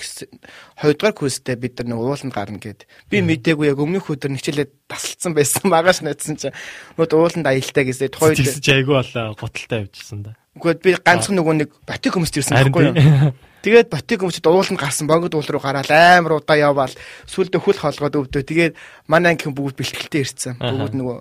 хоёрдугаар 0.80 1.16
курстэй 1.20 1.56
бид 1.60 1.76
нар 1.84 1.88
нөгөө 1.92 2.08
ууланд 2.08 2.34
гарна 2.34 2.60
гэд. 2.64 2.88
Би 3.12 3.20
мдээгүй 3.20 3.68
яг 3.68 3.80
өмнөх 3.84 4.08
өдөр 4.08 4.32
хичээлээ 4.40 4.68
тасалцсан 4.88 5.36
байсан. 5.36 5.68
Магаш 5.74 6.00
найдсан 6.08 6.40
чинь 6.40 6.56
нөгөө 6.96 7.20
ууланд 7.20 7.52
аялалтай 7.52 7.84
гэсэн 7.84 8.08
тухайд. 8.08 8.40
Тэгсэж 8.40 8.68
айгүй 8.72 8.96
болоо 8.96 9.36
готалтай 9.36 9.84
явжсан 9.84 10.24
да. 10.24 10.40
Үгүй 10.56 10.80
би 10.80 10.96
ганцхан 11.04 11.36
нөгөө 11.36 11.56
нэг 11.60 11.70
батик 11.84 12.16
хүмүүст 12.16 12.40
ирсэн 12.40 12.56
байхгүй 12.64 12.84
юу? 12.94 13.36
Тэгээд 13.64 13.88
ботик 13.88 14.28
өмчөд 14.28 14.44
ууланд 14.52 14.76
гарсан. 14.76 15.08
Бонгод 15.08 15.40
уул 15.40 15.48
руу 15.48 15.64
гараад 15.64 15.88
амар 15.88 16.44
удаа 16.44 16.60
яваал. 16.60 16.92
Сүлдө 17.24 17.64
хөл 17.64 17.80
холгоод 17.80 18.28
өвдөө. 18.28 18.44
Тэгээд 18.44 18.74
манай 19.08 19.40
ангийн 19.40 19.56
бүгд 19.56 19.80
бэлтгэлтэй 19.80 20.20
ирсэн. 20.20 20.60
Бүгд 20.60 21.00
нөгөө 21.00 21.18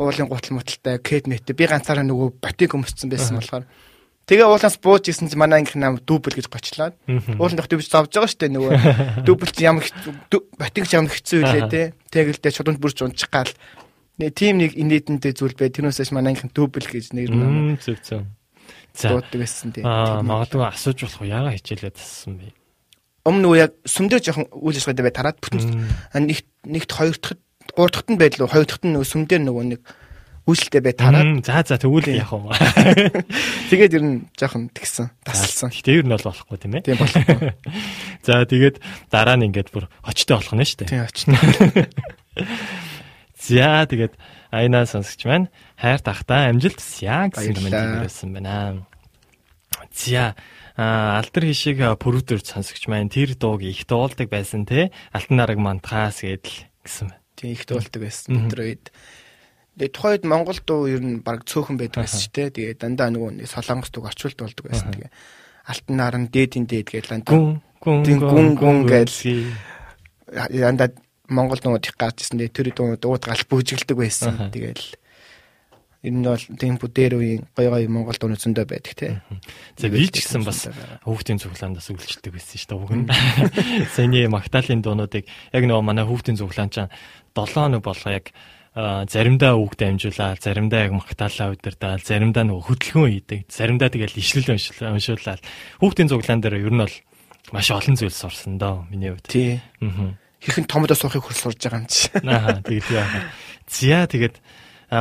уулын 0.00 0.28
гутал 0.32 0.56
муталтай 0.56 0.96
кэднэттэй 0.96 1.52
би 1.52 1.68
ганцаараа 1.68 2.02
нөгөө 2.08 2.40
ботик 2.40 2.72
өмссөн 2.72 3.12
байсан 3.12 3.36
болохоор. 3.36 3.68
Тэгээ 4.24 4.48
уулаас 4.48 4.80
бууж 4.80 5.12
исэн 5.12 5.28
чинь 5.28 5.36
манай 5.36 5.60
анги 5.60 5.76
нам 5.76 6.00
дүүбэл 6.00 6.40
гэж 6.40 6.48
гочлаад 6.48 6.96
уулын 7.36 7.60
дах 7.60 7.68
дүүбж 7.68 7.92
зовж 7.92 8.16
байгаа 8.16 8.32
штэ 8.32 8.48
нөгөө. 8.48 8.72
Дүүбэл 9.28 9.52
чи 9.52 9.68
ямар 9.68 9.84
ботик 10.56 10.88
ямар 10.88 11.12
хэцүү 11.12 11.38
үлээ 11.44 11.64
те. 11.68 11.82
Тэгэлдээ 12.08 12.56
чулуунд 12.56 12.80
бүрч 12.80 13.04
унчих 13.04 13.28
гал. 13.28 13.52
Тийм 14.16 14.64
нэг 14.64 14.80
инээдэнтэй 14.80 15.36
зүйл 15.36 15.52
бай. 15.52 15.68
Тэрнээсээ 15.68 16.16
манай 16.16 16.32
анги 16.32 16.48
дүүбэл 16.48 16.88
гэж 16.88 17.12
нэр 17.12 17.30
нэ 17.36 17.76
зөв 17.84 18.00
зөв 18.00 18.24
дууддаг 18.94 19.40
байсан 19.42 19.72
тийм. 19.74 19.84
Аа 19.86 20.22
магадгүй 20.22 20.64
асууж 20.70 20.98
болох 21.02 21.22
яага 21.26 21.56
хичээлээд 21.58 21.98
тассан 21.98 22.38
бэ? 22.38 22.54
Өмнө 23.26 23.48
нь 23.50 23.58
яг 23.58 23.72
сүмдэр 23.88 24.22
жоохон 24.22 24.46
үйл 24.52 24.78
ажиллагаатай 24.78 25.04
бай 25.04 25.14
тараад 25.14 25.38
бүтэн 25.42 25.88
нэгт 26.14 26.48
нэгт 26.68 26.90
хоёр 26.92 27.16
дахь 27.18 27.40
гурав 27.74 27.92
дахьт 27.92 28.10
нь 28.12 28.20
байдлаа 28.20 28.48
хоёр 28.52 28.66
дахьт 28.68 28.84
нь 28.84 28.94
сүмдэр 28.94 29.42
нөгөө 29.42 29.64
нэг 29.74 29.80
үйлчлэлтэй 30.44 30.82
бай 30.84 30.92
тараад. 30.92 31.40
За 31.40 31.64
за 31.64 31.80
тэгвэл 31.80 32.20
яах 32.20 32.36
вэ? 32.36 32.52
Тэгээд 33.72 33.96
ер 33.96 34.04
нь 34.04 34.28
жоохон 34.36 34.68
тэгсэн 34.76 35.08
тасалсан. 35.24 35.72
Гэтэ 35.72 36.04
ер 36.04 36.04
нь 36.04 36.12
бол 36.12 36.20
болохгүй 36.20 36.58
тийм 36.60 36.76
ээ. 36.76 36.84
Тийм 36.84 37.00
болохгүй. 37.00 37.56
За 38.28 38.44
тэгээд 38.44 38.76
дараа 39.08 39.40
нь 39.40 39.48
ингээд 39.48 39.72
бүр 39.72 39.88
очтой 40.04 40.36
болох 40.36 40.52
нь 40.52 40.68
шүү 40.68 40.84
дээ. 40.84 40.92
Тийм 40.92 41.08
очтой. 41.08 41.32
За 43.48 43.88
тэгээд 43.88 44.12
Айна 44.54 44.86
сонсогч 44.86 45.26
маань 45.26 45.50
хайр 45.74 45.98
тахта 45.98 46.46
амжилт 46.46 46.78
хүсье 46.78 47.10
гэсэн 47.34 47.54
коммент 47.58 48.06
ирсэн 48.06 48.30
байна. 48.38 48.86
За 49.90 50.38
алдар 50.78 51.44
хишиг 51.50 51.82
пөрүүдэр 51.82 52.38
сонсогч 52.38 52.86
маань 52.86 53.10
тэр 53.10 53.34
дууг 53.34 53.66
их 53.66 53.82
дуулдаг 53.90 54.30
байсан 54.30 54.62
те 54.62 54.94
алтан 55.10 55.42
нараг 55.42 55.58
мантахаас 55.58 56.22
гэдэл 56.22 56.70
гэсэн. 56.86 57.10
Тийм 57.34 57.50
их 57.58 57.66
дуулдаг 57.66 57.98
байсан 57.98 58.46
тэр 58.50 58.62
үед. 58.62 58.94
Тэгээ 59.74 59.90
тухайд 59.90 60.22
Монгол 60.22 60.58
дуу 60.62 60.86
ер 60.86 61.02
нь 61.02 61.18
баг 61.18 61.42
цөөхөн 61.50 61.74
байдаг 61.74 62.06
байсан 62.06 62.22
ч 62.22 62.30
те. 62.30 62.50
Тэгээ 62.54 62.78
дандаа 62.78 63.10
нөгөө 63.10 63.42
солонгос 63.50 63.90
дуу 63.90 64.06
орчуулт 64.06 64.38
болдог 64.38 64.70
байсан. 64.70 64.94
Тэгээ 64.94 65.10
алтан 65.66 65.94
наран 65.98 66.24
дээдийн 66.30 66.66
дээд 66.70 66.94
гэж 66.94 67.04
дандаа 67.10 67.34
гүн 67.82 68.02
гүн 68.22 68.54
гүн 68.54 68.78
гэж 68.86 69.10
дандаа 70.30 70.94
Монгол 71.28 71.60
нууд 71.64 71.84
их 71.86 71.96
гарч 71.96 72.24
ирсэн. 72.24 72.42
Тэр 72.52 72.74
дууд 72.76 73.22
гал 73.24 73.44
бүжиглдэг 73.48 73.96
байсан. 73.96 74.52
Тэгэл 74.52 74.96
энэ 76.04 76.20
нь 76.20 76.26
бол 76.28 76.44
темпо 76.60 76.86
дээр 76.92 77.16
үеийн 77.16 77.42
гой 77.56 77.68
гой 77.72 77.84
Монгол 77.88 78.16
дууны 78.20 78.36
зөндөө 78.36 78.68
байдаг 78.68 78.92
тий. 78.92 79.16
За 79.80 79.88
би 79.88 80.04
ч 80.04 80.20
гэсэн 80.20 80.44
бас 80.44 80.68
хүүхдийн 81.08 81.40
цуглаандаас 81.40 81.88
үйлчлдэг 81.88 82.28
байсан 82.36 82.60
шүү 82.60 82.68
дээ. 82.68 82.82
Уг 82.84 82.92
нь 82.92 83.08
саяны 83.96 84.28
Магдалины 84.28 84.84
дуунуудыг 84.84 85.24
яг 85.24 85.62
нөгөө 85.64 85.80
манай 85.80 86.04
хүүхдийн 86.04 86.36
цуглаан 86.36 86.68
чаа 86.68 86.92
7 87.32 87.56
хоног 87.56 87.80
болго 87.80 88.12
яг 88.12 88.36
заримдаа 88.76 89.56
үг 89.56 89.80
дамжуулаад 89.80 90.44
заримдаа 90.44 90.80
яг 90.84 90.92
магтаалаа 90.92 91.56
удирдаал 91.56 92.04
заримдаа 92.04 92.44
нөгөө 92.52 92.68
хөдөлгөөн 92.68 93.12
хийдэг 93.16 93.40
заримдаа 93.48 93.88
тэгэл 93.88 94.20
ишлэл 94.20 94.52
уншуулаад 94.58 95.40
хүүхдийн 95.80 96.10
цуглаан 96.12 96.42
дээр 96.44 96.60
ер 96.68 96.74
нь 96.74 96.82
бол 96.84 96.96
маш 97.54 97.70
олон 97.72 97.96
зүйл 97.96 98.12
сурсан 98.12 98.60
доо 98.60 98.84
миний 98.92 99.14
хувьд. 99.14 99.30
Тий. 99.30 99.62
Аа 99.80 100.18
хэрхэн 100.44 100.68
томдоо 100.68 100.96
суухыг 100.96 101.24
хүрс 101.24 101.40
сурж 101.40 101.58
байгаа 101.58 101.80
юм 101.80 101.88
чи. 101.88 102.12
Аа 102.24 102.60
тэгээд 102.60 102.88
яа. 102.92 103.32
Зя 103.66 104.04
тэгээд 104.04 104.36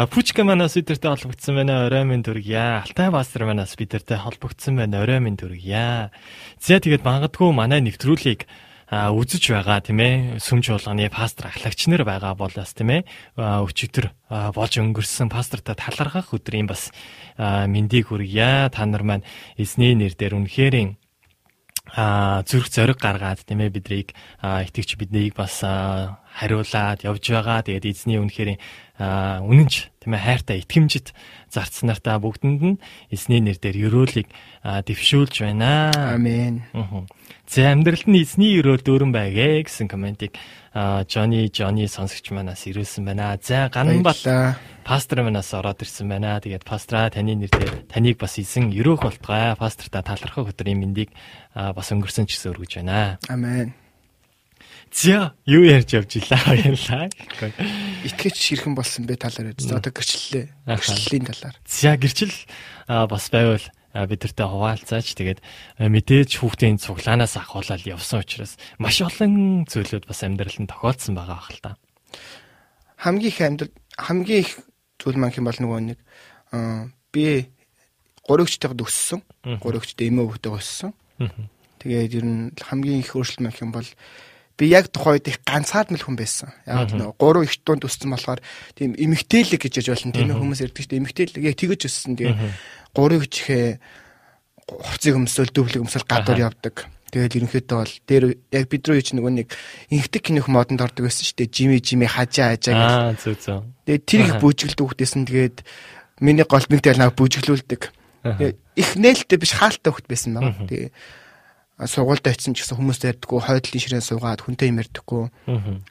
Пүчка 0.09 0.41
манаас 0.47 0.73
бидэртэй 0.79 1.11
холбогдсон 1.11 1.59
байна. 1.59 1.85
Орой 1.85 2.07
минь 2.07 2.23
дүргийа. 2.23 2.81
Алтай 2.81 3.11
пастор 3.11 3.45
манаас 3.45 3.75
бидэртэй 3.77 4.17
холбогдсон 4.17 4.79
байна. 4.79 5.03
Орой 5.03 5.19
минь 5.19 5.37
дүргийа. 5.37 6.09
Зя 6.57 6.79
тэгээд 6.79 7.03
магадгүй 7.03 7.51
манай 7.53 7.83
нэвтрүүлгийг 7.83 8.47
үзэж 8.93 9.43
байгаа 9.53 9.79
тийм 9.81 9.99
ээ 9.99 10.15
сүмж 10.37 10.69
болгоны 10.69 11.09
пастор 11.09 11.49
ахлагч 11.49 11.89
нар 11.89 12.05
байгаа 12.05 12.37
болоос 12.37 12.73
тийм 12.77 12.89
ээ 12.93 13.01
өчигдөр 13.37 14.13
болж 14.53 14.73
өнгөрсөн 14.77 15.33
пастортай 15.33 15.73
талархах 15.73 16.33
өдрийн 16.35 16.69
бас 16.69 16.93
мэндийг 17.37 18.13
хүргье 18.13 18.69
та 18.69 18.85
нар 18.85 19.01
маань 19.01 19.25
эзний 19.57 19.97
нэрээр 19.97 20.37
үнэхэрийн 20.37 21.01
а 21.91 22.41
зүрх 22.47 22.71
зориг 22.71 22.97
гаргаад 22.97 23.43
тийм 23.43 23.59
ээ 23.59 23.75
бидрийг 23.75 24.15
итгэж 24.39 24.95
биднийг 24.95 25.35
бас 25.35 25.59
хариулаад 25.61 27.03
явж 27.03 27.23
байгаа. 27.27 27.61
Тэгээд 27.67 27.91
эзний 27.91 28.17
үнэхээр 28.23 28.57
үнэнч 29.43 29.73
тийм 29.99 30.13
ээ 30.15 30.23
хайртай 30.23 30.57
итгэмжит 30.63 31.11
зарцсан 31.51 31.91
нартаа 31.91 32.17
бүгдэнд 32.23 32.61
нь 32.63 32.81
эзний 33.11 33.43
нэр 33.43 33.59
дээр 33.59 33.91
өрөөлийг 33.91 34.31
дэвшүүлж 34.63 35.43
байна. 35.43 35.91
Амен. 35.93 36.63
За 37.45 37.75
амьдралд 37.75 38.07
нь 38.07 38.23
эзний 38.23 38.57
өрөөл 38.57 38.81
дүүрэн 38.81 39.11
байгээ 39.11 39.67
гэсэн 39.67 39.91
комментиг 39.91 40.33
Жони 40.73 41.53
Жони 41.53 41.85
сонсогч 41.85 42.33
манаас 42.33 42.65
ирүүлсэн 42.65 43.05
байна. 43.05 43.37
За 43.37 43.69
Ганбал 43.69 44.17
пастор 44.81 45.21
манаас 45.21 45.53
ороод 45.53 45.85
ирсэн 45.85 46.09
байна. 46.09 46.41
Тэгээд 46.41 46.65
пастра 46.65 47.09
таны 47.13 47.37
нэр 47.37 47.53
дээр 47.53 47.85
таныг 47.85 48.17
бас 48.17 48.41
эзэн 48.41 48.73
өрөөх 48.73 49.05
болтугай. 49.05 49.53
Пасторта 49.53 50.01
талархах 50.01 50.49
өдрийн 50.49 50.81
мэндийг 50.81 51.13
бас 51.53 51.93
өнгөрсөн 51.93 52.25
ч 52.25 52.41
гэсэн 52.41 52.57
өргөж 52.57 52.81
байна. 52.81 53.21
Амен. 53.29 53.77
За 54.93 55.33
юу 55.45 55.61
ярьж 55.61 55.93
явж 55.93 56.17
илаа 56.17 56.41
баярлаа. 56.45 57.09
Итгэж 58.05 58.33
ширхэн 58.33 58.73
болсон 58.73 59.05
бэ 59.05 59.17
талаар 59.21 59.53
ярьж. 59.53 59.65
Одоо 59.69 59.93
гэрчлэлээ. 59.93 60.45
Гэрчлэлийн 60.69 61.25
талаар. 61.29 61.55
За 61.65 61.97
гэрчил 61.97 62.33
бас 62.85 63.29
байвал 63.29 63.61
бидэртээ 63.93 64.47
хуваалцаач 64.49 65.07
тэгээд 65.13 65.39
мэдээж 65.77 66.41
хүүхдийн 66.41 66.81
цуглаанаас 66.81 67.37
ахуулаад 67.37 67.85
явсан 67.85 68.25
учраас 68.25 68.57
маш 68.81 68.97
олон 69.05 69.69
зүйлүүд 69.69 70.09
бас 70.09 70.25
амьдралд 70.25 70.65
тохиолдсон 70.65 71.13
байгаа 71.13 71.39
хэл 71.45 71.61
та. 71.61 71.71
Хамгийн 72.97 73.29
их 73.29 73.39
амьдрал 73.41 73.73
хамгийн 73.97 74.41
их 74.41 74.51
зүйл 74.97 75.21
маань 75.21 75.33
хэм 75.33 75.45
бол 75.45 75.59
нөгөө 75.61 75.81
нэг 75.93 75.99
би 77.13 77.53
гуригчтайгд 78.25 78.81
өссөн. 78.81 79.21
Гуригчтай 79.61 80.09
эмээ 80.09 80.25
хөвгтэй 80.25 80.53
өссөн. 80.53 80.91
Тэгээд 81.83 82.17
ер 82.17 82.25
нь 82.25 82.55
хамгийн 82.57 83.03
их 83.03 83.13
өөрчлөлт 83.13 83.43
маань 83.43 83.57
хэм 83.57 83.71
бол 83.75 83.89
би 84.57 84.69
яг 84.69 84.87
тухайд 84.93 85.27
их 85.27 85.41
ганцаардмал 85.43 86.01
хүн 86.01 86.17
байсан. 86.17 86.49
Яг 86.65 86.93
нэг 86.93 87.17
гурван 87.19 87.43
их 87.45 87.57
тунд 87.65 87.83
өссөн 87.83 88.13
болохоор 88.13 88.39
тийм 88.77 88.95
эмэгтэйлэг 88.95 89.59
гэж 89.59 89.83
яж 89.83 89.87
болно. 89.91 90.13
Тийм 90.15 90.31
хүмүүс 90.31 90.63
ярьдаг 90.63 90.81
шүү 90.81 90.91
дээ. 90.93 91.01
Эмэгтэйлэг 91.03 91.43
яг 91.43 91.55
тэгэж 91.57 91.81
өссөн. 91.89 92.15
Тэгээ 92.15 92.37
гурыг 92.93 93.27
чихээ 93.27 93.81
хувцыг 94.69 95.13
өмсөөл 95.17 95.51
дөвлөг 95.51 95.83
өмсөөл 95.83 96.07
гадуур 96.07 96.39
явдаг. 96.39 96.87
Тэгээд 97.13 97.37
ерөнхийдөө 97.45 97.77
бол 97.77 97.93
дээр 98.09 98.25
яг 98.49 98.65
бид 98.73 98.83
рүү 98.89 99.01
чинь 99.05 99.21
нөгөө 99.21 99.33
нэг 99.45 99.47
инхтэг 99.93 100.21
кинох 100.25 100.49
модонд 100.49 100.81
ордог 100.81 101.05
байсан 101.05 101.25
шүү 101.29 101.45
дээ. 101.45 101.53
Жими 101.53 101.77
жими 101.77 102.09
хажаа 102.09 102.57
хажаа 102.57 102.73
гэж. 102.73 102.89
Аа 102.89 103.13
зүг 103.21 103.37
зүг. 103.37 103.61
Тэгээд 103.85 104.03
тэр 104.09 104.21
их 104.25 104.35
бүжгэлдэг 104.41 104.81
хүүхдээсэн 104.81 105.23
тэгээд 105.29 105.57
миний 106.25 106.45
голбинтэй 106.47 106.97
намайг 106.97 107.13
бүжгэлүүлдэг. 107.13 107.81
Тэгээд 108.25 108.57
их 108.57 108.89
нээлттэй 108.97 109.37
биш 109.37 109.53
хаалттай 109.53 109.93
хүүхд 109.93 110.09
байсан 110.09 110.31
байна. 110.33 110.57
Тэгээд 110.65 110.89
сургуульд 111.81 112.25
очисон 112.25 112.53
ч 112.53 112.63
гэсэн 112.63 112.77
хүмүүс 112.77 113.01
ярьдаггүй 113.01 113.39
хойдлын 113.41 113.81
ширээн 113.81 114.05
суугаад 114.05 114.45
хүнтэй 114.45 114.69
юм 114.69 114.77
ярьдаггүй 114.77 115.25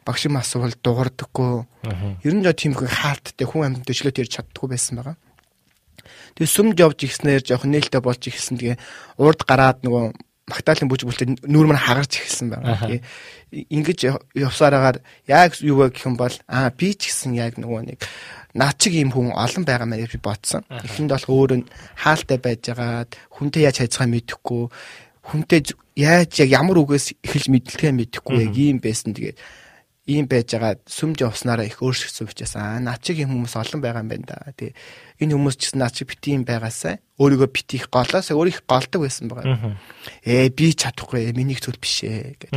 багш 0.07 0.23
юм 0.31 0.39
асуувал 0.39 0.75
дуурдаггүй 0.79 1.53
ер 2.23 2.35
нь 2.39 2.45
жоо 2.47 2.55
тийм 2.55 2.79
хүн 2.79 2.87
хаалттай 2.87 3.47
хүн 3.51 3.67
амьд 3.67 3.83
төчлөөт 3.91 4.23
ярьж 4.23 4.33
чаддаггүй 4.39 4.69
байсан 4.73 5.03
байгаа 5.03 5.17
тэгээ 6.37 6.55
сүмд 6.55 6.77
явж 6.81 6.99
ихснээр 7.07 7.43
жоох 7.43 7.65
нээлттэй 7.67 8.03
болж 8.03 8.23
ихсэн 8.29 8.57
тэгээ 8.59 8.77
урд 9.21 9.41
гараад 9.47 9.81
нөгөө 9.85 10.05
магтаалын 10.51 10.91
бүж 10.91 11.07
бүлтэд 11.07 11.47
нүүр 11.47 11.67
мань 11.71 11.81
хагарч 11.81 12.19
ихсэн 12.19 12.51
байгаа 12.51 12.91
тэгээ 12.91 13.01
ингэж 13.53 13.99
явсараагаар 14.35 14.99
яг 15.29 15.61
юу 15.61 15.85
вэ 15.85 15.93
гэх 15.93 16.09
юм 16.09 16.17
бол 16.17 16.35
аа 16.49 16.73
би 16.73 16.97
ч 16.97 17.13
гэсэн 17.13 17.37
яг 17.37 17.61
нөгөө 17.61 17.81
нэг 17.85 18.01
наад 18.57 18.77
чиг 18.81 18.97
юм 18.97 19.13
хүн 19.13 19.33
олон 19.33 19.65
байгаа 19.65 19.89
маяг 19.89 20.13
би 20.13 20.21
бодсон. 20.21 20.65
Эхэнд 20.69 21.13
бол 21.13 21.29
өөр 21.29 21.51
нь 21.61 21.69
хаалтай 21.97 22.39
байжгаад 22.41 23.17
хүнтэй 23.33 23.69
яаж 23.69 23.81
хайцгаа 23.81 24.09
мэдэхгүй 24.09 24.63
хүнтэй 25.25 25.61
яаж 25.97 26.33
яг 26.45 26.49
ямар 26.53 26.81
үгээс 26.85 27.17
эхэлж 27.25 27.49
мэдлэхээ 27.49 27.93
мэдэхгүй 27.93 28.37
яг 28.45 28.57
ийм 28.57 28.79
байсан. 28.81 29.17
Тэгээд 29.17 29.39
ийм 30.09 30.27
байж 30.29 30.53
байгаа 30.53 30.81
сүмж 30.85 31.25
явснараа 31.25 31.65
их 31.65 31.81
өөрчлөгдсөн 31.81 32.29
учраас 32.29 32.55
аа 32.57 32.81
наа 32.83 33.01
чиг 33.01 33.25
юм 33.25 33.41
хүмүүс 33.41 33.57
олон 33.57 33.81
байгаа 33.81 34.05
юм 34.05 34.11
байна 34.13 34.27
да. 34.29 34.53
Тэгээ 34.53 34.75
энэ 35.23 35.35
хүмүүс 35.39 35.57
ч 35.57 35.71
гэсэн 35.71 35.79
наа 35.79 35.95
чи 35.95 36.03
бити 36.03 36.35
юм 36.35 36.43
байгаасаа 36.43 36.99
өөрийгөө 37.23 37.49
бити 37.55 37.79
их 37.79 37.87
голоос 37.89 38.35
өөрийг 38.35 38.67
голдог 38.67 39.07
байсан 39.07 39.31
байгаа. 39.31 39.79
Ээ 40.27 40.51
би 40.51 40.75
чадахгүй 40.75 41.31
миний 41.33 41.55
зүйл 41.55 41.79
биш 41.79 42.03
ээ 42.03 42.35
гэдэг. 42.43 42.51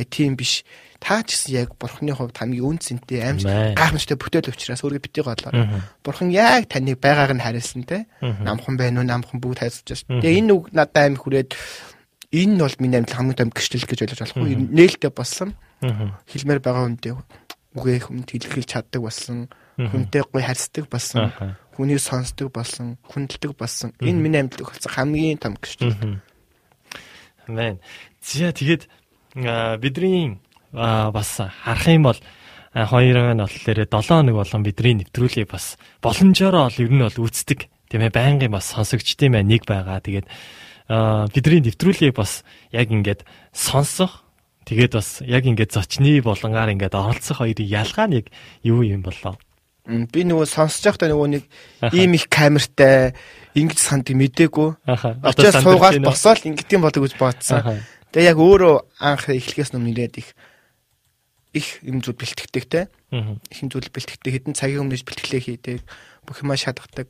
Э 0.00 0.04
тийм 0.08 0.34
биш. 0.40 0.64
Та 0.96 1.20
ч 1.22 1.36
гэсэн 1.36 1.52
яг 1.54 1.76
бурхны 1.76 2.16
хувьд 2.16 2.34
хамгийн 2.34 2.64
үнцэнтэй 2.80 3.20
амж 3.20 3.44
гайхамшигтай 3.44 4.16
бүтээл 4.16 4.50
учраас 4.50 4.80
өөрийгөө 4.80 5.04
бити 5.04 5.20
голоо. 5.20 5.52
Бурхан 6.00 6.32
яг 6.32 6.72
таныг 6.72 6.96
байгааг 6.98 7.36
нь 7.36 7.44
хариулсан 7.44 7.84
те. 7.84 8.08
Намхан 8.24 8.80
байна 8.80 9.04
уу 9.04 9.06
намхан 9.06 9.38
бүгд 9.38 9.60
хайрлаж 9.60 9.84
байна. 10.08 10.22
Тэгээ 10.24 10.38
энэ 10.40 10.52
үг 10.56 10.64
надад 10.72 10.96
аим 11.04 11.16
хүрээд 11.20 11.52
энэ 12.32 12.58
бол 12.58 12.76
миний 12.80 12.98
амьдрал 12.98 13.18
хамгийн 13.20 13.38
том 13.38 13.50
гэрчлэл 13.52 13.88
гэж 13.88 13.98
ойлгож 14.08 14.20
болох 14.24 14.36
уу? 14.40 14.48
Нээлттэй 14.72 15.12
болсон. 15.12 15.54
Хэлмээр 15.78 16.60
байгаа 16.64 16.84
хүнтэй 16.88 17.12
үгээ 17.76 17.98
хүнд 18.08 18.28
хэлхэлж 18.32 18.68
чаддаг 18.68 19.00
болсон. 19.04 19.48
Хүнтэй 19.78 20.26
гоё 20.26 20.42
харьцдаг 20.42 20.90
болсон. 20.90 21.30
Хүнийг 21.78 22.02
сонсдог 22.02 22.50
болсон. 22.50 22.98
Хүндэлдэг 23.06 23.54
болсон. 23.54 23.94
Энэ 24.02 24.18
миний 24.18 24.42
амьдрал 24.42 24.66
болсон 24.74 24.90
хамгийн 24.90 25.38
том 25.38 25.54
гэрчлэл. 25.54 26.18
Амен. 27.46 27.78
Зя 28.18 28.50
тэгээд 28.50 28.90
бидний 29.78 30.42
бас 30.74 31.38
харах 31.38 31.86
юм 31.86 32.10
бол 32.10 32.18
хоёр 32.74 33.34
нь 33.34 33.38
болохоор 33.38 33.78
7 33.86 34.26
нэг 34.26 34.34
болон 34.34 34.62
бидний 34.66 34.94
нэвтрүүлгийг 34.98 35.48
бас 35.48 35.78
боломжоор 36.02 36.68
ол 36.68 36.76
ер 36.76 36.90
нь 36.90 37.00
бол 37.06 37.24
үздэг 37.24 37.70
тийм 37.88 38.02
ээ 38.02 38.12
байнгын 38.12 38.52
бас 38.52 38.74
сонсогчдын 38.74 39.32
мэ 39.32 39.46
нэг 39.46 39.62
байгаа. 39.64 40.02
Тэгээд 40.02 40.26
бидний 41.32 41.62
нэвтрүүлгийг 41.64 42.18
бас 42.18 42.44
яг 42.74 42.90
ингээд 42.90 43.24
сонсох 43.54 44.26
тэгээд 44.68 44.92
бас 44.92 45.22
яг 45.24 45.46
ингээд 45.48 45.72
зочны 45.72 46.20
болонгаар 46.20 46.74
ингээд 46.76 46.98
оролцох 46.98 47.40
хоёрын 47.40 47.64
ялгаа 47.64 48.06
нэг 48.10 48.28
юу 48.66 48.84
юм 48.84 49.00
болоо. 49.00 49.38
Би 49.88 50.20
нөгөө 50.28 50.44
сонсож 50.44 50.84
байхдаа 50.84 51.08
нөгөө 51.08 51.28
нэг 51.32 51.44
ийм 51.96 52.12
их 52.12 52.28
камертай 52.28 53.16
ингэж 53.56 53.78
санд 53.80 54.12
мдээгүй. 54.12 54.84
Очоод 54.84 55.64
суугаад 55.64 56.04
босоод 56.04 56.44
ингэж 56.44 56.68
юм 56.76 56.84
болог 56.84 57.08
гэж 57.08 57.14
бодсон. 57.16 57.80
Тэгээ 58.12 58.28
яг 58.28 58.38
өөрөө 58.38 58.76
анх 59.00 59.32
эхлэхээс 59.32 59.72
өмнө 59.72 59.88
нэрээд 59.88 60.20
их 60.20 60.36
их 61.56 61.80
юм 61.80 62.04
зүйл 62.04 62.20
бэлтгэдэг 62.20 62.64
те. 62.68 62.92
Их 63.48 63.58
юм 63.64 63.72
зүйл 63.72 63.88
бэлтгэдэг 63.88 64.52
хэдэн 64.52 64.54
цагийн 64.54 64.84
өмнөөж 64.84 65.02
бэлтгэлээ 65.08 65.42
хийдэг. 65.56 65.80
Бүх 66.28 66.44
юмаа 66.44 66.60
шатгадаг 66.60 67.08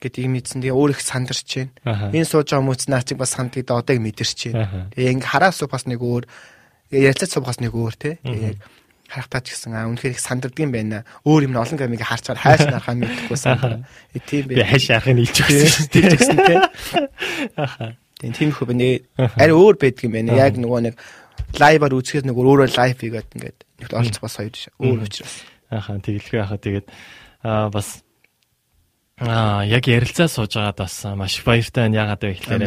гэдгийг 0.00 0.32
мэдсэн. 0.32 0.64
Тэгээ 0.64 0.72
өөр 0.72 0.96
их 0.96 1.04
сандарч 1.04 1.68
байна. 1.84 2.08
Энэ 2.08 2.24
сууж 2.24 2.48
байгаа 2.48 2.64
хүмүүс 2.64 2.88
наа 2.88 3.04
чи 3.04 3.12
бас 3.12 3.36
сандгийг 3.36 3.68
одоо 3.68 4.00
мэдэрч 4.00 4.56
байна. 4.56 4.88
Тэгээ 4.96 5.12
ингээ 5.20 5.28
хараас 5.28 5.60
бас 5.68 5.84
нэг 5.84 6.00
өөр 6.00 6.24
ярилцаж 6.88 7.30
суугаас 7.36 7.60
нэг 7.60 7.76
өөр 7.76 7.94
те. 7.96 8.16
Яг 8.24 8.56
харахтаа 9.08 9.40
ч 9.44 9.54
гэсэн 9.54 9.74
аа 9.74 9.88
үнэхээр 9.92 10.16
их 10.16 10.22
сандардаг 10.22 10.60
юм 10.60 10.72
байна. 10.72 11.04
Өөр 11.24 11.48
юм 11.48 11.56
олон 11.58 11.78
гамиг 11.78 12.02
харж 12.02 12.32
байгаа 12.32 12.44
хайш 12.44 12.62
нарахаа 12.66 12.96
мэдэхгүй 12.98 13.38
сандар. 13.38 13.72
Тийм 14.26 14.44
бэ. 14.48 14.54
Би 14.58 14.64
хайш 14.64 14.86
арахыг 14.90 15.16
нийлж 15.16 15.36
өгсөн. 15.44 15.88
Тийм 15.92 16.04
гэсэн 16.12 16.38
те. 16.40 16.54
Аха. 17.56 17.96
Тийм 18.20 18.50
хөө 18.50 18.66
бэнэ. 18.72 18.88
Ари 19.36 19.52
өөр 19.52 19.76
байдаг 19.76 20.02
юм 20.08 20.12
байна. 20.16 20.38
Яг 20.40 20.56
нөгөө 20.56 20.80
нэг 20.88 20.94
лайваар 21.58 21.94
үзэхэд 21.94 22.26
нэг 22.26 22.36
өөрөө 22.36 22.68
лайв 22.74 22.96
хийгээд 22.98 23.34
ингээд 23.36 23.58
нэг 23.84 23.90
олонц 23.92 24.18
бас 24.18 24.34
хоёр 24.40 24.54
өөр 24.80 25.00
учраас. 25.04 25.44
Аха 25.70 26.00
тэгэлгүй 26.00 26.38
яхаа 26.40 26.58
тэгээд 26.58 26.86
аа 27.44 27.68
бас 27.70 28.04
Аа 29.14 29.62
яг 29.62 29.86
ярилцаа 29.86 30.26
сууж 30.26 30.58
байгаад 30.58 30.78
бас 30.82 31.06
маш 31.14 31.38
баяртай 31.46 31.86
байна. 31.86 32.02
Ягаад 32.02 32.22
вэ 32.26 32.34
гэхээр 32.34 32.64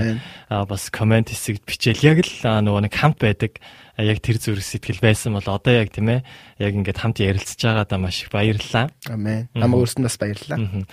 бас 0.48 0.88
комент 0.96 1.28
хэсэгт 1.28 1.68
бичээл 1.68 2.08
яг 2.08 2.24
л 2.24 2.64
нөгөө 2.64 2.88
нэг 2.88 2.94
хамт 2.96 3.20
байдаг 3.20 3.60
яг 3.98 4.22
тэр 4.22 4.38
зүрх 4.38 4.62
сэтгэл 4.62 5.02
байсан 5.02 5.34
бол 5.34 5.48
одоо 5.48 5.74
яг 5.74 5.90
тийм 5.90 6.14
ээ 6.14 6.22
яг 6.62 6.74
ингээд 6.78 7.02
хамт 7.02 7.18
ярилцж 7.18 7.58
байгаадаа 7.58 7.98
маш 7.98 8.22
их 8.22 8.30
баярлалаа. 8.30 8.94
Амен. 9.10 9.50
Намаа 9.58 9.82
өөрсөнд 9.82 10.06
бас 10.06 10.18
баярлалаа. 10.22 10.86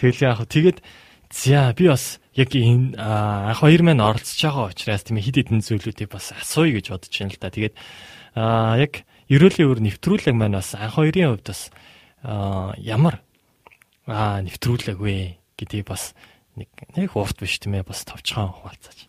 Тэгэл 0.00 0.24
яг 0.24 0.40
тэгэд 0.48 0.78
за 1.30 1.74
би 1.76 1.84
бас 1.92 2.20
яг 2.32 2.50
энэ 2.56 2.96
анх 2.96 3.60
хоёр 3.60 3.82
маань 3.84 4.00
оролцож 4.00 4.40
байгаа 4.40 4.72
учраас 4.72 5.04
тийм 5.04 5.20
ээ 5.20 5.26
хид 5.28 5.36
хідэн 5.44 5.60
зүйлүүдийг 5.60 6.08
бас 6.08 6.32
асууя 6.32 6.80
гэж 6.80 6.86
бодож 6.92 7.12
байна 7.12 7.32
л 7.32 7.40
да. 7.40 7.52
Тэгээд 7.52 7.74
аа 8.36 8.76
яг 8.80 8.92
ерөөлийн 9.28 9.68
өөр 9.68 9.80
нэвтрүүлэг 9.84 10.36
маань 10.36 10.56
бас 10.56 10.72
анх 10.76 10.96
хоёрын 10.96 11.36
хувьд 11.36 11.48
бас 11.48 11.62
ямар 12.24 13.20
аа 14.06 14.40
нэвтрүүлээгүй 14.44 15.40
гэдгийг 15.58 15.86
бас 15.88 16.14
нэг 16.56 16.70
нэг 16.96 17.16
урт 17.16 17.36
биш 17.40 17.58
тийм 17.58 17.76
ээ 17.76 17.84
бас 17.84 18.04
товчхон 18.06 18.54
хуваалцаач. 18.54 19.05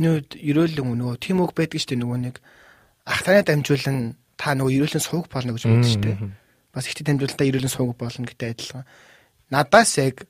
Нүүд 0.00 0.38
ерөөлөн 0.40 0.96
нөгөө 0.96 1.16
тийм 1.20 1.42
үг 1.44 1.52
байдаг 1.52 1.80
шүү 1.82 1.92
дээ 1.92 2.00
нөгөө 2.00 2.18
нэг 2.24 2.36
ах 3.04 3.20
танаа 3.26 3.44
дамжуулан 3.44 4.16
та 4.40 4.56
нөгөө 4.56 4.76
ерөөлөн 4.78 5.04
сууг 5.04 5.28
болно 5.28 5.52
гэж 5.52 5.64
боддог 5.68 5.90
шүү 5.90 6.04
дээ. 6.06 6.16
Бас 6.72 6.88
ихтэй 6.88 7.04
дамжуулалтаа 7.04 7.46
ерөөлөн 7.50 7.72
сууг 7.72 7.92
болно 8.00 8.24
гэдэг 8.24 8.48
адилхан. 8.56 8.88
Надаас 9.52 9.92
яг 10.00 10.24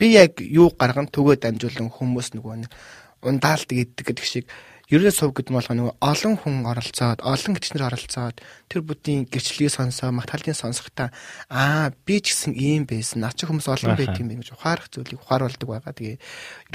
би 0.00 0.16
яг 0.16 0.40
юу 0.40 0.72
гарган 0.72 1.12
төгөө 1.12 1.36
дамжуулан 1.44 1.92
хүмүүс 1.92 2.32
нөгөө 2.32 2.54
нэг 2.64 2.72
ундаалт 3.20 3.68
гэдэг 3.68 4.04
гэдэг 4.06 4.26
шиг 4.26 4.46
ерөөс 4.92 5.16
сув 5.16 5.32
гэдэг 5.32 5.50
нь 5.50 5.56
болохоор 5.56 5.78
нөгөө 5.80 5.94
олон 6.04 6.34
хүн 6.36 6.56
оролцоод, 6.68 7.24
олон 7.24 7.52
гिचнэр 7.56 7.88
оролцоод 7.88 8.36
тэр 8.68 8.80
бүдийн 8.84 9.24
гэрчлэлийг 9.24 9.72
сонсоо, 9.72 10.12
магтаалын 10.12 10.52
сонсохтаа 10.52 11.08
аа 11.48 11.96
би 12.04 12.20
ч 12.20 12.36
гэсэн 12.36 12.52
ийм 12.52 12.84
байсан. 12.84 13.24
Наа 13.24 13.32
чи 13.32 13.48
хүмүүс 13.48 13.72
олон 13.72 13.96
байт 13.96 14.20
юм 14.20 14.28
гэж 14.36 14.52
ухаарах 14.52 14.92
зүйлийг 14.92 15.24
ухааруулдаг 15.24 15.68
байгаа. 15.68 15.96
Тэгээ 15.96 16.16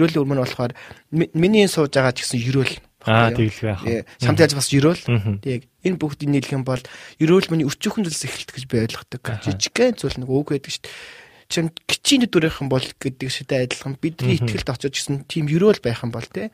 ерөөлийн 0.01 0.21
өрмөн 0.25 0.41
болохоор 0.41 0.73
миний 1.13 1.69
сууж 1.69 1.93
байгаа 1.93 2.17
ч 2.17 2.25
гэсэн 2.25 2.41
ерөөл 2.41 2.75
Аа 3.07 3.31
тэгэлгүй 3.31 3.69
яах. 3.71 4.09
Самт 4.19 4.41
яаж 4.41 4.57
бас 4.57 4.67
ерөөл. 4.73 4.99
Тэг 5.39 5.69
энэ 5.85 6.01
бүгдийг 6.01 6.27
нийлэх 6.33 6.57
юм 6.57 6.65
бол 6.67 6.81
ерөөл 7.21 7.53
миний 7.53 7.69
өчүүхэн 7.69 8.03
зүйлс 8.03 8.25
эхэлт 8.25 8.51
гэж 8.51 8.63
би 8.67 8.83
ойлгодог. 8.83 9.23
Жижигхэн 9.47 9.95
зүйл 9.95 10.17
нэг 10.19 10.27
үг 10.27 10.51
байдаг 10.51 10.73
шүү 10.73 10.83
дээ 10.83 11.25
чин 11.47 11.71
гिचийн 11.87 12.27
дүрийнх 12.27 12.59
юм 12.59 12.67
бол 12.67 12.83
гэдэг 12.83 13.31
шидэ 13.31 13.63
адилхан 13.63 13.95
бидний 13.95 14.35
ихтгэлд 14.35 14.67
очиж 14.67 14.99
гисэн 14.99 15.23
тийм 15.31 15.47
ерөөл 15.47 15.79
байх 15.79 16.03
юм 16.03 16.11
бол 16.11 16.27
те 16.27 16.51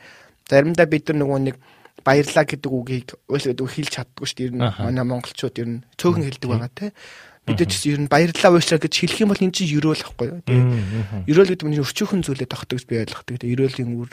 заримдаа 0.50 0.88
бид 0.88 1.10
нар 1.10 1.18
нөгөө 1.24 1.40
нэг 1.48 1.56
баярлаа 2.04 2.46
гэдэг 2.46 2.72
үгийг 2.72 3.10
уйл 3.30 3.46
гэдэг 3.48 3.68
хэлж 3.68 3.92
чаддгүй 3.96 4.26
шүү 4.28 4.38
дээ. 4.38 4.48
Ер 4.50 4.54
нь 4.58 4.64
манай 4.64 5.06
монголчууд 5.08 5.56
ер 5.62 5.70
нь 5.70 5.84
цөөхөн 5.96 6.26
хэлдэг 6.28 6.50
байгаа 6.50 6.72
те. 6.74 6.92
Бид 7.48 7.60
ч 7.64 7.74
ер 7.88 8.00
нь 8.02 8.12
баярлаа 8.12 8.52
уушлаа 8.52 8.80
гэж 8.80 8.94
хэлэх 8.94 9.24
юм 9.24 9.32
бол 9.32 9.44
эн 9.44 9.54
чинь 9.56 9.72
ерөөл 9.72 10.04
ахгүй 10.04 10.28
юу. 10.32 10.42
Тэгээ 10.44 11.32
ерөөл 11.32 11.52
гэдэг 11.54 11.68
нь 11.70 11.80
өрчөөхөн 11.80 12.22
зүйлээ 12.24 12.50
тогтдог 12.50 12.80
би 12.88 13.00
ойлгодог. 13.04 13.36
Тэгээ 13.40 13.54
ерөөлийн 13.56 13.92
үр 13.96 14.12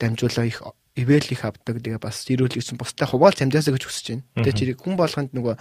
дамжуулаа 0.00 0.46
их 0.48 0.60
ивэл 0.98 1.28
их 1.32 1.42
авдаг. 1.44 1.76
Тэгээ 1.80 2.02
бас 2.02 2.26
ерөөл 2.28 2.56
гэсэн 2.56 2.76
бусдаа 2.76 3.08
хуваалц 3.08 3.40
амжаасаа 3.40 3.76
гэж 3.76 3.84
хүсэж 3.86 4.06
байна. 4.12 4.24
Тэгээ 4.42 4.56
чирийг 4.58 4.78
хүн 4.82 4.96
болгонд 4.98 5.32
нөгөө 5.32 5.54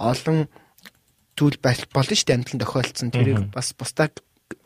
олон 0.00 0.48
зүйл 1.38 1.56
болно 1.60 2.14
шүү 2.16 2.26
дээ 2.28 2.36
амьдралд 2.36 2.62
тохиолдсон. 2.66 3.08
Тэрийг 3.14 3.40
бас 3.54 3.72
бусдаа 3.72 4.10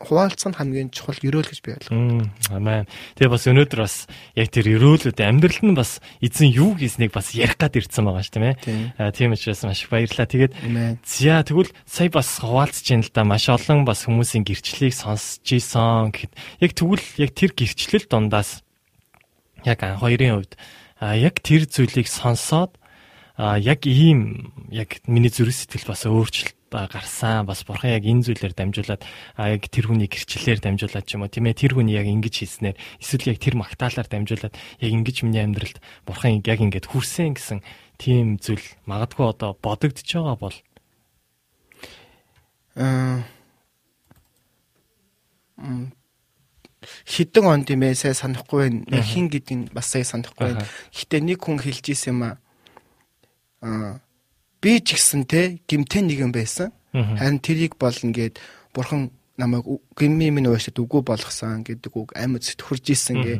хуваалцах 0.01 0.49
нь 0.51 0.57
хамгийн 0.57 0.89
чухал 0.89 1.17
ерөөл 1.21 1.45
гэж 1.45 1.59
би 1.61 1.77
ойлгоо. 1.77 2.25
Амен. 2.49 2.89
Тэгээ 3.15 3.31
бас 3.31 3.45
өнөөдөр 3.45 3.79
бас 3.85 3.95
яг 4.33 4.49
тэр 4.49 4.65
ерөөлүүд 4.75 5.21
амьдрал 5.21 5.61
нь 5.61 5.77
бас 5.77 6.01
эзэн 6.25 6.49
юу 6.49 6.73
хийснийг 6.73 7.13
бас 7.13 7.37
ярих 7.37 7.57
гад 7.61 7.77
ирсэн 7.77 8.05
байгаа 8.05 8.25
ш 8.25 8.33
тийм 8.33 8.45
ээ. 8.49 9.13
Тийм 9.13 9.37
учраас 9.37 9.61
маш 9.61 9.85
их 9.85 9.93
баярлалаа. 9.93 10.25
Тэгээд 10.25 10.53
зя 11.05 11.45
тэгвэл 11.45 11.69
сая 11.85 12.09
бас 12.09 12.29
хуваалцж 12.41 12.81
байна 12.81 13.05
л 13.05 13.13
да 13.13 13.21
маш 13.23 13.45
олон 13.45 13.85
бас 13.85 14.09
хүмүүсийн 14.09 14.41
гэрчлэлийг 14.41 14.93
сонсч 14.97 15.45
ийсэн 15.53 16.09
гэхэд 16.09 16.33
яг 16.65 16.71
тэгвэл 16.73 17.05
яг 17.21 17.31
тэр 17.37 17.51
гэрчлэл 17.53 18.09
дундаас 18.09 18.65
яг 19.69 19.79
хоёрын 19.81 20.41
хувьд 20.41 20.53
яг 20.97 21.35
тэр 21.45 21.69
зүйлийг 21.69 22.09
сонсоод 22.09 22.73
яг 23.37 23.85
ийм 23.85 24.49
яг 24.73 24.97
миний 25.05 25.29
зүрх 25.29 25.53
сэтгэл 25.53 25.93
бас 25.93 26.09
өөрчлөлт 26.09 26.55
гарсан 26.91 27.47
бас 27.47 27.63
бурхан 27.63 27.95
яг 27.95 28.03
энэ 28.03 28.27
зүйлээр 28.27 28.53
дамжуулаад 28.53 29.01
яг 29.39 29.63
тэр 29.71 29.85
хүний 29.87 30.11
гэрчлэлээр 30.11 30.59
дамжуулаад 30.59 31.05
ч 31.07 31.15
юм 31.15 31.23
уу. 31.23 31.31
Тийм 31.31 31.47
ээ 31.47 31.55
тэр 31.55 31.73
хүний 31.79 31.95
яг 31.95 32.07
ингэж 32.07 32.35
хийснээр 32.43 32.75
эсвэл 32.99 33.31
яг 33.31 33.39
тэр 33.39 33.55
магтаалаар 33.55 34.07
дамжуулаад 34.11 34.55
яг 34.55 34.91
ингэж 34.91 35.17
миний 35.23 35.43
амьдралд 35.43 35.79
бурхан 36.03 36.43
яг 36.43 36.59
ингэж 36.59 36.85
хүрсэн 36.91 37.39
гэсэн 37.39 37.59
тийм 37.95 38.35
зүйл 38.43 38.63
магадгүй 38.83 39.25
одоо 39.31 39.55
бодогдож 39.55 40.03
байгаа 40.03 40.35
бол 40.35 40.57
аа 42.75 43.23
хідэн 47.07 47.45
он 47.45 47.63
тийм 47.65 47.81
ээ 47.81 47.95
сай 47.95 48.13
санахгүй 48.13 48.69
байна. 48.69 49.01
Хин 49.01 49.31
гэдгийг 49.31 49.73
бас 49.73 49.89
сая 49.89 50.03
санахгүй 50.03 50.53
байна. 50.53 50.67
Гэтэ 50.93 51.23
нэг 51.23 51.39
хүн 51.41 51.57
хэлж 51.57 51.85
исэн 51.95 52.13
юм 52.13 52.21
Аа 53.65 54.04
би 54.65 54.81
ч 54.81 54.97
гэсэн 54.97 55.29
те 55.29 55.61
гимтэн 55.69 56.09
нэгэн 56.09 56.33
байсан. 56.33 56.73
Харин 56.89 57.37
тэрийг 57.37 57.77
бол 57.77 57.93
ингээд 57.93 58.41
бурхан 58.73 59.13
намайг 59.37 59.61
гимми 59.93 60.33
минь 60.33 60.49
уушаад 60.49 60.81
үгүй 60.81 61.05
болгосон 61.05 61.61
гэдэг 61.61 61.93
үг 61.93 62.09
амьд 62.17 62.41
сэтгүрж 62.41 62.85
исэн 62.89 63.21
гэ 63.21 63.33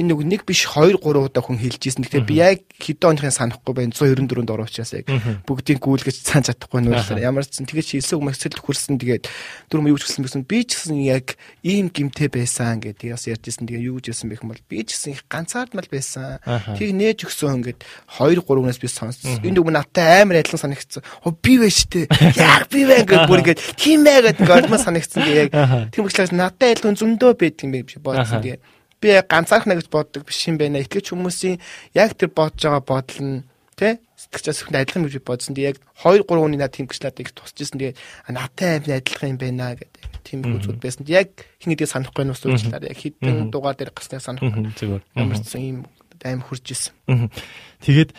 энэ 0.00 0.16
нэг 0.16 0.20
нэг 0.24 0.42
биш 0.48 0.64
2 0.64 0.96
3 0.96 1.28
удаа 1.28 1.44
хүн 1.44 1.60
хэлж 1.60 1.82
ийсэн. 1.84 2.02
Тэгэхээр 2.08 2.24
би 2.24 2.36
яг 2.40 2.64
хэдэн 2.80 3.20
оныхын 3.20 3.36
санахгүй 3.36 3.74
байна. 3.76 3.92
194-д 3.92 4.48
ороо 4.48 4.64
учраас 4.64 4.96
яг 4.96 5.06
бүгдийг 5.44 5.78
гүйлгэж 5.84 6.16
цаан 6.24 6.44
чадахгүй 6.48 6.80
нүүлсээр 6.80 7.20
ямар 7.20 7.44
ч 7.44 7.60
тэгээд 7.60 8.00
шилсэн 8.00 8.16
хүмүүсэл 8.16 8.64
хөрсөн 8.64 8.96
тэгээд 8.96 9.28
дөрөв 9.68 9.92
юу 9.92 10.00
ч 10.00 10.08
гэсэн 10.08 10.24
байсан. 10.24 10.42
Би 10.48 10.64
ч 10.64 10.80
гэсэн 10.80 10.96
яг 11.04 11.36
ийм 11.60 11.92
гимтэй 11.92 12.32
байсан 12.32 12.80
гэдэг 12.80 13.12
бас 13.12 13.28
ярьж 13.28 13.44
ийсэн. 13.44 13.68
Тэгээд 13.68 13.84
юу 13.84 14.00
гэж 14.00 14.06
хэлсэн 14.16 14.28
бэ 14.32 14.40
бол 14.40 14.64
би 14.64 14.78
ч 14.88 14.96
гэсэн 14.96 15.12
их 15.12 15.22
ганцаардмал 15.28 15.88
байсан. 15.92 16.40
Тийг 16.80 16.96
нээж 16.96 17.28
өгсөн 17.28 17.60
ингээд 17.60 17.84
2 18.16 18.40
3-наас 18.40 18.80
би 18.80 18.88
сонссон. 18.88 19.44
Энэ 19.44 19.60
үг 19.60 19.68
надтай 19.68 20.24
амар 20.24 20.40
адилхан 20.40 20.64
санагдсан. 20.64 21.04
Хөө 21.04 21.34
би 21.44 21.54
вэ 21.60 21.68
штэ. 21.68 22.08
Яг 22.40 22.72
би 22.72 22.88
вэ 22.88 23.04
ингээд 23.04 23.28
бүр 23.28 23.42
ингээд 23.44 23.60
тийм 23.76 24.08
ээ 24.08 24.32
гэдэг 24.32 24.48
ойлгомжтой 24.48 24.80
санагдсан. 24.80 25.20
Тэгээд 25.20 25.52
яг 25.52 25.92
тийм 25.92 26.08
учраас 26.08 26.32
надтай 26.32 26.72
адилхан 26.72 26.96
зөндөө 26.96 27.32
байдаг 27.36 27.64
юм 27.68 27.72
би 27.76 27.84
бодсон. 28.00 28.40
Тэгээд 28.40 28.60
би 29.00 29.08
ганцаархна 29.24 29.76
гэж 29.80 29.88
боддог 29.88 30.28
биш 30.28 30.44
юм 30.46 30.60
байна. 30.60 30.84
Итгэж 30.84 31.12
хүмүүсийн 31.12 31.58
яг 31.96 32.14
тэр 32.14 32.30
бодож 32.30 32.60
байгаа 32.60 32.84
бодол 32.84 33.20
нь 33.24 33.42
тий 33.80 33.96
сэтгэж 34.20 34.44
зөвхөн 34.52 34.76
адилхан 34.76 35.04
гэж 35.08 35.24
бодсон. 35.24 35.56
Тэгээ 35.56 35.72
яг 35.72 35.78
2 36.04 36.28
3 36.28 36.28
хүний 36.28 36.60
над 36.60 36.76
тэмгчлээд 36.76 37.20
их 37.24 37.32
тусчихсан. 37.32 37.80
Тэгээ 37.80 37.96
надтай 38.28 38.76
амин 38.76 39.00
адилхан 39.00 39.32
юм 39.32 39.38
байна 39.40 39.72
гэдэг. 39.72 40.04
Тийм 40.20 40.44
үзүүд 40.44 40.76
байсан. 40.76 41.08
Яг 41.08 41.32
хин 41.56 41.72
гэдгийг 41.72 41.88
санахгүй 41.88 42.24
нь 42.28 42.32
уучлаарай. 42.36 42.92
Яг 42.92 43.00
хитэн 43.00 43.48
дугаар 43.48 43.80
дээр 43.80 43.96
гарсныг 43.96 44.20
санахгүй. 44.20 44.76
Зүгээр. 44.76 45.02
Ямар 45.16 45.40
ч 45.40 45.56
юм 45.56 45.88
аим 46.20 46.44
хурж 46.44 46.66
исэн. 46.68 47.32
Тэгээд 47.80 48.12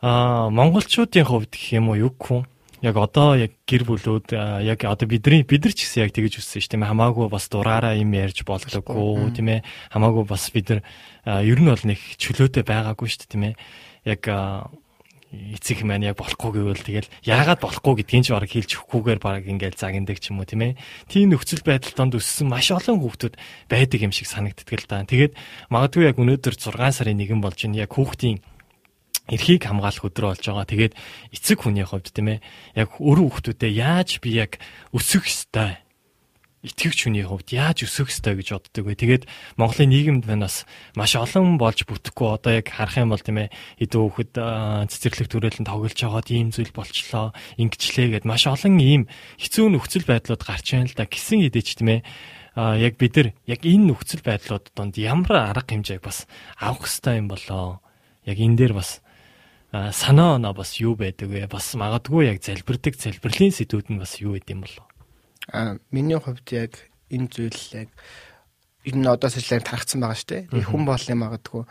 аа 0.00 0.48
монголчуудын 0.48 1.28
хувьд 1.28 1.52
гэх 1.52 1.76
юм 1.76 1.92
уу 1.92 2.08
юу 2.08 2.12
гэх 2.16 2.48
яг 2.84 2.96
одоо 3.00 3.32
яг 3.40 3.56
гэр 3.64 3.82
бүлүүд 3.88 4.36
яг 4.68 4.84
одоо 4.84 5.08
бидний 5.08 5.40
бид 5.40 5.64
нар 5.64 5.72
ч 5.72 5.88
гэсэн 5.88 6.04
яг 6.04 6.12
тэгэж 6.12 6.44
үссэн 6.44 6.60
шүү 6.60 6.76
дээ. 6.76 6.92
Хамаагүй 6.92 7.32
бас 7.32 7.48
дураараа 7.48 7.96
юм 7.96 8.12
ярьж 8.12 8.44
болдоггүй 8.44 9.32
тийм 9.32 9.48
ээ. 9.48 9.64
Хамаагүй 9.88 10.24
бас 10.28 10.52
бид 10.52 10.68
нар 10.68 10.80
ер 11.24 11.58
нь 11.58 11.70
бол 11.72 11.80
нэг 11.80 12.00
чөлөөтэй 12.20 12.60
байгаагүй 12.60 13.08
шүү 13.08 13.20
дээ 13.24 13.32
тийм 13.32 13.44
ээ. 13.48 13.54
Яг 14.04 14.22
эцэг 15.34 15.82
маань 15.82 16.06
яг 16.06 16.20
болохгүй 16.20 16.50
гэвэл 16.60 16.84
тэгэл 16.84 17.10
яагаад 17.26 17.58
болохгүй 17.58 18.04
гэдгийг 18.04 18.22
ч 18.22 18.28
бараг 18.30 18.50
хэлж 18.52 18.70
өгөхгүйгээр 18.78 19.20
бараг 19.20 19.44
ингээл 19.48 19.80
загиндаг 19.80 20.18
ч 20.22 20.30
юм 20.30 20.44
уу 20.44 20.46
тийм 20.46 20.62
ээ. 20.62 20.78
Тийм 21.10 21.34
нөхцөл 21.34 21.64
байдал 21.66 21.94
донд 21.96 22.14
өссөн 22.20 22.46
маш 22.46 22.70
олон 22.70 23.02
хүүхдүүд 23.02 23.34
байдаг 23.66 23.98
юм 23.98 24.14
шиг 24.14 24.30
санагддаг 24.30 24.78
л 24.78 24.86
да 24.86 25.02
тэгээд 25.02 25.34
магадгүй 25.74 26.06
яг 26.06 26.22
өнөөдөр 26.22 26.54
6 26.54 26.78
сарын 26.78 27.18
1 27.18 27.42
болж 27.42 27.58
ин 27.66 27.74
яг 27.74 27.90
хүүхдийн 27.90 28.38
эрхийг 29.28 29.64
хамгаалах 29.64 30.04
өдрөө 30.04 30.30
болж 30.36 30.44
байгаа. 30.44 30.66
Тэгээд 30.68 30.94
эцэг 31.32 31.58
хүний 31.64 31.86
хувьд 31.86 32.12
тийм 32.12 32.38
ээ 32.38 32.44
яг 32.76 32.90
өрөө 33.00 33.40
хүмүүстэй 33.40 33.72
яаж 33.72 34.20
би 34.20 34.36
яг 34.36 34.60
өсөх 34.92 35.24
ёстой 35.24 35.84
итгэвч 36.64 37.04
хүний 37.04 37.24
хувьд 37.28 37.52
яаж 37.52 37.84
өсөх 37.84 38.08
ёстой 38.08 38.40
гэж 38.40 38.56
боддог 38.56 38.84
вэ? 38.88 38.96
Тэгээд 38.96 39.24
Монголын 39.60 39.92
нийгэмд 39.92 40.24
байна 40.24 40.48
бас 40.48 40.64
маш 40.96 41.12
олон 41.12 41.60
болж 41.60 41.84
бүтэхгүй 41.84 42.28
одоо 42.40 42.52
яг 42.56 42.72
харах 42.72 42.96
юм 42.96 43.12
бол 43.12 43.20
тийм 43.20 43.44
ээ 43.44 43.52
хэдэн 43.84 44.00
хүүхэд 44.00 44.32
цэцэрлэг 44.88 45.28
төрөлн 45.28 45.68
тоглож 45.68 45.92
байгаа 46.00 46.24
ийм 46.32 46.48
зүйл 46.56 46.72
болчлоо. 46.72 47.36
Ингэчлээ 47.60 48.16
гэд 48.16 48.24
маш 48.24 48.48
олон 48.48 48.80
ийм 48.80 49.12
хэцүү 49.36 49.66
нөхцөл 49.76 50.08
байдлууд 50.08 50.40
гарч 50.40 50.66
байна 50.72 50.88
л 50.88 50.96
да 50.96 51.04
гисэн 51.04 51.44
хэдэж 51.44 51.68
тийм 51.76 52.00
ээ 52.00 52.02
а 52.56 52.80
яг 52.80 52.96
бид 52.96 53.12
нар 53.12 53.28
яг 53.44 53.60
энэ 53.60 53.92
нөхцөл 53.92 54.24
байдлууд 54.24 54.72
донд 54.72 54.96
ямар 54.96 55.52
арга 55.52 55.68
хэмжээг 55.68 56.00
бас 56.00 56.24
авах 56.56 56.88
хэрэгтэй 56.88 57.20
юм 57.20 57.28
болоо. 57.28 57.84
Яг 58.24 58.40
энэ 58.40 58.56
дээр 58.56 58.72
бас 58.72 59.03
санаа 59.92 60.38
оноо 60.38 60.54
бас 60.54 60.78
юу 60.78 60.94
байдаг 60.94 61.28
вэ? 61.28 61.50
Бас 61.50 61.74
магадгүй 61.74 62.30
яг 62.30 62.38
залбирдаг 62.46 62.94
залбирлын 62.94 63.50
сэдвүүд 63.50 63.90
нь 63.90 63.98
бас 63.98 64.22
юу 64.22 64.38
гэдэм 64.38 64.62
болов? 64.62 64.86
А 65.50 65.76
миний 65.90 66.18
хувьд 66.18 66.46
яг 66.54 66.78
энэ 67.10 67.26
зүйл 67.26 67.62
яг 67.74 67.90
энэ 68.86 69.10
одоос 69.10 69.34
илүү 69.34 69.66
тархсан 69.66 69.98
байгаа 69.98 70.18
шүү 70.18 70.30
дээ. 70.30 70.68
Хүн 70.70 70.84
болны 70.86 71.14
магадгүй 71.18 71.64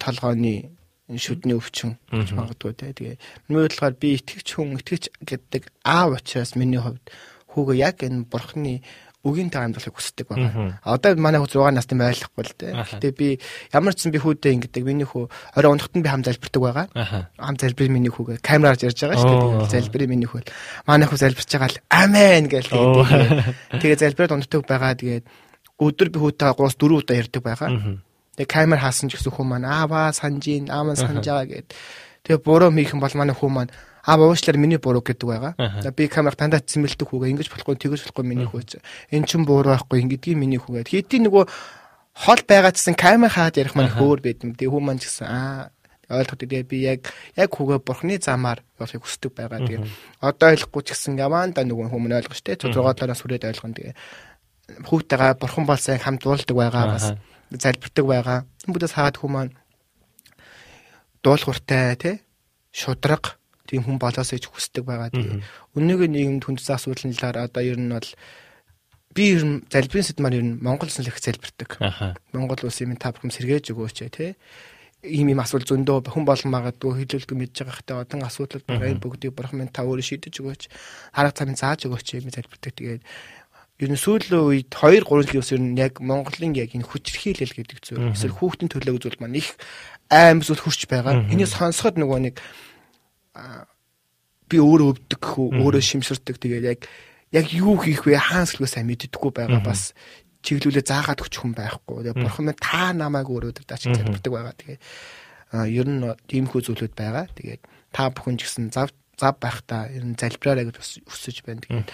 толгойн 0.00 0.72
шүдний 1.18 1.58
өвчин 1.58 1.98
гэж 2.10 2.32
магадгүй 2.38 2.72
те. 2.78 2.94
Тэгээ 2.94 3.16
миний 3.50 3.66
бодлохоор 3.66 3.94
би 3.98 4.14
итгэвч 4.14 4.48
хүн 4.54 4.78
итгэвч 4.78 5.10
гэдэг 5.26 5.62
аав 5.82 6.16
учраас 6.22 6.54
миний 6.54 6.78
хувьд 6.78 7.02
хүүгээ 7.50 7.82
яг 7.82 7.98
энэ 8.06 8.30
бурхны 8.30 8.82
үгийнтэй 9.20 9.60
амьдрахыг 9.60 9.92
хүсдэг 9.92 10.32
байна. 10.32 10.80
Одоо 10.80 11.12
манай 11.20 11.44
хүү 11.44 11.60
6 11.60 11.76
настай 11.76 11.96
байхгүй 12.00 12.40
л 12.40 12.54
дээ. 12.56 12.72
Гэтэ 12.88 13.08
би 13.12 13.28
ямар 13.68 13.92
ч 13.92 14.08
сан 14.08 14.12
би 14.16 14.20
хүүдээ 14.20 14.56
ингэдэг. 14.56 14.80
Миний 14.80 15.04
хүү 15.04 15.28
орой 15.60 15.76
унахт 15.76 15.92
нь 15.92 16.00
би 16.00 16.08
хам 16.08 16.24
залбирдаг 16.24 16.62
байгаа. 16.64 16.86
Хам 17.36 17.56
залбир 17.60 17.92
миний 17.92 18.08
хүүгээ 18.08 18.40
камераар 18.40 18.80
ярьж 18.80 18.96
байгаа 18.96 19.20
шүү 19.20 19.68
дээ. 19.68 19.76
Залбирын 19.76 20.08
миний 20.08 20.24
хүү. 20.24 20.40
Манай 20.88 21.04
хүү 21.04 21.20
залбирч 21.20 21.52
байгаа 21.52 21.68
л 21.68 21.80
амен 21.92 22.48
гэж 22.48 22.64
тэгээд. 22.72 23.76
Тэгээ 23.76 24.00
залбираад 24.08 24.34
унтдаг 24.40 24.64
байгаа. 24.64 24.96
Тэгээд 24.96 25.24
өдөр 25.76 26.08
би 26.08 26.18
хүүтэй 26.20 26.48
3-4 26.56 26.96
удаа 26.96 27.16
ярьдаг 27.20 27.42
байгаа. 27.44 27.70
Тэгээ 28.40 28.48
камер 28.48 28.80
хаасан 28.80 29.12
ч 29.12 29.20
гэсэн 29.20 29.36
хүү 29.36 29.44
маань 29.44 29.68
ааваа 29.68 30.16
санжийн 30.16 30.72
аамаа 30.72 30.96
санжаа 30.96 31.44
гэд. 31.44 31.76
Тэгээ 32.24 32.40
буруу 32.40 32.72
хийх 32.72 32.96
бол 32.96 33.16
манай 33.20 33.36
хүү 33.36 33.50
маань 33.52 33.72
а 34.10 34.18
уушлаар 34.18 34.58
миний 34.58 34.82
буруу 34.82 35.02
гэдэг 35.06 35.26
байгаа. 35.30 35.54
Би 35.94 36.10
камер 36.10 36.34
тандаа 36.34 36.58
цэмэлдэг 36.58 37.06
хүүгээ 37.06 37.30
ингэж 37.30 37.48
болохгүй 37.54 37.78
тэгэж 37.78 38.00
болохгүй 38.10 38.26
миний 38.26 38.48
хүү. 38.50 38.82
Эн 39.14 39.22
чин 39.22 39.46
буруу 39.46 39.70
байхгүй 39.78 40.02
ингэдгийг 40.02 40.34
миний 40.34 40.58
хүүгээд. 40.58 40.90
Хэдий 40.90 41.22
нөгөө 41.22 41.46
хол 41.46 42.42
байгаадсан 42.42 42.98
камер 42.98 43.30
хаад 43.30 43.54
ярих 43.54 43.78
маань 43.78 43.94
хөөр 43.94 44.18
байд 44.18 44.42
юм. 44.42 44.58
Тэгээ 44.58 44.72
хүү 44.74 44.82
маань 44.82 44.98
ч 44.98 45.06
гэсэн 45.06 45.30
аа 45.30 45.70
ойлгох 46.10 46.42
тэгээ 46.42 46.62
би 46.66 46.90
яг 46.90 47.06
яг 47.38 47.54
хүүгээ 47.54 47.86
бурхны 47.86 48.18
замаар 48.18 48.66
болохыг 48.74 49.06
хүсдэг 49.06 49.30
байгаа. 49.30 49.62
Тэгээ 49.62 49.86
одоо 50.18 50.46
ойлгохгүй 50.50 50.82
ч 50.82 50.88
гэсэн 50.98 51.14
яваанда 51.14 51.62
нөгөө 51.62 51.86
хүмүүс 51.94 52.14
ойлгож 52.18 52.38
штэ. 52.42 52.66
6 52.66 52.98
талаас 52.98 53.22
хүрээд 53.22 53.46
ойлгоно 53.46 53.78
тэгээ 53.78 53.94
хүүтэйгээ 54.90 55.38
бурхан 55.38 55.64
болсон 55.70 56.02
хамт 56.02 56.22
дуулдаг 56.26 56.56
байгаа 56.58 56.84
бас 56.98 57.06
залбирдаг 57.54 58.06
байгаа. 58.10 58.38
Хүмүүдээс 58.66 58.94
хаад 58.98 59.16
хүмүүс 59.22 59.34
маань 59.38 59.54
дуулууртай 61.22 61.94
тий 61.94 62.14
шудраг 62.74 63.39
тийм 63.70 63.86
хүн 63.86 64.02
болоосоо 64.02 64.38
ч 64.42 64.50
хүсдэг 64.50 64.82
байгаа. 64.82 65.14
Тэгээ 65.14 65.46
өнөөгийн 65.78 66.10
нийгэмд 66.10 66.44
хүндсэн 66.44 66.74
асуудлын 66.74 67.14
талаар 67.14 67.46
одоо 67.46 67.62
ер 67.62 67.78
нь 67.78 67.94
бол 67.94 68.10
би 69.14 69.24
ер 69.34 69.42
нь 69.46 69.62
залбирын 69.70 70.06
сэдмаар 70.10 70.34
ер 70.34 70.44
нь 70.46 70.58
Монгол 70.58 70.90
улсын 70.90 71.06
их 71.06 71.22
залбирдаг. 71.22 71.78
Монгол 72.34 72.66
улсын 72.66 72.90
минь 72.90 72.98
та 72.98 73.14
бүхэн 73.14 73.30
сэргээж 73.30 73.70
өгөөч 73.70 73.98
тий. 74.10 74.34
Ийм 75.06 75.32
ийм 75.32 75.40
асуудал 75.40 75.70
зөндөө 75.70 76.12
хүн 76.12 76.26
болон 76.28 76.50
магадгүй 76.52 77.06
хэлүүлдэг 77.06 77.38
мэдж 77.38 77.56
байгаа 77.64 77.78
хэвээр 77.78 78.04
одон 78.04 78.20
асуудал 78.26 78.62
байгаа 78.68 78.90
энэ 78.92 79.00
бүгдийг 79.00 79.32
бурхан 79.32 79.64
минь 79.64 79.72
та 79.72 79.86
өөрөө 79.86 80.04
шийдэж 80.04 80.34
өгөөч. 80.44 80.62
Харах 81.16 81.34
цааны 81.38 81.56
зааж 81.56 81.88
өгөөч 81.88 82.20
юм 82.20 82.28
залбирдаг. 82.28 82.74
Тэгээд 82.76 83.02
ер 83.80 83.88
нь 83.88 83.96
сүүлийн 83.96 84.44
үед 84.44 84.68
2 84.68 85.00
3 85.08 85.24
жилийн 85.24 85.40
ус 85.40 85.52
ер 85.56 85.62
нь 85.64 85.80
яг 85.80 86.04
Монголын 86.04 86.52
яг 86.52 86.76
энэ 86.76 86.84
хүчрхийлэл 86.84 87.56
гэдэг 87.56 87.78
зүйл 87.80 88.12
эсвэл 88.12 88.36
хүүхдийн 88.36 88.68
төлөө 88.68 89.00
зүйл 89.00 89.20
маань 89.24 89.40
их 89.40 89.56
аим 90.12 90.44
зүйл 90.44 90.60
хурч 90.60 90.84
байгаа. 90.84 91.24
Энийг 91.32 91.48
сонсоход 91.48 91.96
нөгөө 91.96 92.18
нэг 92.28 92.36
би 94.50 94.56
өөрөө 94.58 94.88
өвддөг 94.90 95.20
гэхүү 95.22 95.46
өөрөө 95.62 95.82
шимширдэг 95.84 96.36
тэгээд 96.42 96.64
яг 96.66 96.80
яг 97.30 97.46
юу 97.54 97.78
хийх 97.78 98.02
вэ 98.06 98.18
хаанс 98.18 98.58
гэлгүй 98.58 98.70
сайн 98.70 98.90
мэддэггүй 98.90 99.30
байгаа 99.30 99.62
бас 99.62 99.92
чиглүүлээ 100.42 100.84
заагаад 100.84 101.20
өгч 101.20 101.34
хүн 101.38 101.52
байхгүй. 101.54 102.10
Тэгээд 102.10 102.18
бурхан 102.18 102.44
минь 102.48 102.58
та 102.58 102.90
намайг 102.96 103.28
өөрөө 103.28 103.62
даач 103.68 103.86
залбирдаг 103.86 104.32
байгаа. 104.32 104.56
Тэгээд 104.56 104.80
ер 105.52 105.86
нь 105.86 106.02
тиймхүү 106.26 106.60
зүйлүүд 106.64 106.94
байгаа. 106.96 107.28
Тэгээд 107.36 107.62
та 107.92 108.08
бүхэн 108.08 108.40
ч 108.40 108.48
гэсэн 108.48 108.72
зав 108.72 108.90
зав 109.20 109.36
байхдаа 109.36 109.92
ер 109.92 110.04
нь 110.08 110.16
залбираарай 110.16 110.64
гэж 110.64 110.76
бас 110.80 110.90
өсөж 111.04 111.44
байна. 111.44 111.60
Тэгээд 111.60 111.88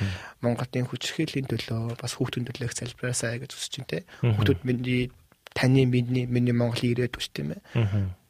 Монголын 0.47 0.87
хүчрхийллийн 0.87 1.51
төлөө 1.51 1.99
бас 1.99 2.13
хүүхдийн 2.15 2.47
төлөө 2.47 2.71
их 2.71 2.79
залбираасаа 2.79 3.43
гэж 3.43 3.51
өсөж 3.51 3.75
байна 3.83 3.91
те. 3.91 3.99
Хүүхдүүд 4.23 4.61
миний 4.63 5.11
таны 5.51 5.83
миний 5.91 6.31
миний 6.31 6.55
Монголын 6.55 6.95
ирээдүйд 6.95 7.19
шүү 7.19 7.35
тийм 7.35 7.51
ээ. 7.59 7.61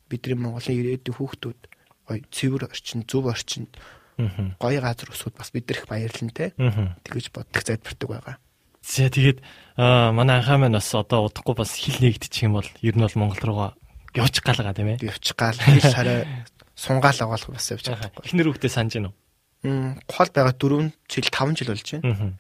Бидний 0.09 0.41
Монголын 0.41 0.81
ирээдүйн 0.81 1.17
хүүхдүүд 1.21 1.61
гоё 2.07 2.23
цэвэр 2.31 2.71
орчин, 2.71 3.05
зөв 3.05 3.27
орчинд 3.27 3.75
гоё 4.17 4.81
газар 4.81 5.11
өсвөл 5.13 5.37
бас 5.37 5.51
бид 5.53 5.71
их 5.71 5.85
баярлан 5.91 6.31
те. 6.31 6.55
Тэгэж 6.57 7.35
боддог 7.35 7.63
залбирдаг 7.63 8.09
байгаа. 8.09 8.37
За 8.87 9.11
тэгээд 9.11 9.43
манай 9.77 10.39
анхаа 10.39 10.57
маань 10.57 10.79
бас 10.79 10.95
одоо 10.95 11.27
удахгүй 11.27 11.55
бас 11.59 11.75
хил 11.75 11.99
нэгдчих 12.01 12.47
юм 12.47 12.57
бол 12.57 12.69
ер 12.81 12.95
нь 12.97 13.03
бол 13.03 13.19
Монгол 13.19 13.43
руугаа 13.43 13.71
явж 14.15 14.41
галгаа 14.41 14.73
тийм 14.73 14.97
ээ. 14.97 15.05
Явж 15.05 15.35
гал 15.37 15.59
хэл 15.59 15.85
шараа 15.95 16.25
сунгаал 16.79 17.19
оголох 17.27 17.51
бас 17.59 17.67
явж 17.71 17.85
байгаа. 17.91 18.15
Эхнэр 18.25 18.49
хүүхдээ 18.55 18.73
санаж 18.73 18.95
байна 18.95 19.11
уу? 19.11 19.17
Мм 19.67 20.01
гол 20.07 20.31
байгаа 20.33 20.55
4 20.55 20.93
жил 21.11 21.29
5 21.29 21.59
жил 21.59 21.71
болж 21.75 21.89
байна. 21.93 22.39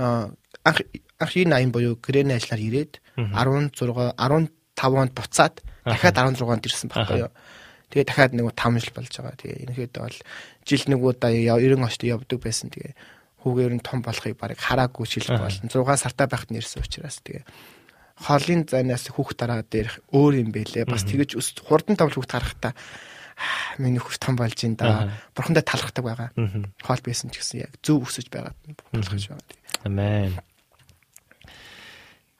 Аа 0.00 0.32
анх 0.64 0.78
анх 1.20 1.32
энэ 1.36 1.68
80 1.68 1.70
буюу 1.70 1.94
грэний 2.00 2.34
ажиллаар 2.34 2.62
ирээд 2.64 2.92
16 3.20 3.76
15 3.76 4.98
онд 4.98 5.12
буцаад 5.14 5.62
дахиад 5.84 6.16
16 6.16 6.48
онд 6.48 6.66
ирсэн 6.66 6.88
байхгүй 6.90 7.28
юу. 7.28 7.32
Тэгээ 7.94 8.10
дахиад 8.10 8.34
нэг 8.34 8.50
5 8.58 8.82
жил 8.82 8.94
болж 8.98 9.12
байгаа. 9.14 9.38
Тэгээ 9.38 9.62
ерөнхийдөө 9.70 10.02
бол 10.02 10.18
жил 10.66 10.84
нэг 10.90 11.00
удаа 11.06 11.30
90 11.30 11.86
очтой 11.86 12.08
явдаг 12.10 12.38
байсан. 12.42 12.68
Тэгээ 12.74 12.92
хүүгээр 13.46 13.72
нь 13.78 13.86
том 13.86 14.02
болохыг 14.02 14.34
барыг 14.34 14.58
хараагүй 14.58 15.06
шилж 15.06 15.30
болно. 15.30 15.70
6 15.70 16.02
сартаа 16.02 16.26
байхад 16.26 16.50
нэрсэн 16.50 16.82
учраас 16.82 17.22
тэгээ 17.22 17.46
хоолын 18.18 18.66
зайнаас 18.66 19.06
хүүхд 19.14 19.38
дараа 19.38 19.62
дээр 19.62 19.90
өөр 20.10 20.42
юм 20.42 20.50
бэлээ. 20.50 20.90
Бас 20.90 21.06
тэгэж 21.06 21.38
хурдан 21.62 21.94
тавл 21.94 22.18
хүүхд 22.18 22.34
харахтаа 22.34 22.74
миний 23.78 23.98
хүүхд 23.98 24.22
том 24.22 24.34
болж 24.38 24.58
ин 24.66 24.74
да. 24.78 25.14
Бурхандаа 25.34 25.62
талархдаг 25.62 26.02
байгаа. 26.02 26.30
Хоол 26.82 27.02
байсан 27.02 27.30
ч 27.30 27.42
гэсэн 27.42 27.62
яг 27.66 27.78
зөв 27.82 28.06
өсөж 28.06 28.30
байгаад 28.30 28.58
талархаж 28.90 29.24
байгаа. 29.30 29.46
Амен. 29.86 30.34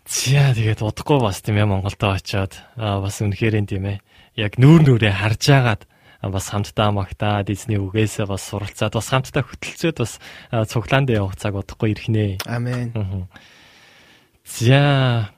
За 0.07 0.53
тэгээд 0.55 0.85
удахгүй 0.85 1.19
бас 1.19 1.43
тийм 1.43 1.59
ээ 1.59 1.67
Монголд 1.67 1.99
очиод 1.99 2.55
бас 2.77 3.17
үнэхээр 3.19 3.67
тийм 3.67 3.85
ээ 3.89 3.99
яг 4.37 4.59
нүүр 4.59 4.83
нүрээ 4.87 5.15
харж 5.15 5.45
агаад 5.55 5.83
бас 6.23 6.49
хамтдаа 6.51 6.91
магтаад 6.95 7.51
эзний 7.53 7.79
үгээс 7.79 8.25
бас 8.25 8.49
суралцаад 8.49 8.95
бас 8.97 9.09
хамтдаа 9.13 9.45
хөтөлцөөд 9.45 9.97
бас 10.01 10.19
цуглаанд 10.51 11.13
явах 11.13 11.37
цаг 11.37 11.55
удахгүй 11.55 11.93
ирэх 11.93 12.09
нэ. 12.09 12.39
Амен. 12.49 13.29
За. 14.45 15.31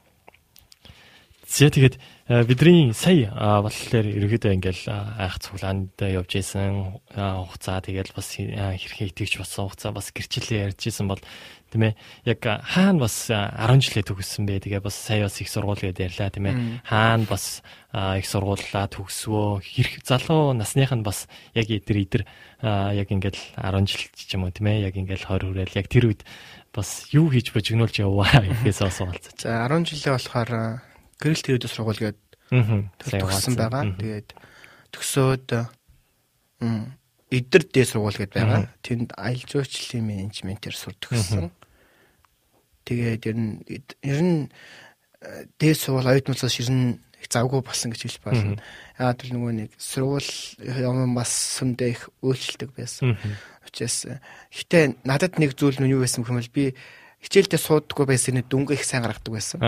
За 1.46 1.70
тэгээд 1.70 1.98
бидний 2.26 2.90
сая 2.90 3.30
болохоор 3.62 4.06
ерөөдөө 4.06 4.52
ингээл 4.58 4.84
айх 4.90 5.38
цуглаанд 5.38 5.94
явж 6.02 6.42
исэн 6.42 6.98
хугацаа 7.14 7.78
тэгээд 7.86 8.18
бас 8.18 8.34
хэрхэн 8.34 9.14
итгэж 9.14 9.38
басан 9.38 9.70
хугацаа 9.70 9.94
бас 9.94 10.10
гэрчлэлээ 10.10 10.74
ярьж 10.74 10.90
исэн 10.90 11.06
бол 11.06 11.22
тийм 11.76 11.92
ээ. 11.92 11.94
Яг 12.24 12.40
хаана 12.40 13.04
бас 13.04 13.28
10 13.28 13.84
жилээ 13.84 14.04
төгссөн 14.08 14.48
бэ? 14.48 14.64
Тэгээ 14.64 14.80
бас 14.80 14.96
сая 14.96 15.28
бас 15.28 15.36
их 15.44 15.52
сургууль 15.52 15.84
гэдээ 15.84 16.08
ярьлаа 16.08 16.32
тийм 16.32 16.48
ээ. 16.48 16.56
Хаана 16.88 17.28
бас 17.28 17.60
их 17.92 18.24
сургууллаа 18.24 18.88
төгсвөө? 18.88 19.60
Хэрэг 19.60 20.00
залуу 20.08 20.56
насных 20.56 20.96
нь 20.96 21.04
бас 21.04 21.28
яг 21.52 21.68
эдэр 21.68 21.96
эдэр 22.00 22.22
яг 22.96 23.08
ингээл 23.12 23.40
10 23.60 23.84
жил 23.84 24.08
ч 24.16 24.32
юм 24.32 24.48
уу 24.48 24.52
тийм 24.56 24.72
ээ. 24.72 24.88
Яг 24.88 24.96
ингээл 24.96 25.28
20 25.28 25.52
хүрээл 25.52 25.76
яг 25.76 25.86
тэр 25.92 26.08
үед 26.08 26.24
бас 26.72 27.12
юу 27.12 27.28
хийж 27.28 27.52
божигнуулж 27.52 28.00
яваа 28.00 28.40
гэхээс 28.44 28.80
бас 28.80 28.98
уулзаж. 29.04 29.36
За 29.36 29.68
10 29.68 29.84
жилээ 29.84 30.16
болохоор 30.16 30.80
гэрэл 31.20 31.44
тэрэгдэл 31.44 31.76
сургууль 31.76 32.00
гэдэг 32.00 32.24
төгссөн 32.96 33.54
байгаа. 33.60 33.84
Тэгээд 34.00 34.28
төгсөөд 34.92 35.48
эдэр 37.30 37.62
дээ 37.66 37.86
сургууль 37.86 38.18
гэдээ 38.20 38.42
байгаа. 38.44 38.70
Тэнд 38.84 39.10
аялал 39.18 39.50
жуулчлалын 39.50 40.04
менежментээр 40.06 40.76
сурдаг 40.76 41.10
гэсэн. 41.10 41.50
Тэгээд 42.86 43.22
ер 43.26 43.36
нь 43.36 43.52
ер 44.06 44.20
нь 44.22 44.46
дээд 45.58 45.78
сургууль 45.78 46.06
оюут 46.06 46.30
муцаас 46.30 46.56
ер 46.62 46.70
нь 46.70 47.02
их 47.18 47.28
завгүй 47.32 47.60
болсон 47.66 47.90
гэж 47.90 48.00
хэлж 48.06 48.18
байна. 48.22 48.62
Яагаад 48.98 49.18
гэвэл 49.18 49.34
нөгөө 49.34 49.52
нэг 49.58 49.70
сургууль 49.74 50.30
юм 50.62 51.18
бас 51.18 51.58
сүмдээ 51.58 51.90
их 51.90 52.02
үйлчлдэг 52.22 52.70
байсан. 52.76 53.18
Учирс 53.66 54.06
гэтээ 54.54 55.02
надад 55.02 55.42
нэг 55.42 55.58
зүйл 55.58 55.82
нь 55.82 55.90
юу 55.90 56.06
байсан 56.06 56.22
гэвэл 56.22 56.52
би 56.54 56.78
хичээлдээ 57.26 57.58
суудаггүй 57.58 58.06
байсан 58.06 58.38
нэг 58.38 58.46
дүнгээ 58.46 58.78
их 58.78 58.86
сайн 58.86 59.02
гаргадаг 59.02 59.32
байсан. 59.34 59.58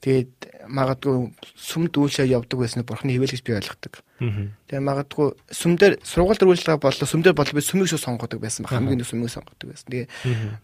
Тэгээд 0.00 0.64
магадгүй 0.72 1.28
сүмд 1.60 1.92
үйлшээ 1.92 2.32
явдаг 2.32 2.56
байсан 2.56 2.88
бурхны 2.88 3.12
хэвэл 3.12 3.36
гэж 3.36 3.44
би 3.44 3.52
ойлгодог. 3.52 4.00
Тэгээд 4.16 4.86
магадгүй 4.88 5.28
сүмдэр 5.52 6.00
сургууль 6.00 6.40
дээр 6.40 6.52
үйлчлэг 6.56 6.80
боллоо 6.80 7.04
сүмдэр 7.04 7.36
боллоо 7.36 7.52
би 7.52 7.60
сүмийг 7.60 7.92
шүү 7.92 8.00
сонгодог 8.00 8.40
байсан 8.40 8.64
ба 8.64 8.72
хамгийн 8.72 9.04
сүмийг 9.04 9.28
сонгодог 9.28 9.68
байсан. 9.68 9.92
Тэгээд 9.92 10.08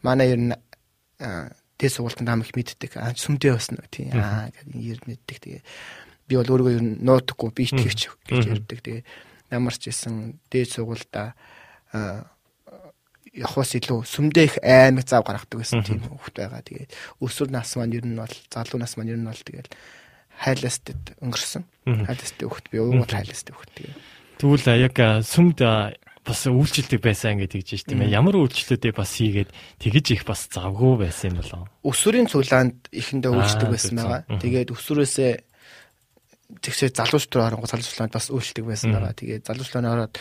манай 0.01 0.33
ер 0.33 0.41
нь 0.41 0.57
дээд 1.77 1.93
сургуультанд 1.93 2.29
ам 2.33 2.43
их 2.43 2.53
мэддэг. 2.57 2.97
Аа 2.97 3.13
сүмдээ 3.13 3.53
басна 3.53 3.85
тийм. 3.93 4.13
Аа 4.17 4.49
гэдэг 4.51 4.81
ер 4.81 5.01
мэддэг. 5.05 5.37
Тэгээ 5.41 5.63
би 6.27 6.35
бол 6.37 6.53
өөрийгөө 6.53 6.77
ер 6.77 6.85
нь 6.85 6.99
нуудахгүй 7.05 7.51
би 7.53 7.69
итгэвч 7.69 8.01
гэж 8.27 8.45
ярьдаг. 8.49 8.79
Тэгээ 8.81 9.03
ямар 9.53 9.75
ч 9.77 9.93
исэн 9.93 10.41
дээд 10.51 10.73
сургуультай 10.73 11.37
явахаас 13.37 13.77
илүү 13.77 14.01
сүмдээ 14.09 14.45
их 14.49 14.57
аймаг 14.65 15.05
зав 15.05 15.23
гаргадаг 15.23 15.61
байсан 15.61 15.85
тийм 15.85 16.01
хөвгт 16.01 16.37
байгаа. 16.41 16.65
Тэгээд 16.65 16.91
өсвөр 17.21 17.53
нас 17.53 17.77
маань 17.77 17.93
ер 17.93 18.07
нь 18.09 18.17
бол 18.17 18.33
залуу 18.49 18.81
нас 18.81 18.97
маань 18.97 19.13
ер 19.13 19.21
нь 19.21 19.29
бол 19.29 19.37
тэгээд 19.37 19.69
хайлаастад 20.41 21.21
өнгөрсөн. 21.21 21.65
Хайлаастад 21.85 22.41
хөвгт 22.49 22.67
би 22.73 22.81
уугуул 22.81 23.05
хайлаастад 23.05 23.53
хөвгт 23.53 23.73
тэгээд. 23.77 23.99
Тэгвэл 24.41 24.67
яг 24.81 24.97
сүмд 25.29 25.61
бас 26.27 26.43
үйлчлдэг 26.51 27.01
байсан 27.01 27.39
гэдэг 27.39 27.63
чинь 27.63 27.87
тийм 27.87 28.03
ээ. 28.03 28.19
Ямар 28.19 28.35
үйлчлэлүүдээ 28.43 28.93
бас 28.93 29.15
хийгээд 29.15 29.51
тэгэж 29.79 30.07
их 30.19 30.23
бас 30.27 30.51
завгүй 30.51 31.07
байсан 31.07 31.39
юм 31.39 31.39
болоо. 31.39 31.63
Өсвөрийн 31.87 32.27
цуглаанд 32.27 32.91
ихэндээ 32.91 33.31
үйлчлдэг 33.31 33.71
байсан 33.71 33.95
байгаа. 33.95 34.21
Тэгээд 34.43 34.75
өсвөрөөсөө 34.75 35.31
тэгсээ 36.67 36.91
залуучдаар 36.99 37.55
оронгоо 37.55 37.71
залуучлаанд 37.71 38.13
бас 38.13 38.27
үйлчлдэг 38.35 38.67
байсан 38.67 38.91
байгаа. 38.91 39.15
Тэгээд 39.15 39.47
залуучлааны 39.47 39.87
ороод 39.87 40.15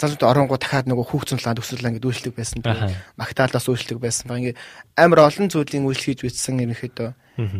залууд 0.00 0.22
оронгоо 0.24 0.58
дахиад 0.58 0.88
нөгөө 0.88 1.06
хүүхдэн 1.12 1.40
ланд 1.44 1.60
өсвөрлөө 1.60 1.90
ингээд 1.92 2.08
үйлчлэг 2.08 2.34
байсан. 2.34 2.64
Магтаал 3.20 3.52
бас 3.52 3.66
үйлчлэг 3.68 4.00
байсан. 4.00 4.24
Баг 4.32 4.40
ингээд 4.40 4.58
амар 4.96 5.20
олон 5.28 5.52
зүйлийн 5.52 5.84
үйлчлэг 5.84 6.16
хийж 6.16 6.20
бичсэн 6.26 6.64
ерөнхийдөө. 6.64 7.10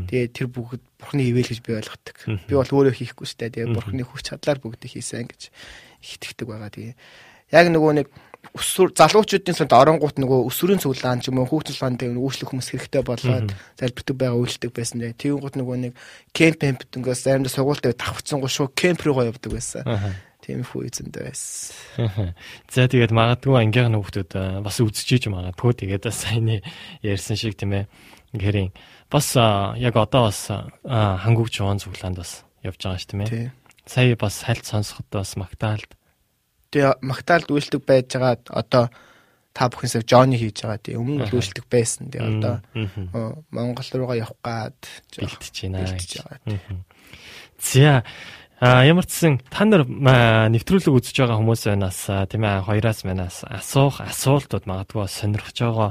Тэгээ 0.09 0.29
тэр 0.33 0.49
бүгд 0.49 0.83
бурхны 0.97 1.23
ивэл 1.29 1.49
гэж 1.49 1.61
би 1.61 1.77
ойлгодог. 1.77 2.17
Би 2.49 2.53
бол 2.57 2.73
өөрөө 2.73 2.95
хийхгүй 2.99 3.27
дээ. 3.37 3.53
Тэгээ 3.53 3.73
бурхны 3.77 4.03
хүч 4.05 4.33
чадлаар 4.33 4.59
бүгдийг 4.61 4.97
хийсэн 4.97 5.29
гэж 5.29 5.53
итгэдэг 6.03 6.47
байгаа. 6.49 6.73
Тэгээ 6.73 6.95
яг 7.53 7.67
нөгөө 7.71 7.93
нэг 8.01 8.09
өсвөр 8.53 8.91
залуучуудын 8.99 9.57
санд 9.57 9.73
оронгууд 9.73 10.19
нөгөө 10.19 10.51
өсвөрийн 10.51 10.83
цуглаан 10.83 11.23
ч 11.23 11.31
юм 11.31 11.41
уу 11.41 11.49
хүүхдийн 11.49 11.73
цуглаанд 11.73 12.03
үйлчлэх 12.05 12.51
хүмүүс 12.53 12.69
хэрэгтэй 12.75 13.03
болоод 13.07 13.49
залбирдаг 13.79 14.17
байгаа 14.19 14.41
үйлчлэг 14.43 14.73
байсан. 14.77 15.01
Тэгээ 15.17 15.41
гот 15.41 15.57
нөгөө 15.57 15.77
нэг 15.89 15.93
кемп 16.37 16.59
кемп 16.61 16.81
ингээс 16.91 17.23
заримдаа 17.25 17.55
сургуультай 17.55 17.95
давхцсан 17.97 18.43
гоо 18.43 18.51
шүү 18.51 18.75
кемп 18.77 19.01
рүү 19.09 19.31
явдаг 19.31 19.53
байсан. 19.57 19.87
Тийм 20.43 20.67
их 20.67 20.75
үеизэндээ 20.75 21.23
байсан. 21.23 22.35
За 22.75 22.91
тэгээд 22.91 23.15
магадгүй 23.15 23.57
ангийнхны 23.63 24.03
хүүхдүүд 24.03 24.33
бас 24.67 24.77
үзчихэж 24.83 25.31
магадгүй 25.31 25.73
тэгээд 25.87 26.11
сайн 26.11 26.61
ярьсан 27.01 27.39
шиг 27.39 27.55
тийм 27.55 27.79
ээ. 27.79 27.87
Гэрийн 28.35 28.75
бас 29.07 29.39
яг 29.79 29.95
одоо 29.95 30.29
бас 30.29 30.51
хангуг 30.51 31.49
жуун 31.49 31.79
цуглаанд 31.79 32.19
бас 32.19 32.43
явж 32.67 32.83
байгаа 32.83 32.99
ш 32.99 33.07
тийм 33.07 33.23
ээ. 33.23 33.55
Сая 33.87 34.19
бас 34.19 34.43
хальт 34.43 34.67
сонсоход 34.67 35.07
бас 35.15 35.39
магтаалд. 35.39 35.95
Тэгээ 36.73 37.05
магтаалд 37.05 37.49
үйлдэг 37.53 37.83
байж 37.85 38.17
байгаа 38.17 38.41
одоо 38.49 38.85
та 39.53 39.69
бүхэнсээ 39.69 40.09
Жонни 40.09 40.41
хийж 40.41 40.65
байгаа 40.65 40.81
тийм 40.81 41.05
өмнө 41.05 41.29
нь 41.29 41.37
үйлдэг 41.37 41.67
байсан. 41.69 42.09
Тэгээ 42.09 42.29
одоо 42.41 42.55
Монгол 43.53 43.89
руугаа 43.93 44.17
явах 44.17 44.41
гад 44.41 44.81
бэлтэж 45.13 46.25
байна. 46.25 46.49
За 47.61 48.03
А 48.63 48.87
ямар 48.87 49.03
ч 49.11 49.19
сэн 49.19 49.35
та 49.51 49.67
нар 49.67 49.83
нэвтрүүлэг 49.91 50.95
үзэж 50.95 51.19
байгаа 51.19 51.35
хүмүүс 51.35 51.67
байнаас 51.67 52.07
тийм 52.31 52.47
ээ 52.47 52.63
хоёроос 52.63 53.03
манаас 53.03 53.43
асуух 53.43 53.99
асуултууд 53.99 54.71
магадгүй 54.71 55.03
сонирхож 55.11 55.59
байгаа 55.59 55.91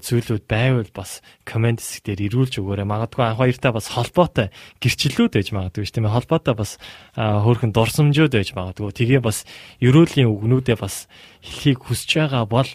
зүйлүүд 0.00 0.48
байвал 0.48 0.88
бас 0.96 1.20
комент 1.44 1.84
хэсгээр 1.84 2.32
ирүүлж 2.32 2.64
өгөөрэй. 2.64 2.88
Магадгүй 2.88 3.28
анх 3.28 3.44
хоёртаа 3.44 3.76
бас 3.76 3.92
холбоотой 3.92 4.48
гэрчлэлүүд 4.80 5.36
байж 5.36 5.48
магадгүй 5.52 5.84
ш 5.84 5.92
тийм 5.92 6.08
ээ 6.08 6.16
холбоотой 6.16 6.56
бас 6.56 6.80
хөөрхөн 7.12 7.76
дурсамжууд 7.76 8.32
байж 8.40 8.56
магадгүй. 8.56 8.88
Тэгээ 8.88 9.20
бас 9.20 9.44
ерөөлийн 9.84 10.32
үгнүүдээ 10.32 10.80
бас 10.80 11.12
хэлхийг 11.44 11.84
хүсэж 11.92 12.24
байгаа 12.24 12.48
бол 12.48 12.72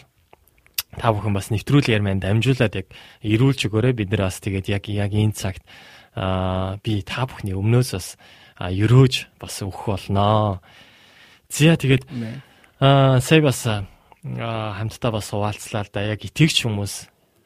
та 0.94 1.10
бүхэн 1.10 1.34
бас 1.34 1.50
нэвтрүүлгээр 1.50 2.06
маань 2.06 2.22
дамжуулаад 2.22 2.78
яг 2.78 2.86
ирүүлж 3.26 3.66
өгөөрэй 3.66 3.98
бид 3.98 4.14
нар 4.14 4.30
бас 4.30 4.38
тэгээд 4.38 4.70
яг 4.70 4.86
яг 4.86 5.10
энэ 5.10 5.34
цагт 5.34 5.66
аа 6.14 6.78
би 6.86 7.02
та 7.02 7.26
бүхний 7.26 7.58
өмнөөс 7.58 7.90
бас 7.98 8.14
ерөөж 8.58 9.14
бас 9.40 9.62
өгөх 9.62 9.84
болноо. 9.90 10.62
Зя 11.50 11.76
тэгээд 11.76 12.06
аа 12.80 13.20
сая 13.20 13.42
бас 13.42 13.66
хамтдаа 14.24 15.10
бас 15.12 15.30
хуваалцлаа 15.30 15.84
да 15.92 16.00
яг 16.02 16.24
итгэгч 16.24 16.64
хүмүүс 16.64 16.94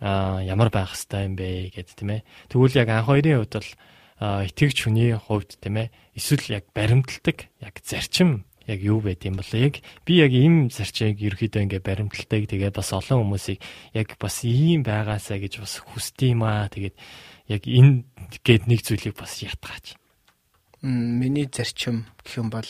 аа 0.00 0.44
ямар 0.46 0.70
байх 0.70 0.94
хэвээр 0.94 1.26
юм 1.26 1.34
бэ 1.34 1.48
гэд 1.74 1.88
тийм 1.96 2.10
ээ. 2.20 2.26
Тэгвэл 2.52 2.78
яг 2.78 2.88
анх 2.88 3.08
хоёрын 3.10 3.42
хувьд 3.42 3.54
бол 3.58 3.70
итгэгч 4.20 4.78
хүний 4.86 5.10
хувьд 5.18 5.58
тийм 5.58 5.76
ээ 5.82 5.88
эсвэл 6.14 6.62
яг 6.62 6.64
баримталдаг 6.70 7.50
яг 7.58 7.74
зарчим 7.82 8.46
яг 8.68 8.78
юу 8.84 9.02
байд 9.02 9.26
юм 9.26 9.40
бол 9.42 9.52
яг 9.58 9.82
би 10.06 10.22
яг 10.22 10.30
ийм 10.30 10.70
зарчиг 10.70 11.18
ерөөхдөө 11.18 11.66
ингээ 11.66 11.82
баримталтай 11.82 12.46
тэгээ 12.46 12.70
бас 12.70 12.94
олон 12.94 13.26
хүмүүсийг 13.26 13.58
яг 13.96 14.14
бас 14.20 14.44
ийм 14.46 14.84
байгаасаа 14.86 15.42
гэж 15.42 15.64
бас 15.64 15.82
хүсдэм 15.82 16.46
аа 16.46 16.70
тэгээд 16.70 16.94
яг 17.50 17.62
энэ 17.66 18.06
гээд 18.46 18.70
нэг 18.70 18.80
зүйлийг 18.86 19.16
бас 19.18 19.42
ятгаач. 19.42 19.97
Миний 20.82 21.48
зарчим 21.50 22.06
гэх 22.22 22.38
юм 22.38 22.50
бол 22.50 22.68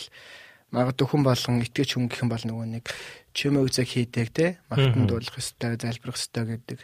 магадгүй 0.72 1.06
хүн 1.08 1.22
болгон 1.24 1.60
итгэж 1.64 1.96
хүн 1.96 2.08
гэх 2.08 2.24
юм 2.24 2.30
бол 2.32 2.44
нөгөө 2.44 2.66
нэг 2.78 2.84
чимээ 3.32 3.64
үзэг 3.64 3.88
хийдэг 3.88 4.28
те 4.32 4.46
магтанд 4.68 5.08
дуулах 5.08 5.36
ёстой 5.36 5.76
залбирах 5.80 6.16
ёстой 6.16 6.44
гэдэг. 6.56 6.80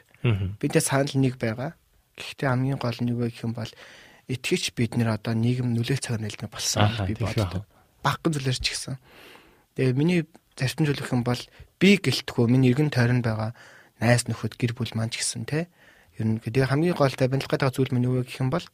Бидээ 0.61 0.83
санал 0.85 1.13
нэг 1.17 1.37
байгаа. 1.37 1.77
Гэхдээ 2.17 2.49
хамгийн 2.49 2.81
гол 2.81 2.99
нь 3.01 3.13
юу 3.13 3.25
гэх 3.29 3.45
юм 3.45 3.53
бол 3.53 3.69
итгэж 4.29 4.73
бид 4.73 4.97
нэр 4.97 5.17
одоо 5.21 5.37
нийгэм 5.37 5.73
нөлөөлөх 5.73 6.01
цаг 6.01 6.21
нэлнэ 6.21 6.49
болсон 6.49 6.89
би 7.05 7.17
боддог 7.17 7.69
багхан 8.05 8.33
зүйлэр 8.37 8.61
ч 8.61 8.77
гэсэн. 8.77 9.01
Тэгээ 9.81 9.97
миний 9.97 10.21
зарчим 10.57 10.85
зүйл 10.85 11.01
гэх 11.01 11.17
юм 11.17 11.25
бол 11.25 11.41
би 11.81 11.97
гэлтгүү 11.97 12.45
миний 12.53 12.73
эргэн 12.73 12.93
тойронд 12.93 13.25
байгаа 13.25 13.57
найс 14.01 14.29
нөхөд 14.29 14.61
гэр 14.61 14.77
бүл 14.77 14.93
маань 14.93 15.09
ч 15.09 15.25
гэсэн 15.25 15.49
те. 15.49 15.73
Ер 16.21 16.29
нь 16.29 16.39
тэгээ 16.39 16.69
хамгийн 16.69 16.97
гол 16.97 17.17
тавилах 17.17 17.49
гэдэг 17.49 17.73
зүйл 17.73 17.93
минь 17.97 18.05
юу 18.05 18.21
гэх 18.21 18.45
юм 18.45 18.53
бол 18.53 18.65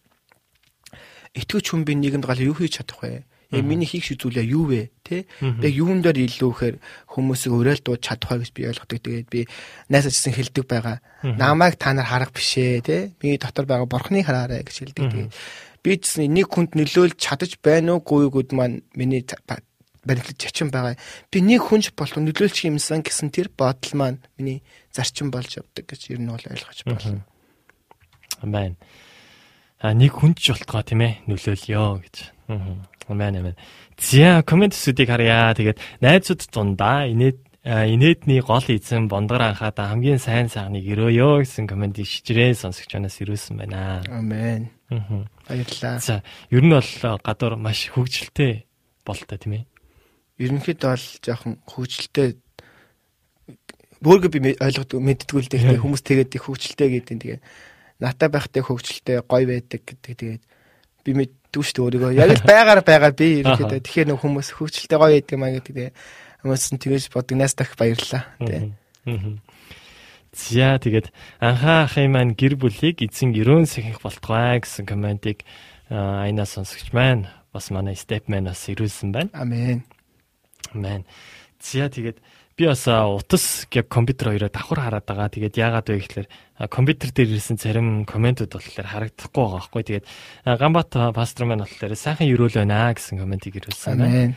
итгэж 1.34 1.64
хүн 1.70 1.84
би 1.84 1.94
нийгэмд 1.94 2.26
гал 2.26 2.40
юу 2.40 2.54
хийж 2.54 2.80
чадах 2.80 3.02
вэ? 3.02 3.24
Яг 3.50 3.66
миний 3.66 3.86
хийх 3.86 4.06
зүйлээ 4.06 4.46
юу 4.46 4.70
вэ? 4.70 4.94
Тэ? 5.02 5.26
Яг 5.42 5.74
юун 5.74 6.02
дээр 6.06 6.22
илүү 6.22 6.50
ихээр 6.54 6.76
хүмүүсийг 7.10 7.50
уриал 7.50 7.82
дууд 7.82 7.98
чадах 7.98 8.30
вэ 8.30 8.46
гэж 8.46 8.50
би 8.54 8.62
ойлгодог. 8.70 8.98
Тэгээд 9.02 9.28
би 9.30 9.40
найсаа 9.90 10.14
чсэн 10.14 10.38
хэлдэг 10.38 10.64
байгаа. 10.70 11.02
Намайг 11.26 11.74
та 11.74 11.90
нар 11.90 12.06
харах 12.06 12.30
бишээ, 12.30 12.78
тэ? 12.86 13.10
Миний 13.18 13.42
дотор 13.42 13.66
байгаа 13.66 13.90
бурхныг 13.90 14.22
хараарай 14.22 14.62
гэж 14.62 14.94
хэлдэг. 14.94 15.06
Тэгээд 15.10 15.34
би 15.82 15.92
ч 15.98 16.22
нэг 16.22 16.46
хүнд 16.46 16.78
нөлөөлж 16.78 17.18
чадаж 17.18 17.58
байна 17.58 17.98
уугүй 17.98 18.30
гүд 18.30 18.54
маань 18.54 18.86
миний 18.94 19.26
барилж 20.04 20.38
зачин 20.38 20.70
байгаа. 20.70 20.96
Би 21.30 21.42
нэг 21.42 21.66
хүнж 21.66 21.92
болох 21.96 22.22
нөлөөлчих 22.22 22.70
юмсан 22.70 23.02
гэсэн 23.02 23.34
тэр 23.34 23.50
бодол 23.52 23.94
маань 23.96 24.18
миний 24.38 24.62
зарчим 24.92 25.30
болж 25.30 25.60
явдаг 25.60 25.84
гэж 25.86 26.14
ер 26.14 26.20
нь 26.20 26.30
бол 26.30 26.40
ойлгож 26.40 26.86
байна. 26.86 27.24
Амен. 28.40 28.76
А 29.80 29.96
нэг 29.96 30.12
хүнж 30.12 30.44
болтгоо 30.44 30.84
тийм 30.84 31.00
ээ 31.00 31.24
нөлөөлё 31.24 32.04
гэж. 32.04 32.16
Амен 33.08 33.36
амен. 33.40 33.56
Зя 33.96 34.44
комментсүүдийг 34.44 35.08
харъя. 35.08 35.56
Тэгээд 35.56 35.80
найзууд 36.04 36.44
дундаа 36.52 37.08
инээд 37.08 37.40
инээдний 37.64 38.40
гол 38.44 38.64
эзэн 38.68 39.08
бондгор 39.08 39.40
анхаад 39.40 39.80
хамгийн 39.80 40.20
сайн 40.20 40.52
сайхныг 40.52 40.84
өрөөё 40.84 41.40
гэсэн 41.40 41.64
коммент 41.64 41.96
ишжрээ 41.96 42.52
сонсогч 42.56 42.92
банаас 42.92 43.20
ирүүлсэн 43.24 43.56
байна. 43.56 44.04
Амен. 44.08 44.68
Баярлалаа. 45.48 45.96
За, 46.00 46.24
ер 46.52 46.60
нь 46.60 46.72
бол 46.72 46.92
гадуур 47.24 47.56
маш 47.56 47.88
хөвгчлөлтэй 47.88 48.64
болтой 49.04 49.38
тийм 49.40 49.52
ээ. 49.60 49.64
Ерөнхийдөө 50.40 50.88
бол 50.92 51.06
жоохон 51.24 51.56
хөвгчлөлтэй 51.68 52.28
бөөргө 54.00 54.28
би 54.32 54.56
ойлгоод 54.56 54.96
мэддгүү 54.96 55.40
л 55.44 55.52
дээ 55.52 55.80
хүмүүс 55.84 56.04
тэгээд 56.04 56.36
их 56.36 56.44
хөвгчлөлтэй 56.48 56.88
гэдэг 56.96 57.12
нь 57.16 57.22
тэгээ 57.24 57.40
натаа 58.00 58.28
байхтай 58.32 58.64
хөвгчлөлтэй 58.64 59.20
гой 59.24 59.44
байдаг 59.46 59.80
гэдэг 59.84 60.14
тэгээд 60.16 60.42
би 61.04 61.10
мэддгүй 61.16 61.64
шүү 61.64 61.74
дээ 61.76 61.84
өөрийгөө 61.84 62.12
яг 62.16 62.30
л 62.34 62.48
байгаар 62.48 62.80
байгаа 62.84 63.12
би 63.12 63.28
ерөнхийдөө 63.44 63.80
тэгэхээр 63.84 64.08
нэг 64.10 64.18
хүмүүс 64.20 64.48
хөвгчлөлтэй 64.56 64.98
гоё 64.98 65.14
байдаг 65.20 65.36
маа 65.38 65.52
гэдэг 65.54 65.74
тэгээ 65.76 65.90
Хүмүүс 66.40 66.72
нь 66.72 66.80
тэгэж 66.80 67.12
бодог 67.12 67.36
нас 67.36 67.52
дах 67.52 67.76
баярлаа 67.76 68.24
тий. 68.40 68.72
За 70.32 70.80
тэгээд 70.80 71.12
анхаа 71.36 71.84
ахын 71.84 72.16
маань 72.16 72.32
гэр 72.32 72.56
бүлийг 72.56 73.04
эзэн 73.04 73.36
өрөөн 73.36 73.68
сахих 73.68 74.00
болтугай 74.00 74.64
гэсэн 74.64 74.88
комментиг 74.88 75.44
айнаа 75.92 76.48
сонсогч 76.48 76.96
маань 76.96 77.28
бас 77.52 77.68
манай 77.68 77.92
степ 77.92 78.24
маань 78.32 78.48
бас 78.48 78.64
ирүүлсэн 78.72 79.12
байна. 79.12 79.28
Амен. 79.36 79.84
Амен. 80.72 81.04
За 81.60 81.92
тэгээд 81.92 82.24
би 82.60 82.68
бас 82.68 82.84
утас 82.84 83.66
яг 83.72 83.88
компьютер 83.88 84.36
хоёроо 84.36 84.52
давхар 84.52 84.80
хараад 84.84 85.06
байгаа. 85.08 85.32
Тэгээд 85.32 85.56
яагаад 85.56 85.88
вэ 85.88 85.96
гэхээр 86.04 86.28
компьютер 86.68 87.08
дээр 87.08 87.40
ирсэн 87.40 87.56
зарим 87.56 88.04
комментууд 88.04 88.52
болохоор 88.52 88.84
харагдахгүй 88.84 89.40
байгаа 89.40 89.56
байхгүй. 89.64 89.82
Тэгээд 89.88 90.06
Ганбат 90.44 90.92
пастор 91.16 91.48
маань 91.48 91.64
болохоор 91.64 91.96
сайхан 91.96 92.28
өрөөл 92.28 92.60
байна 92.60 92.92
гэсэн 92.92 93.16
комментиг 93.16 93.56
ирүүлсэн 93.56 93.96
байна. 93.96 94.36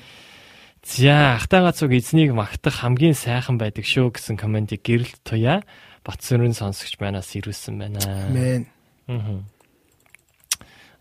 За 0.87 1.35
ахтайгаа 1.35 1.75
цуг 1.75 1.91
эзнийг 1.91 2.31
магтах 2.31 2.79
хамгийн 2.79 3.15
сайхан 3.15 3.59
байдаг 3.59 3.83
шүү 3.83 4.15
гэсэн 4.15 4.39
комментиг 4.39 4.87
гэрэлт 4.87 5.19
туяа 5.27 5.59
Батсүрэн 6.03 6.55
сонсогч 6.55 6.99
манаас 6.99 7.31
ирүүлсэн 7.35 7.75
байна. 7.75 7.99
Амен. 8.03 8.67
Аа. 9.07 9.43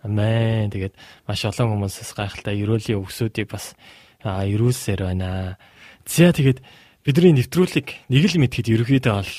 Амен. 0.07 0.71
Тэгээд 0.71 0.95
маш 1.27 1.43
олон 1.47 1.79
хүмүүсээс 1.79 2.15
гайхалтай 2.19 2.59
ерөөлийн 2.63 3.03
өгсүүдийг 3.03 3.51
бас 3.51 3.75
ирүүлсээр 4.23 5.07
байна. 5.07 5.59
За 6.07 6.31
тэгээд 6.31 6.63
бидний 7.03 7.35
нэвтрүүлэг 7.35 8.07
нэг 8.11 8.25
л 8.31 8.39
мэдхэд 8.39 8.71
ерөөхдөө 8.71 9.15
бол 9.19 9.33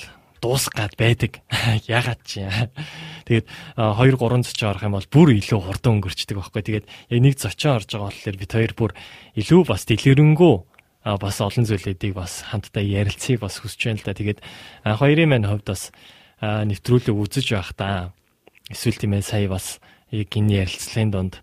дуусгаад 0.44 0.94
байдаг. 1.00 1.40
Ягаад 1.88 2.20
чи. 2.28 2.44
Тэгээд 3.24 3.48
2 3.80 4.20
3 4.20 4.44
зочин 4.44 4.68
орох 4.68 4.84
юм 4.84 4.96
бол 5.00 5.08
бүр 5.08 5.28
илүү 5.40 5.60
хурдан 5.64 5.96
өнгөрчдөг 5.96 6.36
байхгүй. 6.36 6.60
Тэгээд 6.60 6.86
яг 7.08 7.20
нэг 7.24 7.40
зочин 7.40 7.80
орж 7.80 7.88
байгаа 7.88 8.12
болохоор 8.12 8.36
бид 8.36 8.52
хоёр 8.52 8.72
бүр 8.76 8.92
илүү 9.40 9.60
бас 9.64 9.88
дэлгэрэнгүй 9.88 10.54
бас 11.04 11.36
олон 11.40 11.64
зүйлүүдийг 11.64 12.12
бас 12.12 12.44
хамтдаа 12.52 12.84
ярилцгийг 12.84 13.40
бас 13.40 13.56
хүсэж 13.64 13.80
байна 13.80 14.00
л 14.00 14.04
да. 14.04 14.12
Тэгээд 14.12 14.40
хоёрын 14.84 15.28
маань 15.32 15.48
хувьд 15.48 15.64
бас 15.64 15.88
нэвтрүүлэг 16.44 17.16
үзэж 17.16 17.56
байх 17.56 17.72
та. 17.72 18.12
Эсвэл 18.68 19.00
тийм 19.00 19.16
ээ 19.16 19.24
сая 19.24 19.48
бас 19.48 19.80
яг 20.12 20.28
энэ 20.36 20.68
ярилцлагын 20.68 21.12
донд 21.16 21.34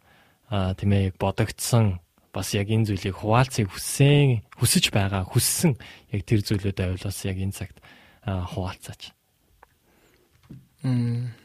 тийм 0.78 0.92
ээ 0.94 1.18
бодогдсон 1.18 1.98
бас 2.32 2.56
яг 2.56 2.72
энэ 2.72 2.88
зүйлийг 2.88 3.16
хуваалцыг 3.20 3.68
хүссэн 3.68 4.44
хүсэж 4.56 4.96
байгаа 4.96 5.28
хүссэн 5.28 5.76
яг 6.16 6.22
тэр 6.24 6.42
зүйлүүдээ 6.42 6.88
бол 6.96 7.06
бас 7.08 7.20
яг 7.28 7.38
энэ 7.38 7.56
цагт 7.56 7.78
хуваалцаач. 8.26 9.12
Мм. 10.84 11.36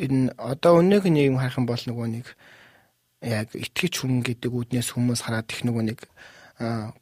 Энэ 0.00 0.34
одоо 0.40 0.80
өнөөг 0.80 1.06
нийгэм 1.06 1.38
харах 1.38 1.60
юм 1.60 1.68
бол 1.68 1.78
нөгөө 1.78 2.08
нэг 2.18 2.26
яг 3.22 3.52
итгэж 3.54 4.02
хүн 4.02 4.24
гэдэг 4.24 4.50
үднээс 4.50 4.90
хүмүүс 4.96 5.22
хараад 5.22 5.48
их 5.52 5.62
нөгөө 5.62 5.84
нэг 5.86 6.00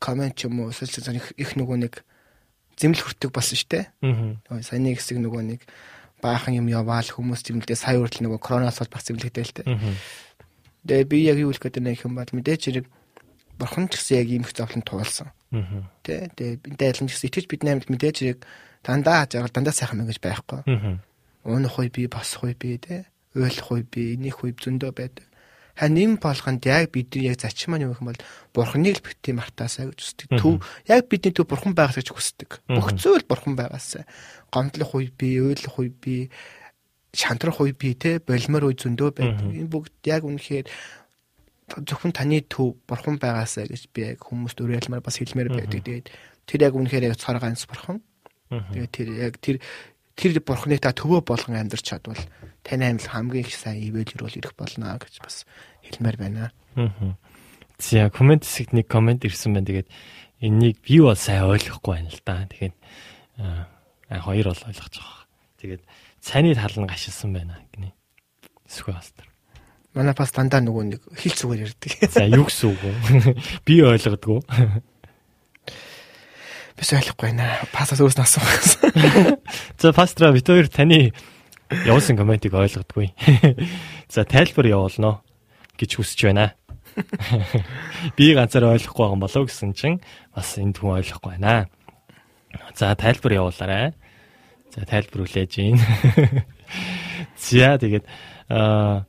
комент 0.02 0.36
ч 0.36 0.50
юм 0.50 0.66
уу 0.66 0.74
эсвэл 0.74 1.16
их 1.16 1.50
нөгөө 1.56 1.78
нэг 1.88 2.04
зэмл 2.76 3.00
хүртэг 3.00 3.30
болсон 3.32 3.56
шүү 3.56 3.70
дээ. 3.70 3.84
Аа. 4.50 4.60
Саяны 4.64 4.96
хэсэг 4.96 5.20
нөгөө 5.20 5.42
нэг 5.44 5.60
баахан 6.22 6.56
юм 6.56 6.68
яваал 6.70 7.04
хүмүүс 7.04 7.42
зэмлдээ 7.44 7.76
сая 7.76 7.98
хүртэл 7.98 8.30
нөгөө 8.30 8.40
коронавирус 8.40 8.80
бол 8.80 8.94
бас 8.94 9.04
зэмлэгдэл 9.10 9.48
л 9.50 9.56
дээ. 9.60 9.66
Тэгээ 10.86 11.06
би 11.06 11.18
яг 11.26 11.38
юу 11.38 11.50
хэлэх 11.54 11.62
гэдэг 11.70 11.82
нэг 11.82 12.02
юм 12.02 12.18
бол 12.18 12.26
мэдээч 12.26 12.62
хэрэг 12.66 12.86
бурхан 13.58 13.86
ч 13.86 14.00
гэсэн 14.00 14.18
яг 14.18 14.28
ийм 14.28 14.42
их 14.42 14.52
зовлон 14.54 14.82
туулсан. 14.82 15.30
Тэ 16.02 16.32
тэгээ 16.34 16.66
энтэй 16.74 16.88
адилхан 16.90 17.08
ч 17.08 17.12
гэсэн 17.14 17.28
итгэж 17.30 17.46
бид 17.46 17.62
наймд 17.62 17.86
мэдээж 17.86 18.16
хэрэг 18.18 18.40
дандаа 18.82 19.30
жаргал 19.30 19.54
дандаа 19.54 19.74
сайхан 19.74 20.02
мэн 20.02 20.10
гэж 20.10 20.18
байхгүй. 20.18 20.60
Уунах 21.46 21.78
үе 21.78 21.90
би 21.90 22.10
босох 22.10 22.50
үе 22.50 22.58
би 22.58 22.78
тэ 22.82 23.06
ойлгох 23.38 23.70
үе 23.78 23.84
би 23.86 24.18
энийх 24.18 24.42
үе 24.42 24.54
зөндөө 24.58 24.90
байдаг. 24.90 25.26
Харин 25.72 26.18
энэ 26.18 26.20
болгонд 26.20 26.66
яг 26.68 26.92
бидний 26.92 27.32
яг 27.32 27.40
зачим 27.40 27.72
маань 27.72 27.88
юу 27.88 27.96
гэх 27.96 28.04
юм 28.04 28.12
бол 28.12 28.24
бурхныг 28.52 29.00
л 29.00 29.06
битгий 29.08 29.32
мартаасаа 29.32 29.88
гэж 29.88 29.98
үздэг. 30.04 30.28
Төв 30.36 30.60
яг 30.84 31.08
бидний 31.08 31.32
төв 31.32 31.48
бурхан 31.48 31.72
байгаас 31.72 31.96
гэж 31.96 32.12
хүсдэг. 32.12 32.60
Бүх 32.68 32.92
зүйл 32.92 33.24
бурхан 33.24 33.56
байгаасаа. 33.56 34.04
Гомдлох 34.52 34.92
үе 34.92 35.08
би, 35.16 35.40
ойлгох 35.40 35.80
үе 35.80 35.88
би, 35.88 36.28
шантрах 37.12 37.60
үе 37.60 37.76
би 37.76 37.92
тэ 37.94 38.18
болмор 38.24 38.72
үе 38.72 38.76
зөндөө 38.76 39.10
байдаг. 39.12 39.48
Энэ 39.52 39.68
бүгд 39.68 39.94
яг 40.08 40.24
үнэхээр 40.24 40.66
зөвхөн 41.84 42.12
таны 42.12 42.40
төв 42.44 42.76
бурхан 42.88 43.20
байгаасаа 43.20 43.68
гэж 43.68 43.92
би 43.92 44.16
яг 44.16 44.24
хүмүүст 44.24 44.60
уриалмаар 44.60 45.04
бас 45.04 45.20
хэлмээр 45.20 45.52
байдаг. 45.52 45.84
Тэгээд 45.84 46.06
тэр 46.48 46.60
яг 46.68 46.74
үнэхээр 46.76 47.08
яг 47.12 47.16
цар 47.20 47.36
ганц 47.36 47.68
бурхан. 47.68 48.00
Тэгээд 48.48 48.92
тэр 48.92 49.08
яг 49.12 49.34
тэр 49.40 49.56
тэр 50.16 50.40
бурханыг 50.44 50.80
та 50.80 50.92
төвөө 50.92 51.24
болгон 51.24 51.56
амьдарч 51.56 51.84
чадвал 51.88 52.20
таны 52.64 52.84
амьд 52.84 53.08
хамгийн 53.08 53.48
их 53.48 53.56
сайн 53.56 53.80
ивэл 53.80 54.08
ирүүл 54.08 54.38
ирэх 54.40 54.54
болно 54.56 54.96
гэж 55.00 55.24
бас 55.24 55.44
хэлмээр 55.88 56.16
байна. 56.20 56.52
Аа. 56.76 57.16
За 57.80 58.10
комент 58.12 58.44
хэсэгт 58.44 58.76
нэг 58.76 58.86
комент 58.86 59.24
ирсэн 59.24 59.56
байна. 59.56 59.66
Тэгээд 59.66 59.88
энэнийг 60.44 60.78
би 60.84 61.00
бол 61.00 61.16
сайн 61.16 61.48
ойлгохгүй 61.48 61.92
байна 61.96 62.12
л 62.12 62.20
да. 62.24 62.44
Тэгэхээр 62.46 62.74
аа 63.40 64.20
хоёр 64.20 64.52
бол 64.52 64.64
ойлгож 64.68 64.94
байгаа. 65.00 65.24
Тэгээд 65.58 65.82
цайны 66.22 66.54
тал 66.54 66.70
нь 66.78 66.86
гашилсан 66.86 67.34
байна 67.34 67.58
гинэ. 67.74 67.92
Эсвэл 68.70 68.96
астар. 68.96 69.26
Манай 69.92 70.14
бас 70.16 70.32
дандаа 70.32 70.62
нөгөө 70.62 70.84
нэг 70.88 71.02
хил 71.18 71.34
зүгээр 71.34 71.66
ярьдаг. 71.68 71.92
За 72.08 72.24
юу 72.24 72.46
гэсэн 72.46 72.70
үг 72.70 72.80
вэ? 72.80 73.36
Би 73.66 73.82
ойлгодгоо. 73.82 74.40
Бис 76.78 76.90
ойлгохгүй 76.96 77.34
байна. 77.34 77.60
Пасас 77.74 78.00
асуух 78.00 78.16
гэсэн. 78.16 79.36
За 79.82 79.92
пастра 79.92 80.32
бит 80.32 80.48
хоёр 80.48 80.72
таны 80.72 81.12
явуулсан 81.68 82.16
комментиг 82.16 82.54
ойлгодгүй. 82.54 83.12
За 84.08 84.24
тайлбар 84.24 84.70
явуулно 84.70 85.20
гэж 85.76 86.00
хүсэж 86.00 86.32
байна. 86.32 86.54
Би 88.16 88.32
ганцаар 88.32 88.72
ойлгохгүй 88.72 89.04
байгаа 89.04 89.16
юм 89.18 89.24
болов 89.24 89.44
гэсэн 89.50 89.76
чинь 89.76 90.00
бас 90.32 90.56
энд 90.56 90.80
хүн 90.80 91.02
ойлгохгүй 91.04 91.36
байна. 91.36 91.68
За 92.72 92.96
тайлбар 92.96 93.36
явуулаарай. 93.44 93.92
За 94.72 94.88
тайлбар 94.88 95.28
хүлээж 95.28 95.52
гин. 95.52 95.76
За 97.36 97.76
тэгээд 97.76 98.08
аа 98.48 99.04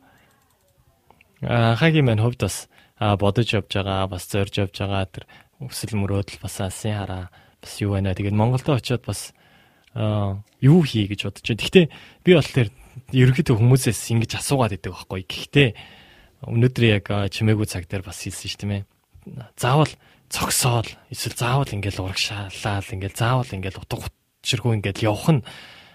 хагийн 1.79 2.03
маань 2.03 2.19
хувьд 2.19 2.43
бас 2.43 2.67
бодож 2.99 3.47
явж 3.55 3.71
байгаа, 3.71 4.07
бас 4.11 4.27
зорж 4.27 4.53
явж 4.59 4.75
байгаа 4.75 5.07
тэр 5.07 5.25
өсөл 5.63 5.95
мөрөөдөл 6.03 6.43
бас 6.43 6.59
алсын 6.59 6.99
хараа 6.99 7.31
бас 7.63 7.73
юу 7.79 7.95
байна. 7.95 8.11
Тэгээд 8.11 8.35
Монголд 8.35 8.67
очиод 8.67 9.07
бас 9.07 9.31
юу 9.95 10.83
хий 10.83 11.07
гэж 11.07 11.31
бодож 11.31 11.47
байна. 11.47 11.63
Гэхдээ 11.63 11.85
би 12.27 12.31
бол 12.35 12.51
тэр 12.51 12.67
ерөнхийдөө 13.15 13.55
хүмүүсээс 13.55 14.11
ингэж 14.19 14.31
асуугаад 14.43 14.75
идэг 14.75 14.91
байхгүй. 14.91 15.23
Гэхдээ 15.23 15.69
өнөөдөр 16.43 16.83
яг 16.91 17.07
чимээгүй 17.31 17.67
цаг 17.71 17.87
дээр 17.87 18.03
бас 18.03 18.19
хэлсэн 18.19 18.51
ш 18.51 18.55
тийм 18.59 18.83
ээ. 18.83 18.83
Заавал 19.55 19.91
цогсоол 20.27 20.91
эсвэл 21.07 21.39
заавал 21.39 21.71
ингээл 21.71 22.03
урагшаалал 22.03 22.83
ингээл 22.91 23.15
заавал 23.15 23.47
ингээл 23.47 23.79
утга 23.79 24.11
учиргүй 24.43 24.83
ингээл 24.83 25.07
явах 25.07 25.39
нь 25.39 25.41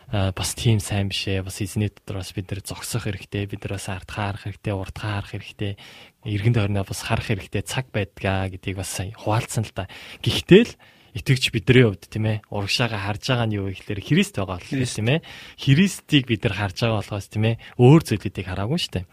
бас 0.09 0.57
тийм 0.57 0.81
сайн 0.81 1.13
биш 1.13 1.29
ээ. 1.29 1.45
Бас 1.45 1.61
эзний 1.61 1.93
дотор 1.93 2.25
бас 2.25 2.33
бид 2.33 2.49
нэр 2.49 2.65
зогсох 2.65 3.05
хэрэгтэй. 3.05 3.45
Бид 3.45 3.61
нар 3.69 3.77
бас 3.77 3.93
ард 3.93 4.09
хаарах 4.09 4.49
хэрэгтэй, 4.49 4.73
урд 4.73 4.97
хаарах 4.97 5.37
хэрэгтэй. 5.37 5.77
Иргэн 6.25 6.57
тойрноо 6.57 6.89
бас 6.89 7.05
харах 7.05 7.29
хэрэгтэй. 7.29 7.61
Цаг 7.61 7.93
байдгаа 7.93 8.49
гэдгийг 8.49 8.81
бас 8.81 8.89
хуваалцсан 9.21 9.69
л 9.69 9.77
та. 9.77 9.85
Гэхдээ 10.25 10.65
л 10.65 10.73
итгэвч 11.13 11.53
бидний 11.53 11.85
хувьд 11.85 12.09
тийм 12.09 12.25
ээ 12.25 12.41
урагшаага 12.49 12.97
харж 12.97 13.23
байгаа 13.29 13.47
нь 13.53 13.57
юу 13.61 13.69
вэ 13.69 13.77
гэхээр 13.77 14.01
Христ 14.01 14.41
байгаа 14.41 14.57
болохоор 14.57 14.89
тийм 14.89 15.09
ээ 15.13 15.21
Христийг 15.61 16.25
бид 16.25 16.41
нар 16.45 16.57
харж 16.57 16.77
байгаа 16.89 17.01
болохоос 17.05 17.29
тийм 17.29 17.45
ээ 17.53 17.61
өөр 17.77 18.01
зүйлүүдийг 18.09 18.47
хараагүй 18.49 18.79
шүү 18.81 18.93
дээ. 18.97 19.07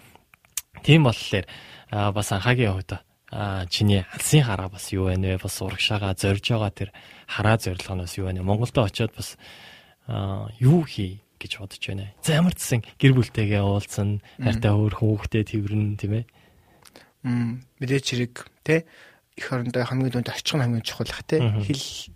Тийм 0.79 1.01
болохоор 1.03 1.45
бас 2.15 2.27
анхаагийн 2.31 2.71
хувьд 2.71 2.91
чиний 3.67 4.05
алсын 4.15 4.43
хараа 4.47 4.69
бас 4.71 4.91
юу 4.95 5.11
вэ? 5.11 5.39
Бас 5.39 5.55
урагшаага 5.59 6.15
зорж 6.15 6.45
байгаа 6.55 6.71
тэр 6.71 6.89
хараа 7.27 7.57
зорилгоноос 7.57 8.17
юу 8.17 8.29
вэ? 8.29 8.41
Монголд 8.41 8.77
очиод 8.77 9.13
бас 9.15 9.37
юу 10.59 10.85
хий 10.85 11.25
гэж 11.39 11.59
бодож 11.59 11.83
байна. 11.83 12.13
За 12.23 12.37
ямар 12.39 12.53
ч 12.55 12.63
гэсэн 12.63 12.81
гэр 12.97 13.13
бүлтэйгээ 13.17 13.61
уулзсан, 13.61 14.21
хайртай 14.39 14.71
өөр 14.71 14.93
хүүхдээ 14.97 15.43
тэрвэрнэ 15.45 15.97
тийм 15.99 16.13
ээ. 16.21 16.25
Мм 17.25 17.65
мэдээч 17.81 18.05
хэрэг 18.13 18.35
те 18.63 18.85
эх 19.35 19.47
орондоо 19.51 19.83
хамгийн 19.83 20.13
дүнд 20.13 20.31
очих 20.31 20.55
нь 20.55 20.63
хамгийн 20.63 20.85
чухал 20.85 21.11
ах 21.11 21.25
те 21.27 21.41
хэл 21.41 22.13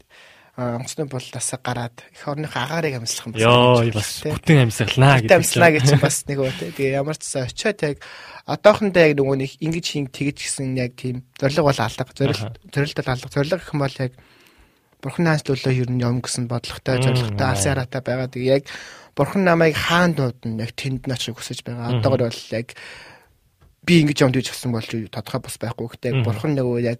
онцны 0.60 1.07
боллоос 1.07 1.49
гараад 1.64 2.03
эх 2.11 2.27
орныхоо 2.27 2.61
агаарыг 2.64 2.99
амьслах 2.99 3.27
юм 3.27 3.34
байна. 3.34 3.48
Йоо 3.48 3.91
бас 3.95 4.11
бүтэн 4.27 4.64
амьсгалнаа 4.68 5.19
гэдэг. 5.23 5.40
Амьслаа 5.40 5.72
гэж 5.72 5.88
бас 6.03 6.18
нэг 6.27 6.40
үү. 6.40 6.52
Тэгээ 6.76 6.99
ямар 6.99 7.15
ч 7.15 7.23
сан 7.31 7.48
очиод 7.48 7.80
яг 7.80 7.98
одоохондоо 8.44 9.03
яг 9.07 9.14
нөгөө 9.15 9.38
нэг 9.40 9.52
ингэж 9.64 9.86
хийн 9.88 10.07
тэгэж 10.11 10.38
гисэн 10.44 10.76
яг 10.76 10.99
тийм 10.99 11.23
зориг 11.40 11.64
бол 11.64 11.80
алга. 11.80 12.11
Зориг 12.11 12.40
зорилт 12.76 12.98
бол 12.99 13.11
алга. 13.15 13.30
Зориг 13.31 13.56
гэх 13.56 13.72
юм 13.72 13.80
бол 13.88 13.98
яг 14.03 14.11
Бурхан 15.00 15.26
хаанчлуулаа 15.32 15.74
ер 15.74 15.90
нь 15.90 16.04
юм 16.04 16.20
гэсэн 16.20 16.52
бодлоготой 16.52 17.00
зоригтой 17.00 17.48
алсын 17.48 17.72
хараатай 17.72 18.02
байгаа. 18.04 18.28
Тэгээ 18.28 18.56
яг 18.60 18.64
Бурхан 19.16 19.44
намайг 19.48 19.76
хаан 19.76 20.16
дуудана 20.16 20.64
яг 20.68 20.76
тэнд 20.76 21.08
нь 21.08 21.14
очиж 21.16 21.36
хүсэж 21.36 21.64
байгаа. 21.64 22.00
Одоогор 22.00 22.28
бол 22.28 22.44
яг 22.52 22.76
би 23.88 23.94
ингэж 24.04 24.18
юмд 24.28 24.36
гэж 24.36 24.52
хэлсэн 24.52 24.72
болж 24.76 24.92
тодорхой 24.92 25.42
бас 25.44 25.56
байхгүй. 25.56 25.88
Гэхдээ 25.88 26.14
Бурхан 26.28 26.54
нөгөө 26.60 26.80
яг 26.84 27.00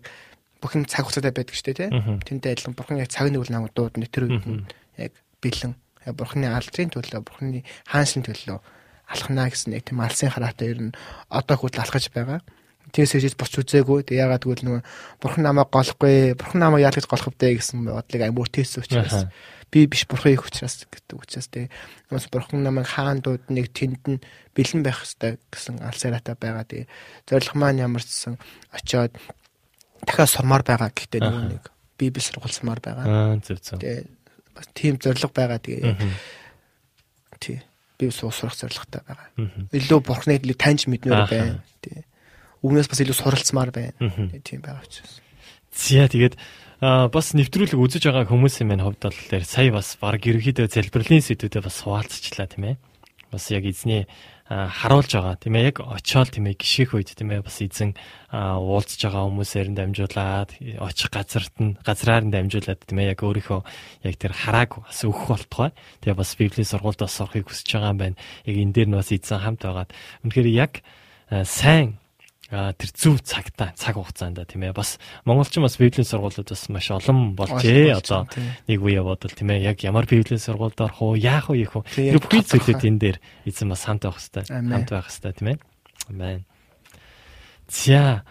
бүхэн 0.64 0.88
цаг 0.88 1.08
хугацаатай 1.08 1.36
байдаг 1.36 1.56
шүү 1.56 1.68
дээ 1.76 1.80
тийм. 1.92 2.20
Тэнтэй 2.24 2.52
адилхан 2.56 2.76
Бурхан 2.76 3.00
яг 3.04 3.12
цаг 3.12 3.28
нэг 3.32 3.44
үл 3.44 3.52
намайг 3.52 3.76
дуудана 3.76 4.08
тэр 4.08 4.32
үед 4.32 4.48
нь 4.48 4.64
яг 4.96 5.12
бэлэн 5.44 5.76
Бурханы 6.16 6.48
алдрын 6.48 6.92
төлөө 6.92 7.22
Бурханы 7.24 7.64
хаанчлын 7.88 8.26
төлөө 8.28 8.60
алхнаа 9.10 9.50
гэсэн 9.52 9.76
яг 9.76 9.84
тийм 9.88 10.00
алсын 10.00 10.32
хараатай 10.32 10.72
ер 10.72 10.80
нь 10.90 10.96
одоо 11.28 11.56
хүртэл 11.58 11.84
алхаж 11.84 12.08
байгаа. 12.14 12.40
Хийж 12.94 13.36
босч 13.38 13.54
үзээгүй. 13.62 14.04
Тэг 14.08 14.18
ягаад 14.18 14.44
гэвэл 14.44 14.66
нөгөө 14.66 14.82
бурхан 15.22 15.44
намайг 15.46 15.70
голохгүй, 15.70 16.34
бурхан 16.34 16.60
намайг 16.62 16.86
яалгаж 16.90 17.06
голох 17.06 17.30
вэ 17.30 17.60
гэсэн 17.62 17.86
бодлыг 17.86 18.22
амар 18.26 18.50
тээсэн 18.50 18.82
учраас 18.82 19.30
би 19.72 19.86
биш 19.86 20.08
бурхан 20.10 20.34
их 20.34 20.46
учраас 20.46 20.86
гэдэг 20.90 21.18
учраас 21.22 21.48
тэг. 21.54 21.70
Хүмүүс 22.10 22.28
бурхан 22.34 22.66
намайг 22.66 22.90
хаан 22.90 23.22
дууд 23.22 23.46
нэг 23.54 23.70
тэнд 23.70 24.02
нь 24.10 24.22
бэлэн 24.58 24.82
байх 24.82 25.06
хэрэгтэй 25.06 25.38
гэсэн 25.54 25.86
алсараатай 25.86 26.36
байгаа. 26.36 26.66
Тэг. 26.66 26.90
Зорилго 27.30 27.56
маань 27.62 27.86
ямар 27.86 28.02
ч 28.02 28.10
гэсэн 28.10 28.42
очиод 28.74 29.14
дахиад 30.02 30.34
сурмаар 30.34 30.66
байгаа 30.66 30.90
гэхдээ 30.90 31.22
нөгөө 31.22 31.46
нэг 31.54 31.64
би 32.02 32.10
би 32.10 32.20
сургуулсмаар 32.20 32.82
байгаа. 32.82 33.06
Аа 33.06 33.38
зөв 33.38 33.62
зөв. 33.62 33.78
Тэг. 33.78 34.10
Бас 34.58 34.66
тийм 34.74 34.98
зорилго 34.98 35.30
байгаа. 35.30 35.62
Тэгээ. 35.62 35.94
Тий. 37.38 37.62
Би 38.02 38.10
сурах 38.10 38.58
зорилготой 38.58 39.06
байгаа. 39.06 39.30
Илүү 39.70 40.00
бурхныг 40.02 40.42
таньж 40.58 40.90
мэднээр 40.90 41.30
байна. 41.30 41.62
Тий 41.86 42.09
өмнөөс 42.64 42.88
бас 42.92 43.02
илүү 43.04 43.18
суралцмаар 43.18 43.72
байна. 43.72 43.96
Тийм 44.44 44.62
байгаа 44.62 44.84
учраас. 44.84 45.20
Зя 45.70 46.10
тэгээд 46.10 46.36
бас 46.80 47.36
нэвтрүүлэг 47.36 47.76
үзэж 47.76 48.08
байгаа 48.08 48.28
хүмүүсийн 48.32 48.68
маань 48.72 48.84
хувьд 48.84 49.04
бол 49.04 49.44
сая 49.44 49.72
бас 49.72 50.00
баг 50.00 50.24
ерөөхдөө 50.24 50.68
залбирлын 50.72 51.24
сэдвүүдэд 51.24 51.64
бас 51.64 51.78
хуваалцчихлаа 51.84 52.48
тийм 52.48 52.64
ээ. 52.72 52.76
Бас 53.30 53.52
яг 53.54 53.68
эзний 53.68 54.08
харуулж 54.50 55.14
байгаа 55.14 55.38
тийм 55.38 55.62
ээ 55.62 55.70
яг 55.70 55.78
очиод 55.86 56.34
тийм 56.34 56.50
ээ 56.50 56.58
гişих 56.58 56.98
үед 56.98 57.14
тийм 57.14 57.30
ээ 57.30 57.46
бас 57.46 57.62
эзэн 57.62 57.94
уулзж 58.34 58.98
байгаа 59.06 59.30
хүмүүсээр 59.30 59.68
нь 59.70 59.78
дамжуулаад 59.78 60.50
очих 60.82 61.14
газарт 61.14 61.54
нь 61.62 61.78
газраар 61.86 62.26
нь 62.26 62.34
дамжуулаад 62.34 62.82
тийм 62.82 62.98
ээ 62.98 63.14
яг 63.14 63.22
өөрийнхөө 63.22 63.62
яг 64.10 64.16
тэр 64.18 64.34
харааг 64.34 64.82
бас 64.82 65.06
өгөх 65.06 65.30
болтугай. 65.30 65.72
Тэгээ 66.02 66.18
бас 66.18 66.34
библийн 66.34 66.66
сургуульд 66.66 66.98
бас 67.06 67.22
орохыг 67.22 67.46
хүсэж 67.46 67.70
байгаа 67.78 67.94
юм 67.94 68.00
байна. 68.02 68.18
Яг 68.50 68.56
энэ 68.58 68.74
дээр 68.74 68.90
нь 68.90 68.98
бас 68.98 69.12
эзэн 69.14 69.38
хамт 69.38 69.62
байгаад 69.62 69.92
үнэхээр 70.26 70.50
яг 70.50 70.74
сайн 71.46 72.02
тэр 72.50 72.90
зөв 72.98 73.22
цагтаа 73.22 73.78
цаг 73.78 74.02
хугацаанд 74.02 74.42
тийм 74.50 74.66
ээ. 74.66 74.74
Бас 74.74 74.98
монголчин 75.22 75.62
бас 75.62 75.78
библийн 75.78 76.06
сургуулиуд 76.06 76.50
бас 76.50 76.66
маш 76.74 76.90
олон 76.90 77.38
болжээ. 77.38 77.94
Одоо 77.94 78.26
нэг 78.66 78.80
үе 78.82 79.06
бодвол 79.06 79.38
тийм 79.38 79.54
ээ 79.54 79.70
яг 79.70 79.78
ямар 79.86 80.10
библийн 80.10 80.42
сургуульд 80.42 80.82
орох 80.82 81.02
уу 81.02 81.14
яах 81.14 81.54
вэ 81.54 81.70
үү? 81.70 81.86
Тэр 81.94 82.18
бүхий 82.18 82.42
зүйлүүд 82.42 82.90
энэ 82.90 83.02
дээр 83.06 83.18
эзэн 83.46 83.70
бас 83.70 83.86
хамт 83.86 84.10
байх 84.10 84.18
хэвээр 84.18 84.50
хамт 84.50 84.90
байх 84.90 85.08
хэвээр 85.14 85.38
тийм 85.38 85.50
ээ. 85.54 85.58
Амен 86.10 86.42
зя 87.70 88.26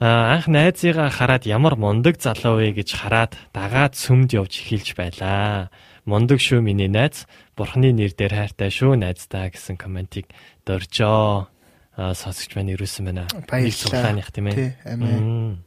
анх 0.00 0.48
найзыгаа 0.48 1.12
хараад 1.12 1.44
ямар 1.44 1.76
мундаг 1.76 2.16
залуу 2.16 2.64
вэ 2.64 2.80
гэж 2.80 2.96
хараад 2.96 3.36
дагаад 3.52 3.92
сүмд 3.92 4.32
явж 4.32 4.64
эхэлж 4.64 4.96
байлаа 4.96 5.68
мундаг 6.08 6.40
шүү 6.40 6.64
миний 6.64 6.88
найз. 6.88 7.28
Бурхны 7.52 7.92
нэр 7.92 8.16
дээр 8.16 8.32
хайртай 8.32 8.72
шүү 8.72 8.96
найздаа 8.96 9.52
гэсэн 9.52 9.76
комментиг 9.76 10.32
дөржөө 10.64 11.57
сонсогч 11.98 12.54
маань 12.54 12.72
ирүүлсэн 12.78 13.10
байна. 13.10 13.26
Баярлалаа. 13.50 14.22
Тийм 14.30 14.46
ээ. 14.46 14.78
Амин. 14.86 15.66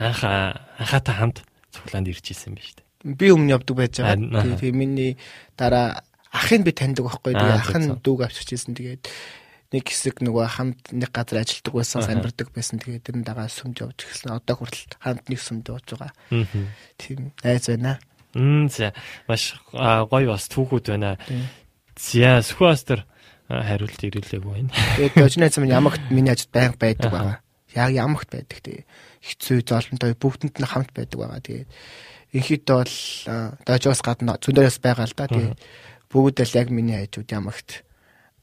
Анх 0.00 0.24
анхаатай 0.24 1.14
хамт 1.14 1.38
цуглаанд 1.68 2.08
ирж 2.08 2.32
исэн 2.32 2.56
биз 2.56 2.72
дээ. 2.80 3.12
Би 3.12 3.28
өмнө 3.28 3.60
явдаг 3.60 3.76
байж 3.76 4.00
байгаа. 4.00 4.56
Тэгээ 4.56 4.72
миний 4.72 5.20
дараа 5.56 6.00
ахыг 6.32 6.64
би 6.64 6.72
таньдаг 6.72 7.04
байхгүй. 7.04 7.36
Тэгээ 7.36 7.60
ах 7.60 7.76
нь 7.76 7.92
дүүг 8.00 8.20
авчирч 8.24 8.56
ирсэн. 8.56 8.72
Тэгээд 8.72 9.04
нэг 9.72 9.84
хэсэг 9.84 10.24
нөгөө 10.24 10.46
хамт 10.48 10.80
нэг 10.96 11.10
газар 11.12 11.44
ажилладаг 11.44 11.74
байсан, 11.76 12.00
санбардаг 12.04 12.48
байсан. 12.56 12.80
Тэгээд 12.80 13.04
тэрэн 13.04 13.24
дагаа 13.24 13.48
сүмд 13.52 13.84
явж 13.84 14.08
ирсэн. 14.08 14.32
Одоо 14.32 14.56
хүртэл 14.56 14.96
хамт 14.96 15.24
нэг 15.28 15.40
сүмд 15.40 15.68
явж 15.68 15.86
байгаа. 15.92 16.12
Тийм 16.96 17.36
найз 17.44 17.68
байна. 17.68 18.00
Мм 18.32 18.68
за 18.72 18.96
маш 19.28 19.60
гоё 19.72 20.32
бас 20.32 20.48
түүхүүд 20.48 20.88
байна. 20.92 21.20
За 22.00 22.40
Сүхбастер 22.40 23.04
хариулт 23.60 24.00
ирүүлээгүй 24.00 24.52
байна. 24.52 24.70
Тэгээд 24.96 25.14
дожнайц 25.20 25.56
минь 25.60 25.76
ямагт 25.76 26.02
миний 26.08 26.32
ажид 26.32 26.48
байнга 26.48 26.80
байдаг 26.80 27.10
байгаа. 27.12 27.38
Яг 27.76 27.90
ямагт 27.92 28.32
байдаг 28.32 28.58
тэгээ. 28.64 28.88
Хэцүү 29.20 29.58
золонтой 29.68 30.16
бүгдэнд 30.16 30.56
нь 30.56 30.70
хамт 30.70 30.90
байдаг 30.96 31.18
байгаа. 31.20 31.40
Тэгээд 31.44 31.68
инхийдээ 32.32 32.76
бол 32.80 32.96
дожоос 33.68 34.00
гадна 34.00 34.40
зөндөөс 34.40 34.78
байгаа 34.80 35.06
л 35.06 35.16
да. 35.16 35.28
Тэгээд 35.28 35.56
бүгд 36.08 36.38
л 36.40 36.56
яг 36.56 36.68
миний 36.72 36.96
хажууд 37.04 37.28
ямагт 37.28 37.84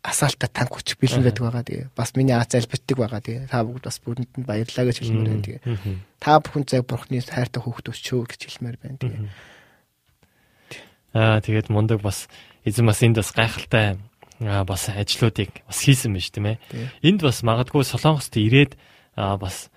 асаалтаа 0.06 0.49
танк 0.53 0.77
хүч 0.77 0.95
бэлэн 1.02 1.26
байдаг 1.26 1.44
байгаа. 1.44 1.65
Тэгээ 1.65 1.88
бас 1.98 2.14
миний 2.14 2.38
аз 2.38 2.53
залбитдаг 2.53 2.98
байгаа. 2.98 3.22
Тэгээ 3.26 3.49
та 3.49 3.65
бүгд 3.65 3.84
бас 3.90 3.98
бүгдэнд 3.99 4.31
нь 4.38 4.48
баярлалаа 4.48 4.86
гэж 4.88 4.98
хэлмээр 5.02 5.30
байна. 5.34 5.45
Тэгээ 5.49 5.61
та 6.22 6.40
бүхэн 6.40 6.64
цаг 6.69 6.86
бурхны 6.86 7.19
хайртай 7.19 7.61
хүүхдүүд 7.61 7.98
чөө 7.98 8.22
гэж 8.30 8.41
хэлмээр 8.45 8.77
байна. 8.80 9.02
Тэгээ 9.02 9.22
Аа 11.14 11.41
тэгээд 11.41 11.73
мундаг 11.73 12.06
бас 12.06 12.30
эзэн 12.61 12.86
бас 12.86 13.02
энд 13.02 13.18
бас 13.18 13.34
гайхалтай 13.34 13.98
бас 14.40 14.90
ажлуудыг 14.90 15.52
бас 15.68 15.80
хийсэн 15.84 16.16
байж 16.16 16.32
тийм 16.32 16.48
ээ. 16.56 16.57
Энд 17.03 17.22
бас 17.22 17.44
магадгүй 17.44 17.84
Солонгост 17.84 18.36
ирээд 18.40 18.80
бас 19.16 19.68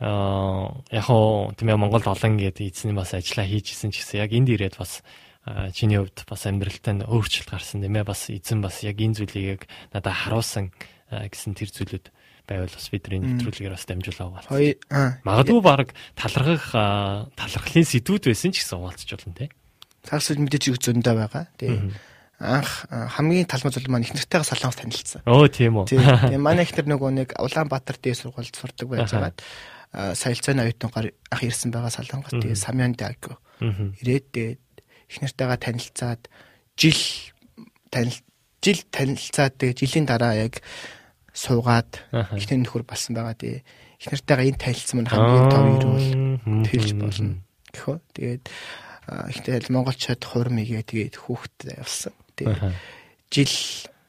яг 0.00 1.04
хоо 1.06 1.50
тийм 1.58 1.68
ээ 1.74 1.78
Монголд 1.78 2.06
олон 2.06 2.38
гээд 2.38 2.62
эзний 2.62 2.94
бас 2.94 3.14
ажиллаа 3.14 3.46
хийжсэн 3.46 3.90
ч 3.90 4.02
гэсэн 4.02 4.22
яг 4.22 4.30
энд 4.30 4.48
ирээд 4.50 4.78
бас 4.78 5.02
чиний 5.74 5.98
хувьд 5.98 6.22
бас 6.26 6.42
амьдралтай 6.46 7.02
өөрчлөлт 7.02 7.50
гарсан 7.50 7.82
тийм 7.82 7.98
ээ 7.98 8.06
бас 8.06 8.30
эзэн 8.30 8.62
бас 8.62 8.82
яг 8.86 8.98
энэ 9.02 9.18
зүйлийг 9.18 9.46
яг 9.58 9.62
надад 9.90 10.14
харуулсан 10.14 10.70
гэсэн 11.10 11.58
тэр 11.58 11.70
зүйлүүд 11.74 12.06
байвал 12.46 12.70
бас 12.70 12.86
бидний 12.90 13.18
нэвтрүүлгээр 13.22 13.74
бас 13.74 13.86
дамжуулаа 13.86 14.26
аа 14.90 15.18
Магадгүй 15.26 15.60
баг 15.62 15.94
талархах 16.14 16.66
аа, 16.74 17.30
талархлын 17.38 17.86
сэдвүүд 17.86 18.30
байсан 18.30 18.50
ч 18.54 18.62
гэсэн 18.62 18.78
хуваалцж 18.78 19.10
болно 19.14 19.34
те. 19.34 19.46
цаасж 20.02 20.38
мэдээж 20.38 20.64
их 20.74 20.78
зөндөө 20.82 21.14
байгаа. 21.14 21.46
Тэгээ 21.58 21.78
анх 22.42 22.86
а, 22.90 23.06
хамгийн 23.06 23.46
талмаз 23.46 23.78
бол 23.78 23.90
маань 23.94 24.02
их 24.02 24.14
нартайгаа 24.18 24.44
солонгос 24.50 24.78
танилцсан. 24.82 25.22
Оо 25.30 25.46
тийм 25.46 25.78
үү. 25.78 25.86
Тийм. 25.94 26.42
Манай 26.42 26.66
ихнэр 26.66 26.90
нөгөө 26.90 27.10
нэг 27.14 27.28
Улаанбаатар 27.38 27.96
дээд 28.02 28.18
сургуульд 28.18 28.58
сурдаг 28.58 28.86
байж 28.90 29.06
байгаад 29.14 29.38
а, 29.94 30.14
саялцааны 30.18 30.66
оюутангаар 30.66 31.14
ах 31.30 31.40
ирсэн 31.46 31.70
байгаа 31.70 31.94
солонгос 31.94 32.34
тэгээ 32.34 32.58
Самян 32.58 32.98
Даг 32.98 33.38
Мгм. 33.62 33.94
ирээд 34.02 34.26
тэгээд 34.34 34.60
их 35.06 35.18
нартайгаа 35.22 35.58
танилцаад 35.62 36.26
жил 36.74 36.98
танил 37.94 38.18
жил 38.58 38.80
танилцаад 38.90 39.54
жилийн 39.78 40.06
дараа 40.10 40.34
яг 40.34 40.58
суугаад 41.32 42.02
Аха. 42.10 42.36
ихний 42.36 42.58
нөхөр 42.60 42.82
болсон 42.82 43.14
байгаа. 43.14 43.38
Тэгээ 43.38 43.62
их 44.02 44.08
нартайгаа 44.10 44.46
энэ 44.50 44.58
танилцсан 44.58 44.96
маань 44.98 45.12
хамгийн 45.14 45.46
том 45.52 45.66
ирүүл 45.78 46.08
тэлж 46.66 46.90
болно. 46.98 47.32
Гэхөө 47.72 47.96
тэгээд 48.18 48.42
а, 49.06 49.28
ихтэй 49.30 49.60
Монголчууд 49.70 50.22
хурмигээ 50.26 50.82
тэгээд 50.82 51.14
хүүхэд 51.22 51.58
явсан. 51.78 52.12
Тэгээд 52.36 52.56
Аха. 52.58 52.72
жил 53.32 53.52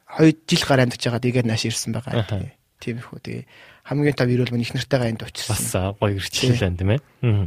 хоёр 0.08 0.34
жил 0.48 0.62
гар 0.68 0.80
амьдарч 0.84 1.02
байгаа 1.04 1.22
тэгээд 1.24 1.46
нааш 1.48 1.64
ирсэн 1.68 1.92
байгаа. 1.92 2.14
Аха. 2.22 2.38
Тэгээ 2.38 2.52
тиймэрхүү 2.84 3.18
тэгээ 3.24 3.44
хамгийн 3.84 4.16
том 4.16 4.28
ирүүл 4.32 4.52
мань 4.52 4.64
их 4.64 4.72
нартайгаа 4.72 5.08
энд 5.12 5.22
Бас 5.24 5.30
очирсан. 5.32 5.80
аа, 5.80 5.92
гоё 6.00 6.16
ирчлэл 6.16 6.56
байна 6.60 6.78
тийм 6.80 6.90
ээ. 6.96 7.00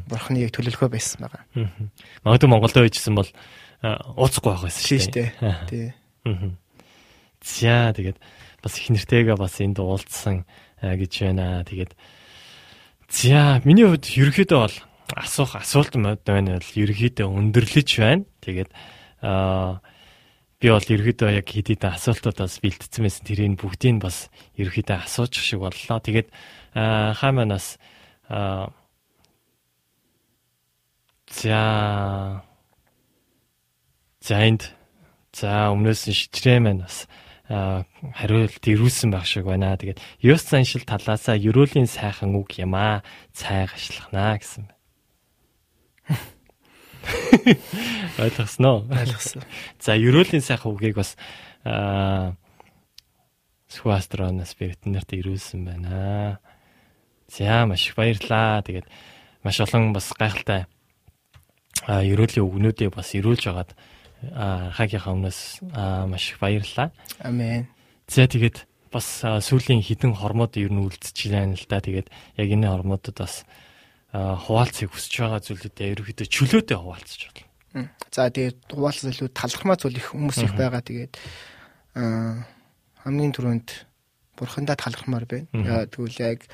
Бурхны 0.06 0.38
яг 0.46 0.52
төлөвлөгөө 0.54 0.90
байсан 0.94 1.20
байгаа. 1.26 1.44
Магадгүй 2.22 2.50
Монголд 2.50 2.78
байжсэн 2.78 3.16
бол 3.18 3.30
ууцгүй 3.82 4.50
байх 4.54 4.64
байсан 4.70 4.84
шүү 4.86 5.12
дээ. 5.14 5.14
дээ. 5.14 5.30
Аха. 5.42 5.66
Тий. 5.66 5.88
Мгм. 6.26 6.52
За 7.42 7.94
тэгээд 7.94 8.18
бас 8.62 8.74
их 8.78 8.88
нэртэйгээ 8.94 9.38
бас 9.38 9.56
энд 9.62 9.78
уулзсан 9.82 10.46
гэж 10.82 11.14
байна. 11.26 11.66
Тэгээд 11.66 11.94
за 13.10 13.62
миний 13.66 13.86
хувьд 13.86 14.06
ерөөхдөө 14.06 14.60
бол 14.62 14.78
асуух 15.18 15.56
асуулт 15.58 15.94
байна 15.98 16.58
бол 16.62 16.70
ерөөхдөө 16.76 17.28
өндөрлөж 17.34 17.90
байна. 17.98 18.26
Тэгээд 18.46 18.70
аа 19.26 19.82
би 20.62 20.68
бол 20.74 20.82
ерөөхдөө 20.82 21.30
яг 21.38 21.48
хэд 21.48 21.78
хэдэн 21.78 21.94
асуултуудаас 21.94 22.58
бэлдсэн 22.64 23.04
байсан. 23.06 23.24
Тэрийг 23.26 23.62
бүгдийг 23.62 24.02
бас 24.02 24.30
ерөөхдөө 24.58 24.98
асуучих 25.06 25.44
шиг 25.44 25.62
боллоо. 25.62 26.00
Тэгээд 26.02 26.30
аа 26.74 27.14
хайманаас 27.14 27.78
аа 28.30 28.74
за 31.30 32.42
за 34.22 34.36
энд 34.42 34.78
За 35.38 35.70
өмнөөс 35.70 36.10
нь 36.10 36.18
шитрээ 36.18 36.58
маань 36.58 36.82
бас 36.82 37.06
хариулт 37.46 38.64
ирүүлсэн 38.66 39.14
байх 39.14 39.30
шиг 39.30 39.46
байна. 39.46 39.78
Тэгээд 39.78 40.02
ёс 40.26 40.42
заншил 40.50 40.82
талаасаа 40.82 41.38
ерөөлийн 41.38 41.86
сайхан 41.86 42.34
үг 42.34 42.58
юм 42.58 42.74
аа. 42.74 43.06
Цайгашлахнаа 43.38 44.42
гэсэн. 44.42 44.66
Ойлгосноо. 48.24 48.86
Ойлгосон. 48.90 49.44
За 49.80 49.96
ерөөлийн 49.96 50.44
сайхан 50.44 50.74
үгийг 50.74 50.98
бас 51.00 51.16
аа 51.64 52.36
Суастроноос 53.68 54.56
би 54.56 54.72
биднэрт 54.72 55.12
ирүүлсэн 55.12 55.68
байна. 55.68 56.40
За 57.28 57.66
маш 57.68 57.90
их 57.92 57.96
баярлаа. 58.00 58.64
Тэгээд 58.64 58.88
маш 59.44 59.60
олон 59.60 59.92
бас 59.92 60.16
гайхалтай 60.16 60.66
а 61.86 62.02
ерөөлийн 62.04 62.48
үгнүүдийг 62.48 62.96
бас 62.96 63.12
ирүүлж 63.14 63.44
хагаад 63.44 63.76
а 64.34 64.72
хагийнхаа 64.74 65.14
өмнөөс 65.14 65.40
аа, 65.76 66.08
маш 66.08 66.32
их 66.32 66.40
баярлалаа. 66.40 66.96
Амен. 67.20 67.68
За 68.08 68.26
тэгээд 68.26 68.66
бас 68.92 69.24
аа, 69.24 69.44
сүүлийн 69.44 69.84
хідэн 69.84 70.16
хормууд 70.16 70.58
ер 70.58 70.72
нь 70.72 70.82
үлдчихэж 70.82 71.32
байна 71.32 71.54
л 71.54 71.66
да. 71.68 71.84
Тэгээд 71.84 72.08
яг 72.40 72.48
энэ 72.48 72.72
хормуудад 72.72 73.20
бас 73.20 73.44
аа, 73.44 73.67
хуваалцыг 74.16 74.88
хүсэж 74.92 75.14
байгаа 75.20 75.42
зүйлүүдээ 75.44 75.92
ерөөхдөө 75.92 76.28
чөлөөтэй 76.32 76.78
хуваалцаж 76.80 77.22
байна. 77.28 77.48
М. 77.76 77.88
За 78.08 78.32
тэгээд 78.32 78.72
хуваалцсан 78.72 79.12
илүү 79.12 79.30
талархмаа 79.36 79.76
зүйл 79.76 80.00
их 80.00 80.08
хүмүүс 80.16 80.38
их 80.48 80.54
байгаа. 80.56 80.80
Тэгээд 80.80 81.14
хамгийн 83.04 83.34
түрүүнд 83.36 83.70
бурхандаа 84.40 84.80
талархмаар 84.80 85.28
байна. 85.28 85.48
Яа 85.52 85.84
тэгвэл 85.92 86.18
яг 86.24 86.48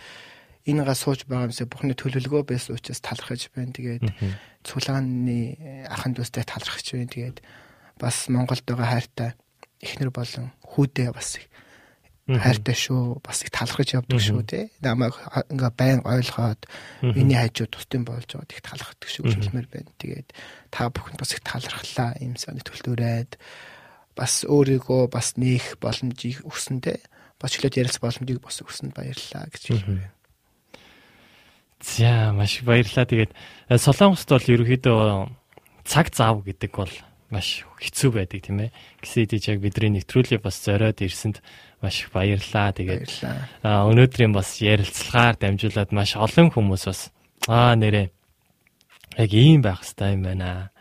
энэ 0.66 0.82
га 0.82 0.98
сууж 0.98 1.30
байгаа 1.30 1.54
юмсаа 1.54 1.70
бурхны 1.70 1.94
төлөвлөгөө 1.94 2.44
байсан 2.50 2.74
учраас 2.74 3.06
талархаж 3.06 3.54
байна. 3.54 3.76
Тэгээд 3.76 4.04
цулааны 4.66 5.86
ахын 5.94 6.18
дүүстэй 6.18 6.48
талархаж 6.48 6.88
байна. 6.90 7.14
Тэгээд 7.14 7.38
бас 8.02 8.28
Монголд 8.34 8.66
байгаа 8.66 8.98
хайртай 8.98 9.38
эхнэр 9.78 10.10
болон 10.10 10.50
хүүдээ 10.66 11.14
бас 11.14 11.38
их 11.38 11.46
хайртай 12.28 12.76
шүү. 12.76 13.20
Бас 13.20 13.44
их 13.44 13.52
талархаж 13.52 14.00
явдаг 14.00 14.20
шүү 14.24 14.44
те. 14.48 14.72
Намайг 14.80 15.18
ингээ 15.52 15.72
байн 15.76 16.00
ойлгоод 16.08 16.64
миний 17.04 17.36
хайжууд 17.36 17.72
тусдын 17.76 18.08
болж 18.08 18.28
байгаад 18.32 18.56
их 18.56 18.64
талархдаг 18.64 19.10
шүү 19.12 19.28
хэлмээр 19.28 19.68
байна. 19.68 19.92
Тэгээд 20.00 20.30
та 20.72 20.88
бүхэнд 20.88 21.20
бас 21.20 21.36
их 21.36 21.44
талархлаа 21.44 22.16
юм 22.24 22.40
санаа 22.40 22.64
төлтөрөөд 22.64 23.32
бас 24.16 24.34
өөрийгөө 24.48 25.12
бас 25.12 25.36
нээх 25.36 25.82
боломжийг 25.84 26.48
өгсөндөө 26.48 26.98
бас 27.42 27.52
чөлөөт 27.52 27.80
ярилцах 27.82 28.04
боломжийг 28.08 28.40
бас 28.40 28.64
өгсөнд 28.64 28.96
баярлалаа 28.96 29.52
гэж 29.52 29.64
хэлмээр 29.68 30.08
байна. 30.08 30.16
За 31.84 32.32
маш 32.32 32.64
баярлалаа. 32.64 33.04
Тэгээд 33.04 33.36
э, 33.36 33.76
Солонгост 33.76 34.32
бол 34.32 34.48
ерөөхдөө 34.48 35.28
цаг 35.84 36.08
зав 36.16 36.40
гэдэг 36.48 36.72
бол 36.72 36.94
маш 37.28 37.68
хэцүү 37.82 38.10
байдаг 38.16 38.40
тийм 38.46 38.64
ээ. 38.64 38.72
Гэсэн 39.04 39.20
хэдий 39.28 39.40
ч 39.44 39.46
яг 39.52 39.60
бидний 39.60 40.00
нэвтрүүлгийг 40.00 40.40
бас 40.40 40.62
зориод 40.64 41.02
ирсэнд 41.04 41.44
маш 41.84 42.08
их 42.08 42.10
баярлалаа. 42.16 42.72
Тэгээд 42.72 43.12
өнөөдрийн 43.62 44.32
бас 44.32 44.64
ярилцлагаар 44.64 45.36
дамжуулаад 45.36 45.92
маш 45.92 46.16
олон 46.16 46.48
хүмүүс 46.56 46.84
бас 46.88 47.12
аа 47.52 47.76
нэрээ 47.76 48.08
яг 49.20 49.32
ийм 49.36 49.60
байх 49.62 49.84
хэрэгтэй 49.84 50.16
юм 50.16 50.24
байна. 50.24 50.72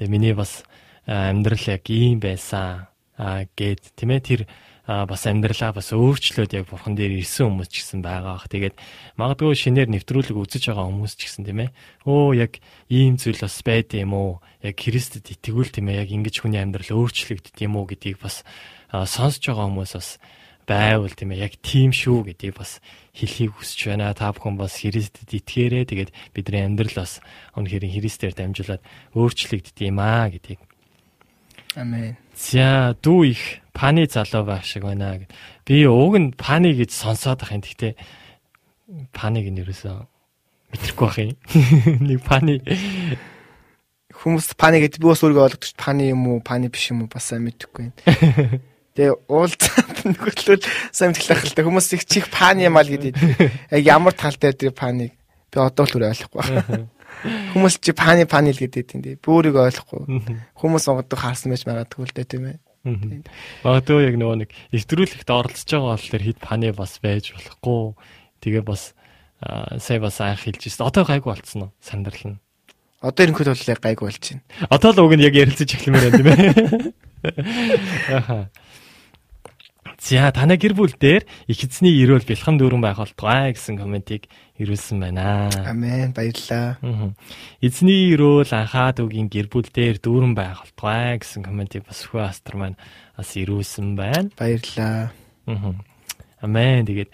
Тэгээ 0.00 0.10
миний 0.10 0.32
бас 0.32 0.64
амьдрал 1.04 1.64
яг 1.68 1.84
ийм 1.92 2.18
байсан 2.18 2.88
а 3.16 3.44
гэд 3.52 3.94
тийм 3.96 4.10
ээ 4.16 4.20
тэр 4.24 4.40
бас 4.86 5.26
амьдралаа 5.26 5.74
бас 5.74 5.90
өөрчлөөд 5.90 6.62
яг 6.62 6.70
бурхан 6.70 6.94
дээр 6.94 7.18
ирсэн 7.18 7.50
хүмүүс 7.50 7.68
ч 7.68 7.82
гэсэн 7.82 8.06
байгаа 8.06 8.38
бах. 8.38 8.46
Тэгээд 8.46 8.78
магадгүй 9.18 9.58
шинээр 9.58 9.90
нэвтрүүлэг 9.90 10.38
үзэж 10.38 10.70
байгаа 10.70 10.86
хүмүүс 10.86 11.14
ч 11.18 11.26
гэсэн 11.26 11.42
тийм 11.42 11.58
ээ. 11.66 11.70
Өө 12.06 12.38
яг 12.38 12.62
ийм 12.86 13.18
зүйл 13.18 13.42
бас 13.42 13.58
байд 13.66 13.90
юм 13.98 14.14
уу? 14.14 14.38
Яг 14.62 14.78
Христэд 14.78 15.26
итгэвэл 15.26 15.74
тийм 15.74 15.90
ээ 15.90 16.06
яг 16.06 16.10
ингэж 16.14 16.34
хүний 16.38 16.62
амьдрал 16.62 17.02
өөрчлөгддөг 17.02 17.58
юм 17.66 17.82
уу 17.82 17.90
гэдгийг 17.90 18.22
бас 18.22 18.46
сонсож 18.94 19.42
байгаа 19.42 19.66
хүмүүс 19.74 19.92
бас 19.98 20.08
байвал 20.66 21.14
тийм 21.14 21.30
ээ 21.32 21.46
яг 21.46 21.54
тийм 21.62 21.94
шүү 21.94 22.28
гэдгийг 22.34 22.58
бас 22.58 22.82
хэлхийг 23.14 23.54
хүсэж 23.54 23.80
байна. 23.94 24.12
Та 24.12 24.34
бүхэн 24.34 24.58
бас 24.58 24.82
Христэд 24.82 25.30
итгээрэй. 25.30 25.86
Тэгээд 25.86 26.10
бидний 26.34 26.66
амьдрал 26.66 27.06
бас 27.06 27.22
өнөхөр 27.54 27.86
Христээр 27.86 28.34
дамжуулаад 28.34 28.82
өөрчлөгддөг 29.14 29.86
юм 29.86 29.98
аа 30.02 30.28
гэдгийг 30.28 30.60
Амен. 31.76 32.16
За 32.32 32.96
дүү 33.04 33.36
их 33.36 33.42
паны 33.76 34.08
залуу 34.08 34.48
байх 34.48 34.64
шиг 34.64 34.88
байна 34.88 35.20
гэд. 35.20 35.32
Би 35.68 35.84
уг 35.84 36.16
нь 36.16 36.32
паны 36.32 36.72
гэж 36.72 36.88
сонсоод 36.88 37.44
ах 37.44 37.52
юм. 37.52 37.60
Гэхдээ 37.60 37.94
паныг 39.12 39.44
нь 39.44 39.60
ерөөсөө 39.60 39.96
мэдрэхгүй 40.72 41.04
бах 41.04 41.18
юм. 41.20 41.36
Нэг 42.08 42.24
паны 42.24 42.64
Хүмүүс 44.16 44.56
пани 44.56 44.80
гэдэг 44.80 45.04
би 45.04 45.12
бас 45.12 45.20
өөрийгөө 45.20 45.44
ойлгодог 45.52 45.76
пани 45.76 46.08
юм 46.08 46.24
уу, 46.32 46.40
пани 46.40 46.72
биш 46.72 46.88
юм 46.88 47.04
уу 47.04 47.12
бас 47.12 47.28
мэдэхгүй 47.36 47.92
байна. 47.92 48.64
Тэгээ 48.96 49.14
уулзаад 49.28 49.96
нөгөөдлөл 50.08 50.64
сайн 50.90 51.12
мэдлэх 51.12 51.44
л 51.44 51.52
та 51.52 51.62
хүмүүс 51.62 51.88
их 51.94 52.08
чих 52.08 52.32
пани 52.32 52.64
юм 52.64 52.80
аа 52.80 52.84
л 52.88 52.92
гэдэг. 52.96 53.12
Яг 53.76 53.82
ямар 53.84 54.16
тал 54.16 54.32
дээр 54.32 54.56
тэр 54.56 54.72
паниг 54.72 55.12
би 55.52 55.56
одоо 55.60 55.84
л 55.84 55.94
өөр 56.00 56.08
ойлгохгүй 56.16 56.40
байна. 56.40 56.88
Хүмүүс 57.52 57.76
чи 57.84 57.92
пани 57.92 58.24
пани 58.24 58.56
л 58.56 58.60
гэдэг. 58.60 59.20
Би 59.20 59.28
өөрийгөө 59.28 59.68
ойлгохгүй. 59.68 60.02
Хүмүүс 60.56 60.88
онгодог 60.88 61.20
харсан 61.20 61.52
байж 61.52 61.68
магадгүй 61.68 62.08
л 62.08 62.16
дээ 62.16 62.24
тийм 62.24 62.44
ээ. 62.48 62.58
Магадгүй 63.66 64.06
яг 64.06 64.16
нөгөө 64.16 64.36
нэг 64.46 64.50
нэвтрүүлэгт 64.72 65.28
оролцож 65.28 65.66
байгаа 65.66 65.96
бол 65.98 66.10
тэр 66.14 66.22
хит 66.22 66.38
паны 66.38 66.70
бас 66.70 66.96
байж 67.02 67.34
болохгүй. 67.34 67.98
Тэгээ 68.40 68.62
бас 68.62 68.94
сая 69.82 70.00
бас 70.00 70.20
анх 70.22 70.46
хэлж 70.46 70.70
ирсэн. 70.70 70.86
Одоо 70.86 71.04
гайгүй 71.04 71.34
болцсон 71.34 71.68
уу? 71.68 71.74
Сандрал 71.82 72.38
нь. 72.38 72.38
Одоо 73.02 73.26
хөл 73.34 73.52
бол 73.52 73.68
яг 73.68 73.80
гайг 73.82 74.00
болж 74.00 74.22
байна. 74.22 74.42
Одоо 74.70 74.90
л 74.94 75.02
уг 75.04 75.14
нь 75.18 75.26
яг 75.26 75.34
ярилцаж 75.34 75.68
эхлэмээр 75.68 76.04
байна 76.08 76.16
тийм 76.16 76.28
ээ. 76.30 76.94
Аха. 78.18 78.38
За 79.98 80.28
танай 80.30 80.60
гэр 80.60 80.76
бүл 80.76 80.92
дээр 80.92 81.24
их 81.48 81.64
эзний 81.64 81.96
өрөөл 82.04 82.28
бэлхэн 82.28 82.60
дүүрэн 82.60 82.84
байх 82.84 83.00
болтугай 83.00 83.56
гэсэн 83.56 83.80
комментиг 83.80 84.28
ирүүлсэн 84.60 85.00
байна. 85.00 85.48
Амен. 85.64 86.12
Баярлалаа. 86.12 86.76
Эзний 87.64 88.12
өрөөл 88.12 88.52
анхаад 88.52 89.00
үгийн 89.00 89.32
гэр 89.32 89.48
бүл 89.48 89.64
дээр 89.64 89.96
дүүрэн 89.96 90.36
байх 90.36 90.68
болтугай 90.68 91.16
гэсэн 91.16 91.40
комментиг 91.40 91.88
бас 91.88 92.04
хөө 92.12 92.28
астар 92.28 92.56
маань 92.60 92.78
бас 93.16 93.32
ирүүлсэн 93.40 93.96
байна. 93.96 94.28
Баярлалаа. 94.36 95.16
Амен. 96.44 96.84
Тэгээд 96.84 97.10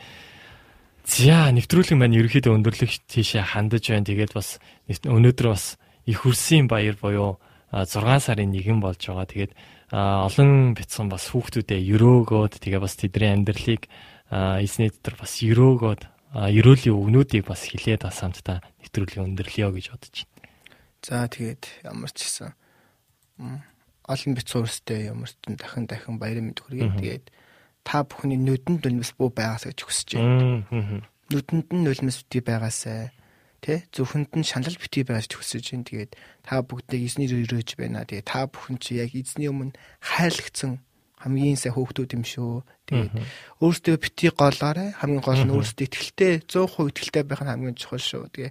за 1.07 1.55
нэвтрүүлэг 1.55 1.95
маань 1.95 2.19
ерөөхдөө 2.19 2.51
өндөрлөх 2.51 2.93
тийшээ 3.07 3.47
хандаж 3.47 3.95
байна. 3.95 4.11
Тэгээд 4.11 4.35
бас 4.35 4.59
өнөөдөр 4.91 5.49
бас 5.55 5.79
их 6.07 6.27
хөрсийн 6.27 6.67
баяр 6.67 6.99
буюу 6.99 7.39
а, 7.71 7.87
6 7.87 8.27
сарын 8.27 8.51
1 8.51 8.83
болж 8.83 8.99
байгаа. 8.99 9.27
Тэгээд 9.31 9.53
олон 9.93 10.73
бяцхан 10.73 11.13
бас 11.13 11.29
хүүхдүүдэд 11.29 11.85
өрөөгөөд 11.85 12.65
тэгээ 12.65 12.81
бас 12.81 12.97
тэдний 12.97 13.29
амьдралыг 13.29 13.93
эзний 14.33 14.89
дотор 14.89 15.21
бас 15.21 15.37
өрөөгөөд 15.45 16.03
өрөөлийн 16.33 16.97
өгнүүдийг 16.97 17.45
бас 17.45 17.69
хилээд 17.69 18.09
бас 18.09 18.25
хамтдаа 18.25 18.65
нэвтрүүлгийн 18.81 19.37
өндөрлөё 19.37 19.69
гэж 19.69 19.87
бодож 19.93 20.17
байна. 20.25 20.49
За 21.05 21.29
тэгээд 21.29 21.85
ямар 21.85 22.09
ч 22.09 22.25
гэсэн 22.25 22.57
олон 24.09 24.33
бит 24.33 24.49
суурстай 24.49 25.13
ямар 25.13 25.29
ч 25.29 25.37
дахин 25.45 25.85
дахин 25.85 26.17
баярын 26.17 26.57
мэд 26.57 26.65
хүргэе. 26.65 26.89
Тэгээд 26.97 27.25
та 27.85 28.01
бүхний 28.09 28.41
нүдэнд 28.41 28.81
нулимс 28.81 29.13
бүү 29.13 29.29
байгаас 29.29 29.69
гэж 29.69 29.79
хүсэж 29.85 30.09
байна. 30.17 30.65
Нүдэнд 31.29 31.69
нь 31.69 31.85
нулимс 31.85 32.25
бити 32.25 32.41
байгаасай. 32.41 33.13
Тэ 33.63 33.87
зөвхөнд 33.95 34.35
нь 34.35 34.43
шанал 34.43 34.75
байгаас 34.75 35.31
ч 35.31 35.39
хүсэж 35.39 35.65
байна. 35.71 35.87
Тэгээд 35.87 36.11
та 36.43 36.67
бүгдээ 36.67 37.01
эзнэр 37.07 37.47
өрөөж 37.47 37.79
байна. 37.79 38.03
Тэгээд 38.03 38.27
та 38.27 38.51
бүхэн 38.51 38.83
чи 38.83 38.99
яг 38.99 39.15
эзний 39.15 39.47
өмнө 39.47 39.79
хайрлагдсан 40.03 40.83
хамгийн 41.23 41.55
сайн 41.55 41.79
хөөхтүүд 41.79 42.19
юм 42.19 42.27
шүү. 42.27 42.67
Тэгээд 42.91 43.15
өөрсдөө 43.63 43.97
бити 44.03 44.35
голоорой 44.35 44.91
хамгийн 44.99 45.23
гол 45.23 45.43
нь 45.47 45.55
өөрсдөө 45.55 45.87
ихтэлтэй 45.87 46.33
100% 46.51 46.91
ихтэлтэй 46.91 47.23
байх 47.23 47.43
нь 47.47 47.51
хамгийн 47.55 47.79
чухал 47.79 48.03
шүү. 48.03 48.27
Тэгээ 48.35 48.51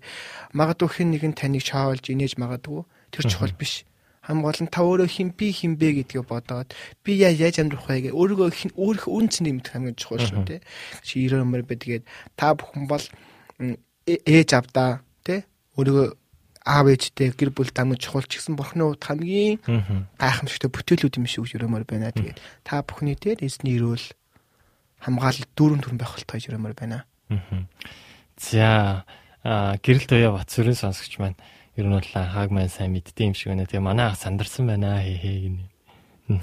магадгүй 0.56 0.88
хэн 0.88 1.12
нэгэн 1.12 1.36
таныг 1.36 1.64
чаавалж 1.68 2.08
инээж 2.08 2.40
магадгүй 2.40 2.88
тэр 3.12 3.26
чухал 3.28 3.52
биш. 3.60 3.84
Хам 4.24 4.40
гол 4.48 4.56
нь 4.56 4.72
та 4.72 4.88
өөрөө 4.88 5.10
хин 5.12 5.36
би 5.36 5.52
хин 5.52 5.76
бэ 5.76 6.08
гэдгийг 6.08 6.24
бодоод 6.32 6.72
би 7.04 7.20
яа 7.20 7.36
яаж 7.36 7.60
амьдрах 7.60 7.92
вэ 7.92 8.08
гэ 8.08 8.16
өөрийгөө 8.16 8.50
хин 8.56 8.72
өөрөх 8.80 9.12
үн 9.12 9.28
цэнийг 9.28 9.60
мэдэх 9.60 9.76
хамгийн 9.76 10.00
чухал 10.00 10.24
шүү 10.24 10.48
те. 10.48 10.64
Чи 11.04 11.28
ирэмэр 11.28 11.68
бэ 11.68 11.76
тэгээд 11.76 12.04
та 12.40 12.56
бүхэн 12.56 12.88
бол 12.88 13.04
ээж 14.26 14.50
авдаа 14.58 15.00
те 15.24 15.46
өөрийгөө 15.78 16.08
аав 16.66 16.86
ээжтэй 16.94 17.34
гэр 17.34 17.50
бүл 17.56 17.74
тамиг 17.74 17.98
чухал 18.02 18.26
ч 18.28 18.38
гэсэн 18.38 18.54
бурхны 18.54 18.86
хувьд 18.86 19.02
хамгийн 19.02 19.58
гайхамшигтай 20.18 20.70
бүтээлүүд 20.70 21.18
юм 21.18 21.26
шиг 21.26 21.50
өрөмөр 21.50 21.86
байна. 21.90 22.14
Тэгээд 22.14 22.38
та 22.62 22.86
бүхний 22.86 23.18
дээр 23.18 23.42
эзний 23.42 23.82
ирүүл 23.82 24.06
хамгаалал 25.02 25.50
дүүрэн 25.58 25.82
төрн 25.82 25.98
байх 25.98 26.14
болтой 26.14 26.38
өрөмөр 26.38 26.74
байна. 26.78 27.06
За 28.38 29.06
гэрэл 29.42 30.06
туяа 30.06 30.38
бат 30.38 30.54
сүрэн 30.54 30.78
сонсогч 30.78 31.18
маань 31.18 31.38
ер 31.74 31.86
нь 31.90 31.98
бол 31.98 32.06
хааг 32.06 32.54
маань 32.54 32.70
сайн 32.70 32.94
мэддэг 32.94 33.34
юм 33.34 33.34
шиг 33.34 33.50
байна. 33.50 33.66
Тэгээ 33.66 33.82
манай 33.82 34.14
ах 34.14 34.22
сандарсан 34.22 34.70
байна 34.70 35.02
хээ 35.02 35.18
хээ 35.18 35.38
гинэ. 35.50 35.66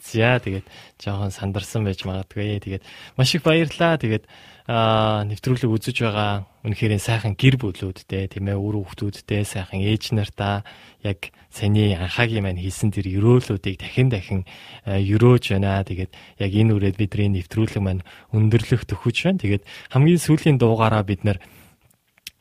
За 0.00 0.40
тэгээд 0.40 0.66
жоохон 0.96 1.30
сандарсан 1.30 1.84
байж 1.84 2.00
магадгүй. 2.08 2.64
Тэгээд 2.64 2.84
маш 3.20 3.34
их 3.34 3.44
баярлалаа. 3.44 4.00
Тэгээд 4.00 4.24
нэвтрүүлэг 4.66 5.70
үзэж 5.70 6.02
байгаа 6.02 6.50
үнэхээр 6.66 6.98
сайхан 6.98 7.38
гэр 7.38 7.54
бүлүүдтэй 7.62 8.26
тийм 8.34 8.50
ээ 8.50 8.58
үр 8.58 8.82
хүүхдүүдтэй 8.82 9.46
сайхан 9.46 9.78
ээж 9.78 10.10
нартаа 10.10 10.66
яг 11.06 11.30
саний 11.54 11.94
анхаагийн 11.94 12.42
маань 12.42 12.58
хийсэн 12.58 12.90
тэр 12.90 13.06
өрөөлүүдийг 13.06 13.78
дахин 13.78 14.10
дахин 14.10 14.42
өрөөж 14.82 15.44
байна. 15.54 15.86
Тэгээд 15.86 16.10
яг 16.42 16.50
энэ 16.50 16.74
үрээд 16.74 16.98
бидний 16.98 17.30
нэвтрүүлэг 17.38 17.78
маань 17.78 18.02
өндөрлөх 18.34 18.82
төхөж 18.90 19.16
байна. 19.30 19.38
Тэгээд 19.38 19.62
хамгийн 19.94 20.18
сүүлийн 20.18 20.58
дуугаараа 20.58 21.06
бид 21.06 21.22
нэр 21.22 21.38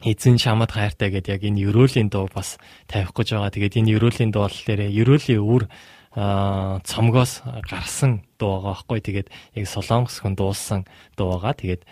эзэн 0.01 0.41
шамад 0.41 0.73
хайртай 0.73 1.13
гэдээ 1.13 1.37
яг 1.37 1.43
энэ 1.45 1.61
өрөөлийн 1.69 2.09
дуу 2.09 2.25
бас 2.33 2.57
тавих 2.89 3.13
гэж 3.13 3.37
байгаа. 3.37 3.53
Тэгээд 3.53 3.77
энэ 3.85 3.93
өрөөлийн 4.01 4.33
дуу 4.33 4.49
болохоор 4.49 4.81
өрөөлийн 4.89 5.45
үр 5.45 5.69
цомгоос 6.15 7.45
гарсан 7.69 8.25
дуу 8.41 8.59
байгаа 8.59 8.81
байхгүй. 8.81 8.99
Тэгээд 9.03 9.27
яг 9.61 9.65
солонгос 9.69 10.25
хүн 10.25 10.35
дуулсан 10.35 10.81
дуу 11.15 11.37
байгаа. 11.37 11.53
Тэгээд 11.53 11.83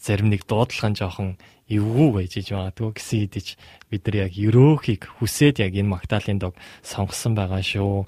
зарим 0.00 0.28
нэг 0.28 0.44
дуудлага 0.44 0.88
нь 0.92 0.98
жоохон 0.98 1.30
эвгүй 1.68 2.08
байж 2.12 2.32
иж 2.36 2.52
магадгүй 2.52 2.92
гэсэн 2.92 3.18
хэдиж 3.24 3.46
бид 3.88 4.02
нар 4.04 4.16
яг 4.28 4.32
өрөөхийг 4.36 5.02
хүсээд 5.16 5.64
яг 5.64 5.72
энэ 5.72 5.92
магтаалын 5.96 6.38
дог 6.40 6.54
сонгосон 6.84 7.32
байгаа 7.32 7.64
шүү. 7.64 8.04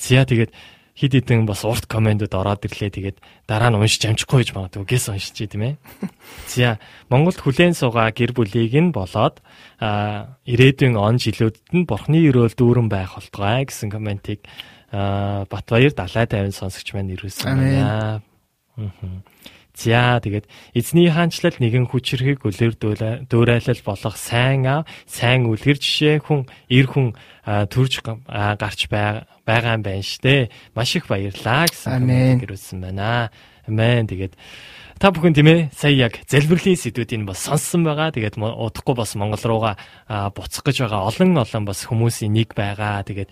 Зя 0.00 0.24
тэгээд 0.24 0.52
хид 0.94 1.12
хідэн 1.12 1.44
бас 1.44 1.66
урт 1.66 1.84
комментод 1.90 2.32
ороод 2.32 2.64
ирлээ. 2.64 2.90
Тэгээд 2.94 3.18
дараа 3.50 3.74
нь 3.74 3.76
уншиж 3.76 4.06
амжихгүй 4.06 4.46
гэж 4.46 4.50
магадгүй 4.54 4.86
гэс 4.86 5.10
уншиж 5.10 5.34
тийм 5.36 5.74
ээ. 5.74 5.76
За 6.48 6.78
Монголд 7.10 7.42
хүлээн 7.42 7.74
суугаа 7.74 8.14
гэр 8.14 8.30
бүлийг 8.32 8.72
нь 8.72 8.94
болоод 8.94 9.42
ирээдүйн 9.82 10.94
он 10.94 11.18
жилүүдэд 11.18 11.74
нь 11.74 11.84
бурхны 11.84 12.22
өрөөл 12.30 12.54
дүүрэн 12.54 12.88
байх 12.88 13.18
болтугай 13.18 13.66
гэсэн 13.66 13.90
комментиг 13.90 14.46
Батбаяр 14.94 15.90
далай 15.90 16.26
тайван 16.30 16.54
сонсогч 16.54 16.94
маань 16.94 17.10
ирүүлсэн 17.18 17.50
байна. 17.50 18.22
Аа. 18.78 18.94
За 19.74 20.22
тэгээд 20.22 20.46
эзний 20.70 21.10
хаанчлал 21.10 21.58
нэгэн 21.58 21.90
хүчрхэг 21.90 22.46
үлэр 22.46 22.78
дөөрайлал 23.26 23.82
болох 23.82 24.14
сайн 24.14 24.62
аа 24.70 24.86
сайн 25.10 25.50
үлгэр 25.50 25.82
жишээ 25.82 26.22
хүн 26.22 26.46
эр 26.70 26.86
хүн 26.86 27.10
төрж 27.42 28.06
гарч 28.06 28.80
байгаа 28.86 29.74
юм 29.74 29.82
байна 29.82 30.06
штэ. 30.06 30.54
Маш 30.78 30.94
их 30.94 31.10
баярлаа 31.10 31.66
гэсэн 31.66 32.06
гэрүүлсэн 32.06 32.78
байна. 32.86 33.34
Амен. 33.66 34.06
Тэгээд 34.06 34.38
та 35.02 35.10
бүхэн 35.10 35.34
тийм 35.34 35.50
ээ 35.50 35.60
сая 35.74 35.90
яг 35.90 36.22
залбирлын 36.30 36.78
сэдвүүдийг 36.78 37.26
бас 37.26 37.42
сонссон 37.42 37.82
байгаа. 37.82 38.14
Тэгээд 38.14 38.38
удахгүй 38.38 38.94
бас 38.94 39.18
Монгол 39.18 39.42
руугаа 39.42 39.74
буцах 40.30 40.62
гэж 40.62 40.86
байгаа 40.86 41.10
олон 41.10 41.34
олон 41.34 41.64
бас 41.66 41.82
хүмүүсийн 41.82 42.30
нэг 42.30 42.54
байгаа. 42.54 43.02
Тэгээд 43.02 43.30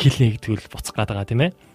хил 0.00 0.16
нэгтгэл 0.24 0.72
буцах 0.72 0.96
гээд 0.96 1.10
байгаа 1.12 1.28
тийм 1.28 1.42
ээ. 1.44 1.71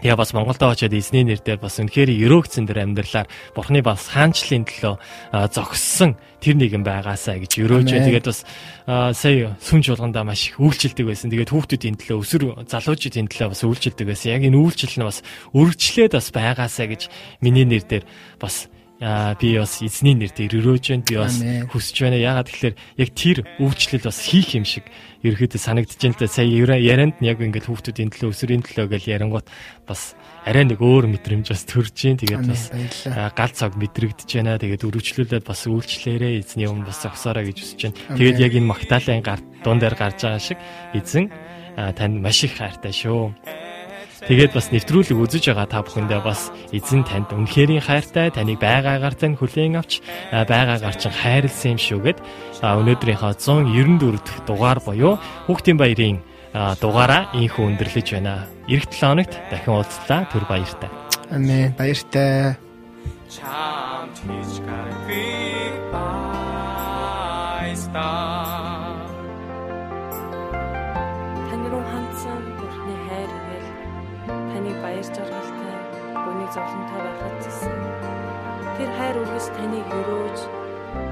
Тэгээ 0.00 0.16
бас 0.16 0.32
Монголд 0.32 0.62
очиод 0.64 0.96
эзний 0.96 1.28
нэрээр 1.28 1.60
бас 1.60 1.76
үнэхээр 1.76 2.08
өрөөгцөн 2.24 2.64
дэр 2.64 2.88
амьдралаар 2.88 3.28
Бурхны 3.52 3.84
бас 3.84 4.08
хаанчлалын 4.08 4.64
төлөө 4.64 4.94
зогссон 5.52 6.16
тэр 6.40 6.56
нэгэн 6.56 6.80
байгаасаа 6.80 7.36
гэж 7.36 7.52
өрөөж 7.60 7.88
байна. 7.92 8.08
Тэгээд 8.08 8.28
бас 8.32 8.40
сая 9.12 9.60
сүнж 9.60 9.92
болгондоо 9.92 10.24
маш 10.24 10.48
их 10.48 10.56
үйлчлдэг 10.56 11.04
байсан. 11.04 11.28
Тэгээд 11.28 11.52
хүүхдүүдийн 11.52 12.00
төлөө 12.00 12.16
өсвөр 12.16 12.64
залуучуудын 12.64 13.28
төлөө 13.28 13.48
бас 13.52 13.60
үйлчлдэг 13.60 14.06
байсан. 14.08 14.40
Яг 14.40 14.42
энэ 14.48 14.56
үйлчлэл 14.56 15.04
нь 15.04 15.08
бас 15.12 15.20
өргөжлээд 15.52 16.16
бас 16.16 16.28
байгаасаа 16.32 16.86
гэж 16.88 17.02
миний 17.44 17.68
нэрээр 17.68 18.08
бас 18.40 18.72
Аа 19.00 19.32
би 19.32 19.56
бас 19.56 19.80
эзний 19.80 20.12
нэрээр 20.12 20.60
өрөөж 20.60 20.92
байна. 20.92 21.04
Би 21.08 21.16
бас 21.16 21.40
хүсэж 21.72 21.96
байна. 22.04 22.20
Яагаад 22.20 22.52
тэгэхээр 22.52 22.76
яг 23.00 23.10
тэр 23.16 23.38
өвчлөл 23.56 24.04
бас 24.04 24.18
хийх 24.28 24.52
юм 24.60 24.68
шиг 24.68 24.84
ерөөхдөө 25.24 25.56
санагдаж 25.56 25.96
байна 25.96 26.16
л 26.16 26.20
да. 26.20 26.28
Сая 26.28 26.44
ярианд 26.44 27.16
нь 27.16 27.24
яг 27.24 27.40
ингээд 27.40 27.64
хүүхдүүдийн 27.64 28.12
төлөө 28.12 28.28
өсвөрийн 28.28 28.60
төлөө 28.60 28.86
гэж 28.92 29.02
ярингууд 29.08 29.48
бас 29.88 30.12
арай 30.44 30.68
нэг 30.68 30.84
өөр 30.84 31.08
мэдрэмж 31.16 31.48
бас 31.48 31.64
төрж 31.64 31.96
байна. 31.96 32.20
Тэгээд 32.20 32.44
бас 32.44 32.62
гал 33.32 33.52
цаг 33.56 33.72
мэдрэгдэж 33.80 34.28
байна. 34.36 34.60
Тэгээд 34.60 34.84
өрөвчлүүлээд 34.84 35.48
бас 35.48 35.60
үйлчлээрээ 35.64 36.44
эзний 36.44 36.68
өмнө 36.68 36.92
бас 36.92 37.00
зогсоорой 37.00 37.48
гэж 37.48 37.56
хүсэж 37.56 37.80
байна. 37.88 37.96
Тэгээд 38.20 38.36
яг 38.36 38.52
энэ 38.52 38.68
магтаалын 38.68 39.24
гар 39.24 39.40
дуун 39.64 39.80
дээр 39.80 39.96
гарч 39.96 40.28
байгаа 40.28 40.44
шиг 40.44 40.60
эзэн 40.92 41.32
танд 41.96 42.20
маш 42.20 42.44
их 42.44 42.52
хайртай 42.60 42.92
шүү. 42.92 43.32
Тэгээд 44.28 44.52
бас 44.52 44.68
нэвтрүүлэг 44.68 45.16
үзэж 45.16 45.44
байгаа 45.48 45.68
та 45.70 45.80
бүхэндээ 45.80 46.20
бас 46.20 46.52
эзэн 46.76 47.08
танд 47.08 47.32
үнэхэрийн 47.32 47.80
хайртай 47.80 48.28
таныг 48.28 48.60
байгаагаар 48.60 49.16
тань 49.16 49.36
хүлээн 49.40 49.80
авч 49.80 50.04
байгаагаар 50.28 50.96
чинь 51.00 51.16
хайрлсан 51.16 51.76
юм 51.76 51.80
шүүгээд 51.80 52.18
өнөөдрийнхөө 52.60 53.32
194 53.40 54.20
дахь 54.20 54.44
дугаар 54.44 54.80
буюу 54.84 55.16
хүүхдийн 55.48 55.80
баярын 55.80 56.20
дугаараа 56.52 57.30
инхүү 57.32 57.64
өндөрлөж 57.72 58.08
байна. 58.18 58.44
Ирэх 58.66 58.90
7 58.90 59.00
хоногт 59.00 59.32
дахин 59.50 59.74
уулзлаа. 59.74 60.26
Түр 60.28 60.44
баяртай. 60.50 60.90
Амен. 61.30 61.72
Баяртай. 61.78 62.58
Чам 63.30 64.10
тийч 64.18 64.58
гарбиг 64.66 65.74
байста 67.62 68.39
зовлонтой 76.54 77.00
байхад 77.06 77.34
зэсэн. 77.44 77.74
Тэр 78.76 78.90
хайр 78.98 79.16
үргэс 79.22 79.48
таныг 79.54 79.86
өрөөж 79.98 80.38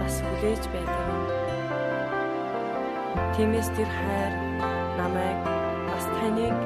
бас 0.01 0.17
хүлээж 0.25 0.63
байдаг 0.73 1.07
юм. 1.15 1.23
Тиймээс 3.35 3.69
тэр 3.79 3.91
хайр 3.99 4.33
намайг 4.99 5.39
бас 5.87 6.05
таныг 6.19 6.57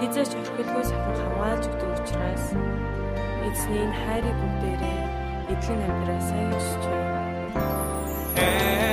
хизээч 0.00 0.32
орхилгүй 0.40 0.84
сахин 0.90 1.14
хамгаалж 1.20 1.64
өгдөг 1.70 1.90
учраас 1.94 2.46
эзний 3.46 3.84
энэ 3.84 3.98
хайрыг 4.02 4.36
бүгдээрээ 4.42 5.00
эдлэн 5.52 5.80
амьдраасаа 5.86 6.44
гэж 6.50 6.66
байна. 6.82 7.20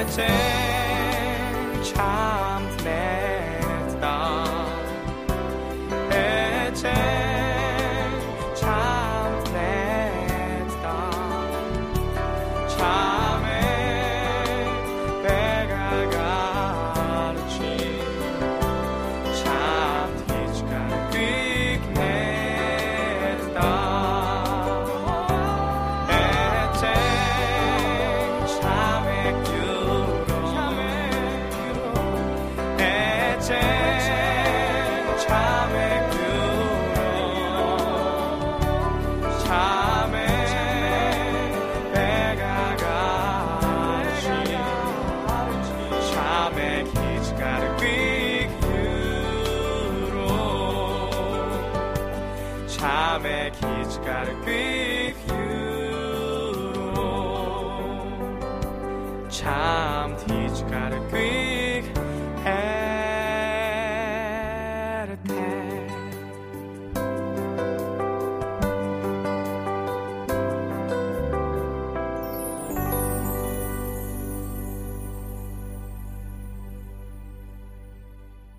Эцэг 0.04 0.34
чамд 1.88 2.47